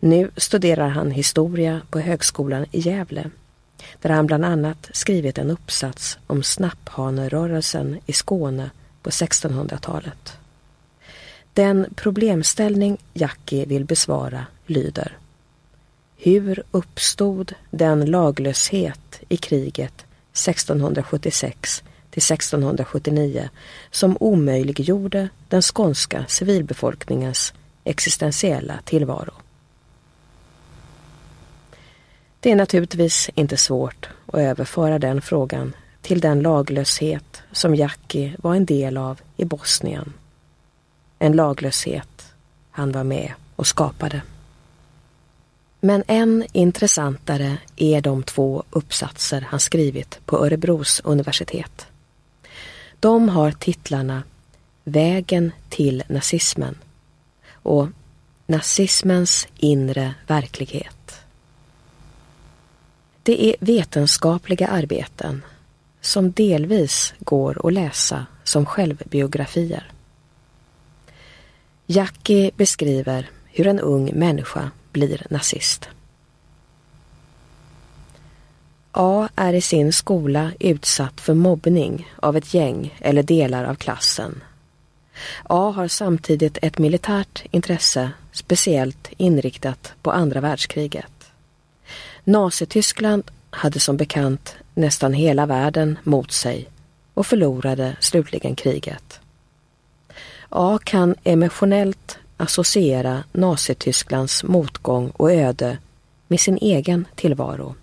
Nu 0.00 0.30
studerar 0.36 0.88
han 0.88 1.10
historia 1.10 1.80
på 1.90 2.00
Högskolan 2.00 2.66
i 2.70 2.80
Gävle 2.80 3.30
där 4.00 4.10
han 4.10 4.26
bland 4.26 4.44
annat 4.44 4.90
skrivit 4.92 5.38
en 5.38 5.50
uppsats 5.50 6.18
om 6.26 6.42
snapphanerörelsen 6.42 7.98
i 8.06 8.12
Skåne 8.12 8.70
på 9.02 9.10
1600-talet. 9.10 10.38
Den 11.52 11.86
problemställning 11.96 12.98
Jackie 13.14 13.66
vill 13.66 13.84
besvara 13.84 14.46
lyder 14.66 15.18
Hur 16.16 16.62
uppstod 16.70 17.54
den 17.70 18.04
laglöshet 18.04 19.20
i 19.28 19.36
kriget 19.36 20.04
1676 20.32 21.82
till 22.10 22.22
1679 22.22 23.48
som 23.90 24.16
omöjliggjorde 24.20 25.28
den 25.48 25.62
skånska 25.62 26.24
civilbefolkningens 26.28 27.52
existentiella 27.84 28.78
tillvaro? 28.84 29.32
Det 32.40 32.50
är 32.50 32.56
naturligtvis 32.56 33.30
inte 33.34 33.56
svårt 33.56 34.08
att 34.26 34.40
överföra 34.40 34.98
den 34.98 35.22
frågan 35.22 35.72
till 36.02 36.20
den 36.20 36.40
laglöshet 36.40 37.42
som 37.52 37.74
Jackie 37.74 38.36
var 38.38 38.54
en 38.54 38.66
del 38.66 38.96
av 38.96 39.20
i 39.36 39.44
Bosnien 39.44 40.12
en 41.22 41.32
laglöshet 41.32 42.32
han 42.70 42.92
var 42.92 43.04
med 43.04 43.32
och 43.56 43.66
skapade. 43.66 44.22
Men 45.80 46.04
än 46.06 46.46
intressantare 46.52 47.56
är 47.76 48.00
de 48.00 48.22
två 48.22 48.62
uppsatser 48.70 49.40
han 49.40 49.60
skrivit 49.60 50.20
på 50.26 50.46
Örebros 50.46 51.00
universitet. 51.04 51.86
De 53.00 53.28
har 53.28 53.52
titlarna 53.52 54.22
Vägen 54.84 55.52
till 55.68 56.02
nazismen 56.08 56.78
och 57.52 57.88
Nazismens 58.46 59.48
inre 59.56 60.14
verklighet. 60.26 61.20
Det 63.22 63.46
är 63.46 63.56
vetenskapliga 63.60 64.68
arbeten 64.68 65.42
som 66.00 66.32
delvis 66.32 67.14
går 67.18 67.66
att 67.66 67.72
läsa 67.72 68.26
som 68.44 68.66
självbiografier. 68.66 69.90
Jackie 71.86 72.50
beskriver 72.56 73.30
hur 73.46 73.66
en 73.66 73.80
ung 73.80 74.12
människa 74.14 74.70
blir 74.92 75.26
nazist. 75.30 75.88
A 78.92 79.28
är 79.36 79.52
i 79.52 79.60
sin 79.60 79.92
skola 79.92 80.52
utsatt 80.60 81.20
för 81.20 81.34
mobbning 81.34 82.12
av 82.16 82.36
ett 82.36 82.54
gäng 82.54 82.98
eller 83.00 83.22
delar 83.22 83.64
av 83.64 83.74
klassen. 83.74 84.42
A 85.42 85.70
har 85.70 85.88
samtidigt 85.88 86.58
ett 86.62 86.78
militärt 86.78 87.44
intresse 87.50 88.10
speciellt 88.32 89.08
inriktat 89.16 89.92
på 90.02 90.10
andra 90.10 90.40
världskriget. 90.40 91.32
Nazityskland 92.24 93.22
hade 93.50 93.80
som 93.80 93.96
bekant 93.96 94.56
nästan 94.74 95.12
hela 95.12 95.46
världen 95.46 95.98
mot 96.02 96.32
sig 96.32 96.68
och 97.14 97.26
förlorade 97.26 97.96
slutligen 98.00 98.54
kriget. 98.54 99.20
A 100.48 100.78
kan 100.84 101.14
emotionellt 101.24 102.18
associera 102.36 103.24
Nazitysklands 103.32 104.44
motgång 104.44 105.10
och 105.10 105.32
öde 105.32 105.78
med 106.28 106.40
sin 106.40 106.58
egen 106.60 107.06
tillvaro. 107.14 107.74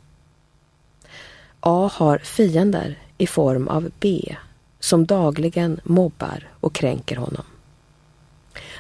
A 1.60 1.90
har 1.94 2.18
fiender 2.18 3.00
i 3.18 3.28
form 3.28 3.68
av 3.68 3.92
B 4.00 4.36
som 4.80 5.06
dagligen 5.06 5.80
mobbar 5.84 6.48
och 6.60 6.76
kränker 6.76 7.16
honom. 7.16 7.46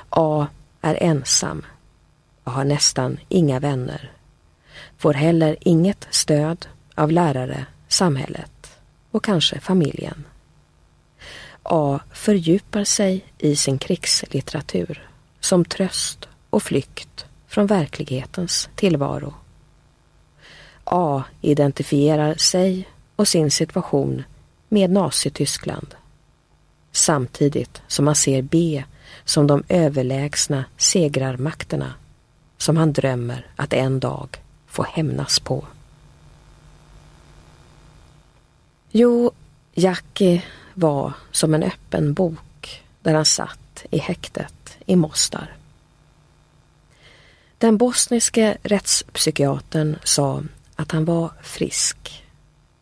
A 0.10 0.48
är 0.82 1.04
ensam 1.04 1.66
och 2.44 2.52
har 2.52 2.64
nästan 2.64 3.20
inga 3.30 3.60
vänner. 3.60 4.12
Får 4.98 5.14
heller 5.14 5.58
inget 5.62 6.08
stöd 6.10 6.68
av 6.96 7.12
lärare, 7.12 7.66
samhället 7.88 8.78
och 9.12 9.24
kanske 9.24 9.60
familjen. 9.60 10.24
A 11.64 12.00
fördjupar 12.12 12.84
sig 12.84 13.26
i 13.38 13.56
sin 13.56 13.78
krigslitteratur 13.78 15.10
som 15.40 15.66
tröst 15.66 16.28
och 16.50 16.64
flykt 16.64 17.26
från 17.48 17.68
verklighetens 17.68 18.70
tillvaro. 18.76 19.34
A 20.92 21.24
identifierar 21.42 22.36
sig 22.36 22.88
och 23.16 23.28
sin 23.28 23.52
situation 23.52 24.24
med 24.70 24.90
Nazityskland 24.90 25.96
samtidigt 26.92 27.82
som 27.88 28.08
han 28.08 28.16
ser 28.16 28.42
B 28.42 28.84
som 29.26 29.48
de 29.48 29.64
överlägsna 29.70 30.66
segrarmakterna 30.78 31.94
som 32.58 32.78
han 32.78 32.94
drömmer 32.94 33.48
att 33.56 33.74
en 33.74 34.00
dag 34.00 34.42
få 34.68 34.84
hämnas 34.84 35.40
på. 35.40 35.66
Jo, 38.92 39.32
Jackie 39.74 40.44
var 40.74 41.14
som 41.32 41.54
en 41.54 41.64
öppen 41.64 42.14
bok 42.14 42.84
där 43.02 43.14
han 43.14 43.26
satt 43.26 43.86
i 43.90 43.98
häktet 43.98 44.78
i 44.86 44.96
Mostar. 44.96 45.56
Den 47.58 47.78
bosniske 47.78 48.58
rättspsykiatern 48.64 49.96
sa 50.04 50.44
att 50.78 50.92
han 50.92 51.06
var 51.06 51.32
frisk 51.42 52.24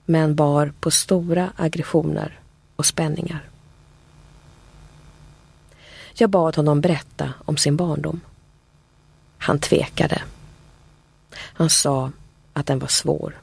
men 0.06 0.36
bar 0.36 0.74
på 0.80 0.92
stora 0.92 1.52
aggressioner 1.56 2.40
och 2.76 2.86
spänningar. 2.86 3.50
Jag 6.14 6.30
bad 6.30 6.56
honom 6.56 6.82
berätta 6.82 7.34
om 7.46 7.58
sin 7.58 7.78
barndom. 7.78 8.22
Han 9.38 9.60
tvekade. 9.60 10.24
Han 11.36 11.70
sa 11.70 12.12
att 12.54 12.66
den 12.66 12.80
var 12.80 12.88
svår. 12.88 13.42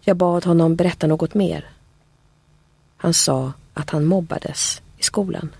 Jag 0.00 0.16
bad 0.16 0.44
honom 0.44 0.76
berätta 0.76 1.06
något 1.06 1.34
mer. 1.34 1.68
Han 2.96 3.14
sa 3.14 3.52
att 3.74 3.90
han 3.90 4.04
mobbades 4.04 4.82
i 4.98 5.02
skolan. 5.02 5.50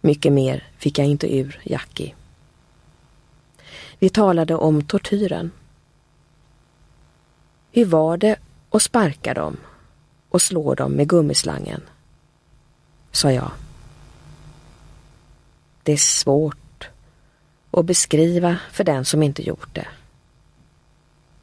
Mycket 0.00 0.32
mer 0.32 0.68
fick 0.78 0.98
jag 0.98 1.06
inte 1.06 1.36
ur 1.36 1.60
Jackie. 1.64 2.14
Vi 4.00 4.08
talade 4.08 4.54
om 4.54 4.82
tortyren. 4.82 5.50
Hur 7.72 7.84
var 7.84 8.16
det 8.16 8.36
att 8.70 8.82
sparka 8.82 9.34
dem 9.34 9.56
och 10.28 10.42
slå 10.42 10.74
dem 10.74 10.92
med 10.92 11.08
gummislangen? 11.08 11.82
sa 13.12 13.32
jag. 13.32 13.50
Det 15.82 15.92
är 15.92 15.96
svårt 15.96 16.88
att 17.70 17.84
beskriva 17.84 18.56
för 18.70 18.84
den 18.84 19.04
som 19.04 19.22
inte 19.22 19.42
gjort 19.42 19.74
det. 19.74 19.88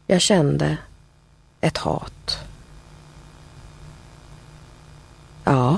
Jag 0.08 0.22
kände 0.22 0.78
ett 1.62 1.78
hat. 1.78 2.40
Ja, 5.44 5.78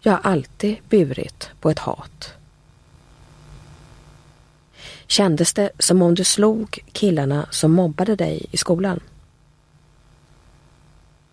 jag 0.00 0.12
har 0.12 0.20
alltid 0.30 0.76
burit 0.88 1.50
på 1.60 1.70
ett 1.70 1.78
hat. 1.78 2.39
Kändes 5.10 5.52
det 5.52 5.70
som 5.78 6.02
om 6.02 6.14
du 6.14 6.24
slog 6.24 6.78
killarna 6.92 7.46
som 7.50 7.72
mobbade 7.72 8.16
dig 8.16 8.46
i 8.50 8.56
skolan? 8.56 9.00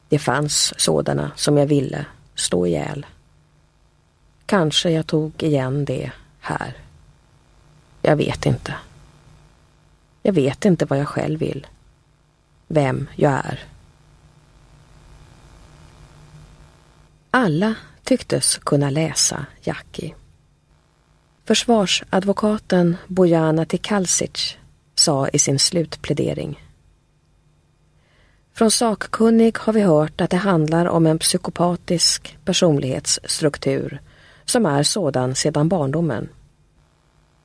Det 0.09 0.19
fanns 0.19 0.73
sådana 0.78 1.32
som 1.36 1.57
jag 1.57 1.65
ville 1.65 2.05
slå 2.36 2.67
ihjäl. 2.67 3.05
Kanske 4.45 4.89
jag 4.89 5.07
tog 5.07 5.43
igen 5.43 5.86
det 5.86 6.11
här. 6.39 6.78
Jag 8.01 8.15
vet 8.15 8.45
inte. 8.45 8.75
Jag 10.21 10.34
vet 10.34 10.65
inte 10.65 10.86
vad 10.86 10.99
jag 10.99 11.07
själv 11.07 11.39
vill. 11.39 11.67
Vem 12.67 13.09
jag 13.15 13.32
är. 13.32 13.63
Alla 17.32 17.75
tycktes 18.03 18.57
kunna 18.57 18.89
läsa 18.89 19.45
Jackie. 19.61 20.15
Försvarsadvokaten 21.48 22.98
Bojana 23.08 23.66
Tikalsic 23.66 24.58
sa 24.95 25.28
i 25.28 25.39
sin 25.39 25.60
slutplädering 25.60 26.64
från 28.54 28.72
sakkunnig 28.72 29.58
har 29.58 29.74
vi 29.74 29.82
hört 29.82 30.22
att 30.22 30.30
det 30.30 30.38
handlar 30.38 30.86
om 30.86 31.06
en 31.08 31.20
psykopatisk 31.20 32.38
personlighetsstruktur 32.45 34.02
som 34.45 34.66
är 34.66 34.84
sådan 34.84 35.36
sedan 35.36 35.70
barndomen. 35.70 36.30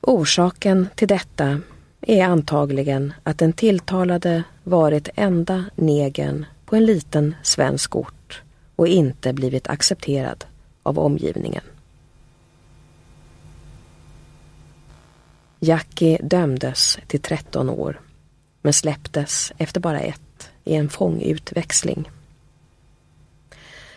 Orsaken 0.01 0.87
till 0.95 1.07
detta 1.07 1.61
är 2.01 2.23
antagligen 2.23 3.13
att 3.23 3.37
den 3.37 3.53
tilltalade 3.53 4.43
varit 4.63 5.09
enda 5.15 5.65
negen 5.75 6.45
på 6.65 6.75
en 6.75 6.85
liten 6.85 7.35
svensk 7.43 7.95
ort 7.95 8.41
och 8.75 8.87
inte 8.87 9.33
blivit 9.33 9.67
accepterad 9.67 10.45
av 10.83 10.99
omgivningen. 10.99 11.63
Jackie 15.63 16.17
dömdes 16.21 16.99
till 17.07 17.19
13 17.19 17.69
år 17.69 18.01
men 18.61 18.73
släpptes 18.73 19.53
efter 19.57 19.79
bara 19.79 19.99
ett 19.99 20.49
i 20.63 20.75
en 20.75 20.89
fångutväxling. 20.89 22.11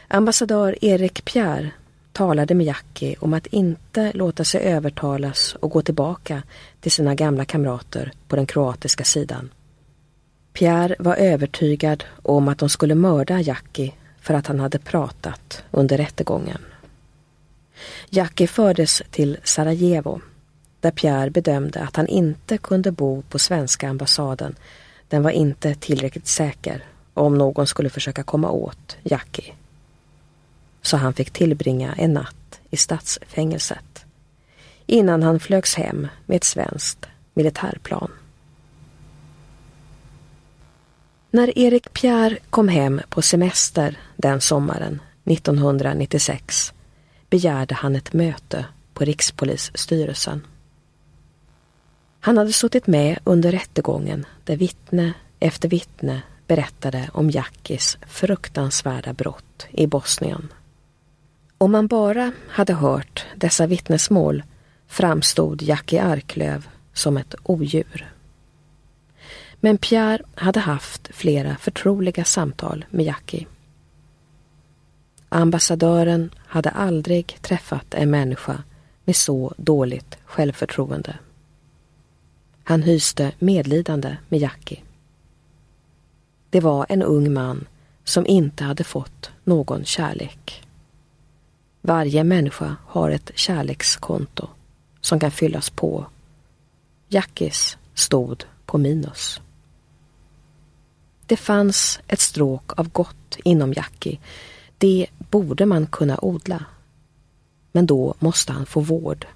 Ambassadör 0.09 0.85
Erik 0.85 1.25
Pierre 1.25 1.71
talade 2.13 2.55
med 2.55 2.67
Jackie 2.67 3.17
om 3.21 3.35
att 3.35 3.47
inte 3.47 4.13
låta 4.13 4.45
sig 4.45 4.61
övertalas 4.61 5.57
och 5.61 5.71
gå 5.71 5.83
tillbaka 5.83 6.43
till 6.81 6.93
sina 6.93 7.15
gamla 7.15 7.45
kamrater 7.45 8.13
på 8.29 8.37
den 8.37 8.47
kroatiska 8.47 9.05
sidan. 9.05 9.51
Pierre 10.53 10.97
var 10.99 11.17
övertygad 11.17 12.05
om 12.23 12.49
att 12.49 12.59
de 12.59 12.69
skulle 12.69 12.95
mörda 12.95 13.41
Jackie 13.41 13.93
för 14.21 14.35
att 14.35 14.47
han 14.47 14.61
hade 14.61 14.79
pratat 14.79 15.65
under 15.71 15.97
rättegången. 15.97 16.61
Jackie 18.11 18.47
fördes 18.47 19.03
till 19.11 19.39
Sarajevo 19.45 20.21
där 20.87 20.91
Pierre 20.91 21.31
bedömde 21.31 21.81
att 21.81 21.97
han 21.97 22.07
inte 22.07 22.59
kunde 22.59 22.93
bo 22.93 23.23
på 23.23 23.39
svenska 23.39 23.89
ambassaden. 23.89 24.55
Den 25.09 25.23
var 25.23 25.31
inte 25.31 25.75
tillräckligt 25.75 26.27
säker 26.27 26.85
om 27.15 27.39
någon 27.39 27.67
skulle 27.67 27.91
försöka 27.91 28.23
komma 28.23 28.51
åt 28.51 28.97
Jackie. 29.03 29.55
Så 30.83 30.97
han 30.97 31.15
fick 31.15 31.31
tillbringa 31.31 31.95
en 31.95 32.13
natt 32.13 32.61
i 32.71 32.77
stadsfängelset 32.77 34.05
innan 34.87 35.23
han 35.23 35.41
flögs 35.41 35.75
hem 35.75 36.09
med 36.27 36.37
ett 36.37 36.45
svenskt 36.45 37.07
militärplan. 37.35 38.11
När 41.31 41.59
Erik 41.59 41.93
Pierre 41.93 42.39
kom 42.51 42.69
hem 42.69 43.01
på 43.09 43.23
semester 43.23 43.99
den 44.17 44.41
sommaren 44.41 45.01
1996 45.25 46.73
begärde 47.31 47.75
han 47.75 47.97
ett 47.97 48.13
möte 48.13 48.67
på 48.95 49.05
Rikspolisstyrelsen. 49.05 50.43
Han 52.27 52.39
hade 52.39 52.53
suttit 52.53 52.87
med 52.87 53.19
under 53.25 53.53
rättegången 53.53 54.27
där 54.45 54.57
vittne 54.57 55.13
efter 55.41 55.69
vittne 55.69 56.23
berättade 56.47 57.11
om 57.13 57.31
Jackis 57.31 57.99
fruktansvärda 58.07 59.13
brott 59.13 59.67
i 59.71 59.87
Bosnien. 59.87 60.53
Om 61.59 61.73
man 61.73 61.87
bara 61.87 62.33
hade 62.49 62.73
hört 62.73 63.27
dessa 63.37 63.67
vittnesmål 63.67 64.43
framstod 64.87 65.63
Jackie 65.63 66.03
Arklöv 66.03 66.69
som 66.93 67.17
ett 67.17 67.35
odjur. 67.43 68.13
Men 69.61 69.79
Pierre 69.79 70.23
hade 70.35 70.61
haft 70.61 71.09
flera 71.13 71.57
förtroliga 71.57 72.25
samtal 72.25 72.85
med 72.91 73.07
Jackie. 73.07 73.47
Ambassadören 75.29 76.31
hade 76.47 76.71
aldrig 76.71 77.39
träffat 77.43 77.95
en 77.95 78.11
människa 78.11 78.63
med 79.05 79.17
så 79.17 79.55
dåligt 79.57 80.19
självförtroende. 80.25 81.17
Han 82.69 82.83
hyste 82.83 83.33
medlidande 83.39 84.17
med 84.29 84.41
Jackie. 84.41 84.83
Det 86.51 86.61
var 86.61 86.87
en 86.89 87.03
ung 87.03 87.33
man 87.33 87.67
som 88.05 88.27
inte 88.27 88.65
hade 88.65 88.85
fått 88.85 89.31
någon 89.45 89.85
kärlek. 89.85 90.63
Varje 91.81 92.25
människa 92.25 92.77
har 92.87 93.11
ett 93.11 93.31
kärlekskonto 93.35 94.49
som 95.01 95.21
kan 95.21 95.31
fyllas 95.31 95.71
på. 95.71 96.07
Jackies 97.09 97.77
stod 97.95 98.45
på 98.65 98.79
minus. 98.79 99.41
Det 101.27 101.37
fanns 101.37 102.01
ett 102.09 102.21
stråk 102.21 102.79
av 102.79 102.89
gott 102.89 103.37
inom 103.45 103.73
Jackie. 103.73 104.19
Det 104.79 105.07
borde 105.31 105.67
man 105.67 105.87
kunna 105.87 106.19
odla. 106.23 106.65
Men 107.73 107.87
då 107.87 108.15
måste 108.19 108.53
han 108.53 108.67
få 108.67 108.81
vård. 108.81 109.27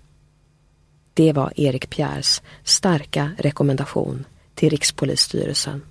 Det 1.21 1.33
var 1.33 1.53
Erik 1.57 1.91
Pierres 1.91 2.43
starka 2.65 3.31
rekommendation 3.39 4.25
till 4.55 4.71
Rikspolisstyrelsen. 4.71 5.83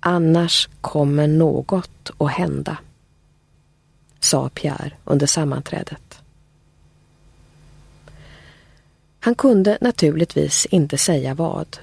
Annars 0.00 0.68
kommer 0.80 1.26
något 1.26 2.10
att 2.18 2.30
hända, 2.30 2.76
sa 4.20 4.48
Pierre 4.48 4.92
under 5.04 5.26
sammanträdet. 5.26 6.22
Han 9.20 9.34
kunde 9.34 9.78
naturligtvis 9.80 10.66
inte 10.66 10.98
säga 10.98 11.34
vad. 11.34 11.78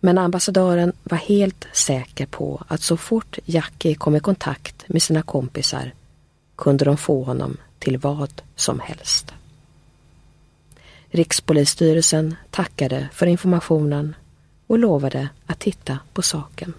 Men 0.00 0.18
ambassadören 0.18 0.92
var 1.02 1.18
helt 1.18 1.66
säker 1.72 2.26
på 2.26 2.64
att 2.68 2.80
så 2.80 2.96
fort 2.96 3.38
Jackie 3.44 3.94
kom 3.94 4.16
i 4.16 4.20
kontakt 4.20 4.88
med 4.88 5.02
sina 5.02 5.22
kompisar 5.22 5.94
kunde 6.56 6.84
de 6.84 6.96
få 6.96 7.24
honom 7.24 7.56
till 7.78 7.98
vad 7.98 8.42
som 8.56 8.80
helst. 8.80 9.34
Rikspolisstyrelsen 11.14 12.36
tackade 12.50 13.08
för 13.12 13.26
informationen 13.26 14.14
och 14.66 14.78
lovade 14.78 15.28
att 15.46 15.60
titta 15.60 15.98
på 16.12 16.22
saken. 16.22 16.74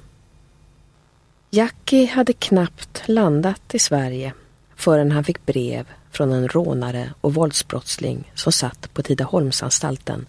Jackie 1.49 2.07
hade 2.07 2.33
knappt 2.33 3.03
landat 3.05 3.61
i 3.75 3.79
Sverige 3.79 4.33
förrän 4.75 5.11
han 5.11 5.23
fick 5.23 5.45
brev 5.45 5.87
från 6.11 6.31
en 6.31 6.47
rånare 6.47 7.13
och 7.21 7.33
våldsbrottsling 7.33 8.31
som 8.35 8.51
satt 8.51 8.93
på 8.93 9.03
Tidaholmsanstalten, 9.03 10.25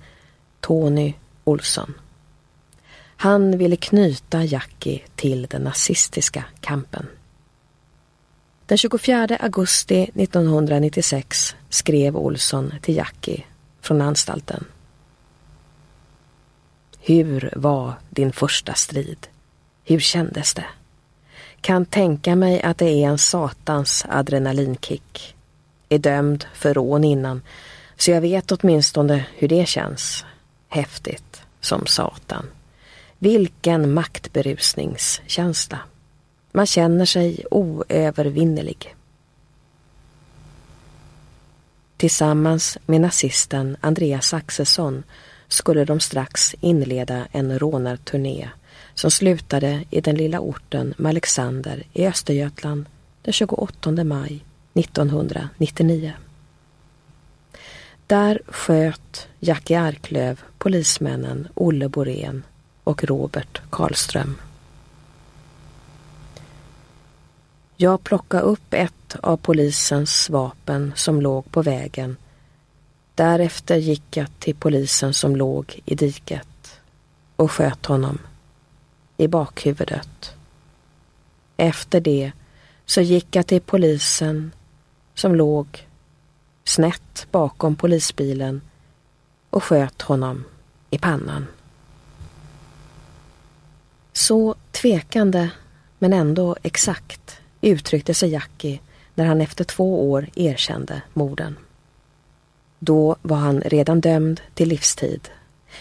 Tony 0.60 1.14
Olsson. 1.44 1.94
Han 3.16 3.58
ville 3.58 3.76
knyta 3.76 4.44
Jackie 4.44 5.00
till 5.16 5.46
den 5.50 5.62
nazistiska 5.62 6.44
kampen. 6.60 7.06
Den 8.66 8.78
24 8.78 9.36
augusti 9.40 10.02
1996 10.14 11.56
skrev 11.68 12.16
Olsson 12.16 12.74
till 12.82 12.96
Jackie 12.96 13.44
från 13.84 14.02
anstalten. 14.02 14.64
Hur 17.00 17.52
var 17.56 17.92
din 18.10 18.32
första 18.32 18.74
strid? 18.74 19.26
Hur 19.84 20.00
kändes 20.00 20.54
det? 20.54 20.66
Kan 21.60 21.86
tänka 21.86 22.36
mig 22.36 22.62
att 22.62 22.78
det 22.78 22.90
är 22.90 23.08
en 23.08 23.18
satans 23.18 24.06
adrenalinkick. 24.08 25.36
Är 25.88 25.98
dömd 25.98 26.44
för 26.54 26.74
rån 26.74 27.04
innan, 27.04 27.42
så 27.96 28.10
jag 28.10 28.20
vet 28.20 28.52
åtminstone 28.52 29.26
hur 29.34 29.48
det 29.48 29.68
känns. 29.68 30.24
Häftigt 30.68 31.42
som 31.60 31.86
satan. 31.86 32.46
Vilken 33.18 33.94
maktberusningskänsla. 33.94 35.78
Man 36.52 36.66
känner 36.66 37.04
sig 37.04 37.44
oövervinnerlig. 37.50 38.94
Tillsammans 41.96 42.78
med 42.86 43.00
nazisten 43.00 43.76
Andreas 43.80 44.34
Axelsson 44.34 45.02
skulle 45.48 45.84
de 45.84 46.00
strax 46.00 46.54
inleda 46.60 47.26
en 47.32 47.58
rånarturné 47.58 48.48
som 48.94 49.10
slutade 49.10 49.84
i 49.90 50.00
den 50.00 50.14
lilla 50.14 50.40
orten 50.40 50.94
Malexander 50.98 51.82
i 51.92 52.06
Östergötland 52.06 52.86
den 53.22 53.32
28 53.32 54.04
maj 54.04 54.44
1999. 54.74 56.12
Där 58.06 58.42
sköt 58.48 59.28
Jackie 59.40 59.80
Arklöv 59.80 60.40
polismännen 60.58 61.48
Olle 61.54 61.88
Borén 61.88 62.42
och 62.84 63.04
Robert 63.04 63.62
Karlström. 63.70 64.36
Jag 67.76 68.04
plockade 68.04 68.42
upp 68.42 68.74
ett 68.74 69.16
av 69.22 69.36
polisens 69.36 70.30
vapen 70.30 70.92
som 70.96 71.20
låg 71.20 71.50
på 71.50 71.62
vägen. 71.62 72.16
Därefter 73.14 73.76
gick 73.76 74.16
jag 74.16 74.26
till 74.38 74.54
polisen 74.54 75.14
som 75.14 75.36
låg 75.36 75.82
i 75.84 75.94
diket 75.94 76.80
och 77.36 77.52
sköt 77.52 77.86
honom 77.86 78.18
i 79.16 79.28
bakhuvudet. 79.28 80.34
Efter 81.56 82.00
det 82.00 82.32
så 82.86 83.00
gick 83.00 83.36
jag 83.36 83.46
till 83.46 83.60
polisen 83.60 84.52
som 85.14 85.34
låg 85.34 85.88
snett 86.64 87.26
bakom 87.30 87.76
polisbilen 87.76 88.60
och 89.50 89.64
sköt 89.64 90.02
honom 90.02 90.44
i 90.90 90.98
pannan. 90.98 91.46
Så 94.12 94.54
tvekande, 94.70 95.50
men 95.98 96.12
ändå 96.12 96.56
exakt, 96.62 97.23
uttryckte 97.64 98.14
sig 98.14 98.30
Jackie 98.30 98.80
när 99.14 99.24
han 99.24 99.40
efter 99.40 99.64
två 99.64 100.10
år 100.10 100.28
erkände 100.34 101.02
morden. 101.12 101.56
Då 102.78 103.16
var 103.22 103.36
han 103.36 103.60
redan 103.60 104.00
dömd 104.00 104.40
till 104.54 104.68
livstid, 104.68 105.28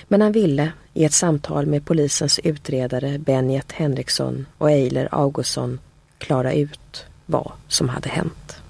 men 0.07 0.21
han 0.21 0.31
ville 0.31 0.71
i 0.93 1.05
ett 1.05 1.13
samtal 1.13 1.65
med 1.65 1.85
polisens 1.85 2.39
utredare 2.39 3.17
Benjet 3.17 3.71
Henriksson 3.71 4.45
och 4.57 4.71
Eiler 4.71 5.09
Augustsson 5.11 5.79
klara 6.17 6.53
ut 6.53 7.05
vad 7.25 7.51
som 7.67 7.89
hade 7.89 8.09
hänt. 8.09 8.61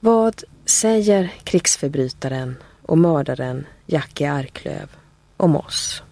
Vad 0.00 0.42
säger 0.66 1.32
krigsförbrytaren 1.44 2.56
och 2.82 2.98
mördaren 2.98 3.66
Jackie 3.86 4.32
Arklöv 4.32 4.88
om 5.36 5.56
oss? 5.56 6.02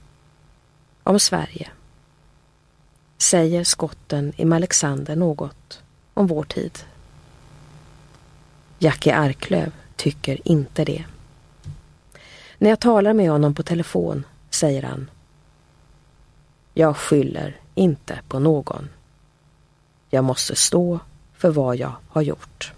Om 1.02 1.20
Sverige? 1.20 1.68
Säger 3.20 3.64
skotten 3.64 4.32
i 4.36 4.52
Alexander 4.52 5.16
något 5.16 5.82
om 6.14 6.26
vår 6.26 6.44
tid? 6.44 6.78
Jackie 8.78 9.16
Arklöv 9.16 9.72
tycker 9.96 10.48
inte 10.48 10.84
det. 10.84 11.04
När 12.58 12.70
jag 12.70 12.80
talar 12.80 13.12
med 13.12 13.30
honom 13.30 13.54
på 13.54 13.62
telefon 13.62 14.24
säger 14.50 14.82
han 14.82 15.10
Jag 16.74 16.96
skyller 16.96 17.60
inte 17.74 18.20
på 18.28 18.38
någon. 18.38 18.88
Jag 20.10 20.24
måste 20.24 20.56
stå 20.56 20.98
för 21.36 21.50
vad 21.50 21.76
jag 21.76 21.92
har 22.08 22.22
gjort. 22.22 22.72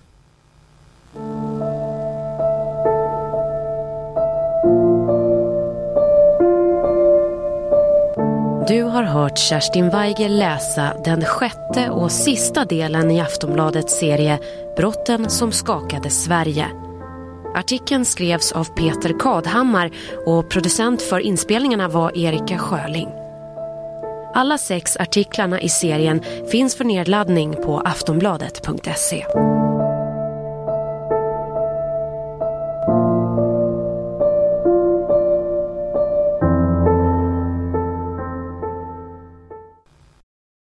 Du 8.68 8.82
har 8.82 9.02
hört 9.02 9.38
Kerstin 9.38 9.90
Weigel 9.90 10.38
läsa 10.38 10.96
den 11.04 11.24
sjätte 11.24 11.90
och 11.90 12.12
sista 12.12 12.64
delen 12.64 13.10
i 13.10 13.20
Aftonbladets 13.20 13.98
serie 13.98 14.38
Brotten 14.76 15.30
som 15.30 15.52
skakade 15.52 16.10
Sverige. 16.10 16.66
Artikeln 17.54 18.04
skrevs 18.04 18.52
av 18.52 18.64
Peter 18.64 19.18
Kadhammar 19.18 19.90
och 20.26 20.50
producent 20.50 21.02
för 21.02 21.18
inspelningarna 21.20 21.88
var 21.88 22.18
Erika 22.18 22.58
Sjöling. 22.58 23.08
Alla 24.34 24.58
sex 24.58 24.96
artiklarna 24.96 25.60
i 25.60 25.68
serien 25.68 26.22
finns 26.50 26.76
för 26.76 26.84
nedladdning 26.84 27.52
på 27.52 27.80
aftonbladet.se. 27.80 29.26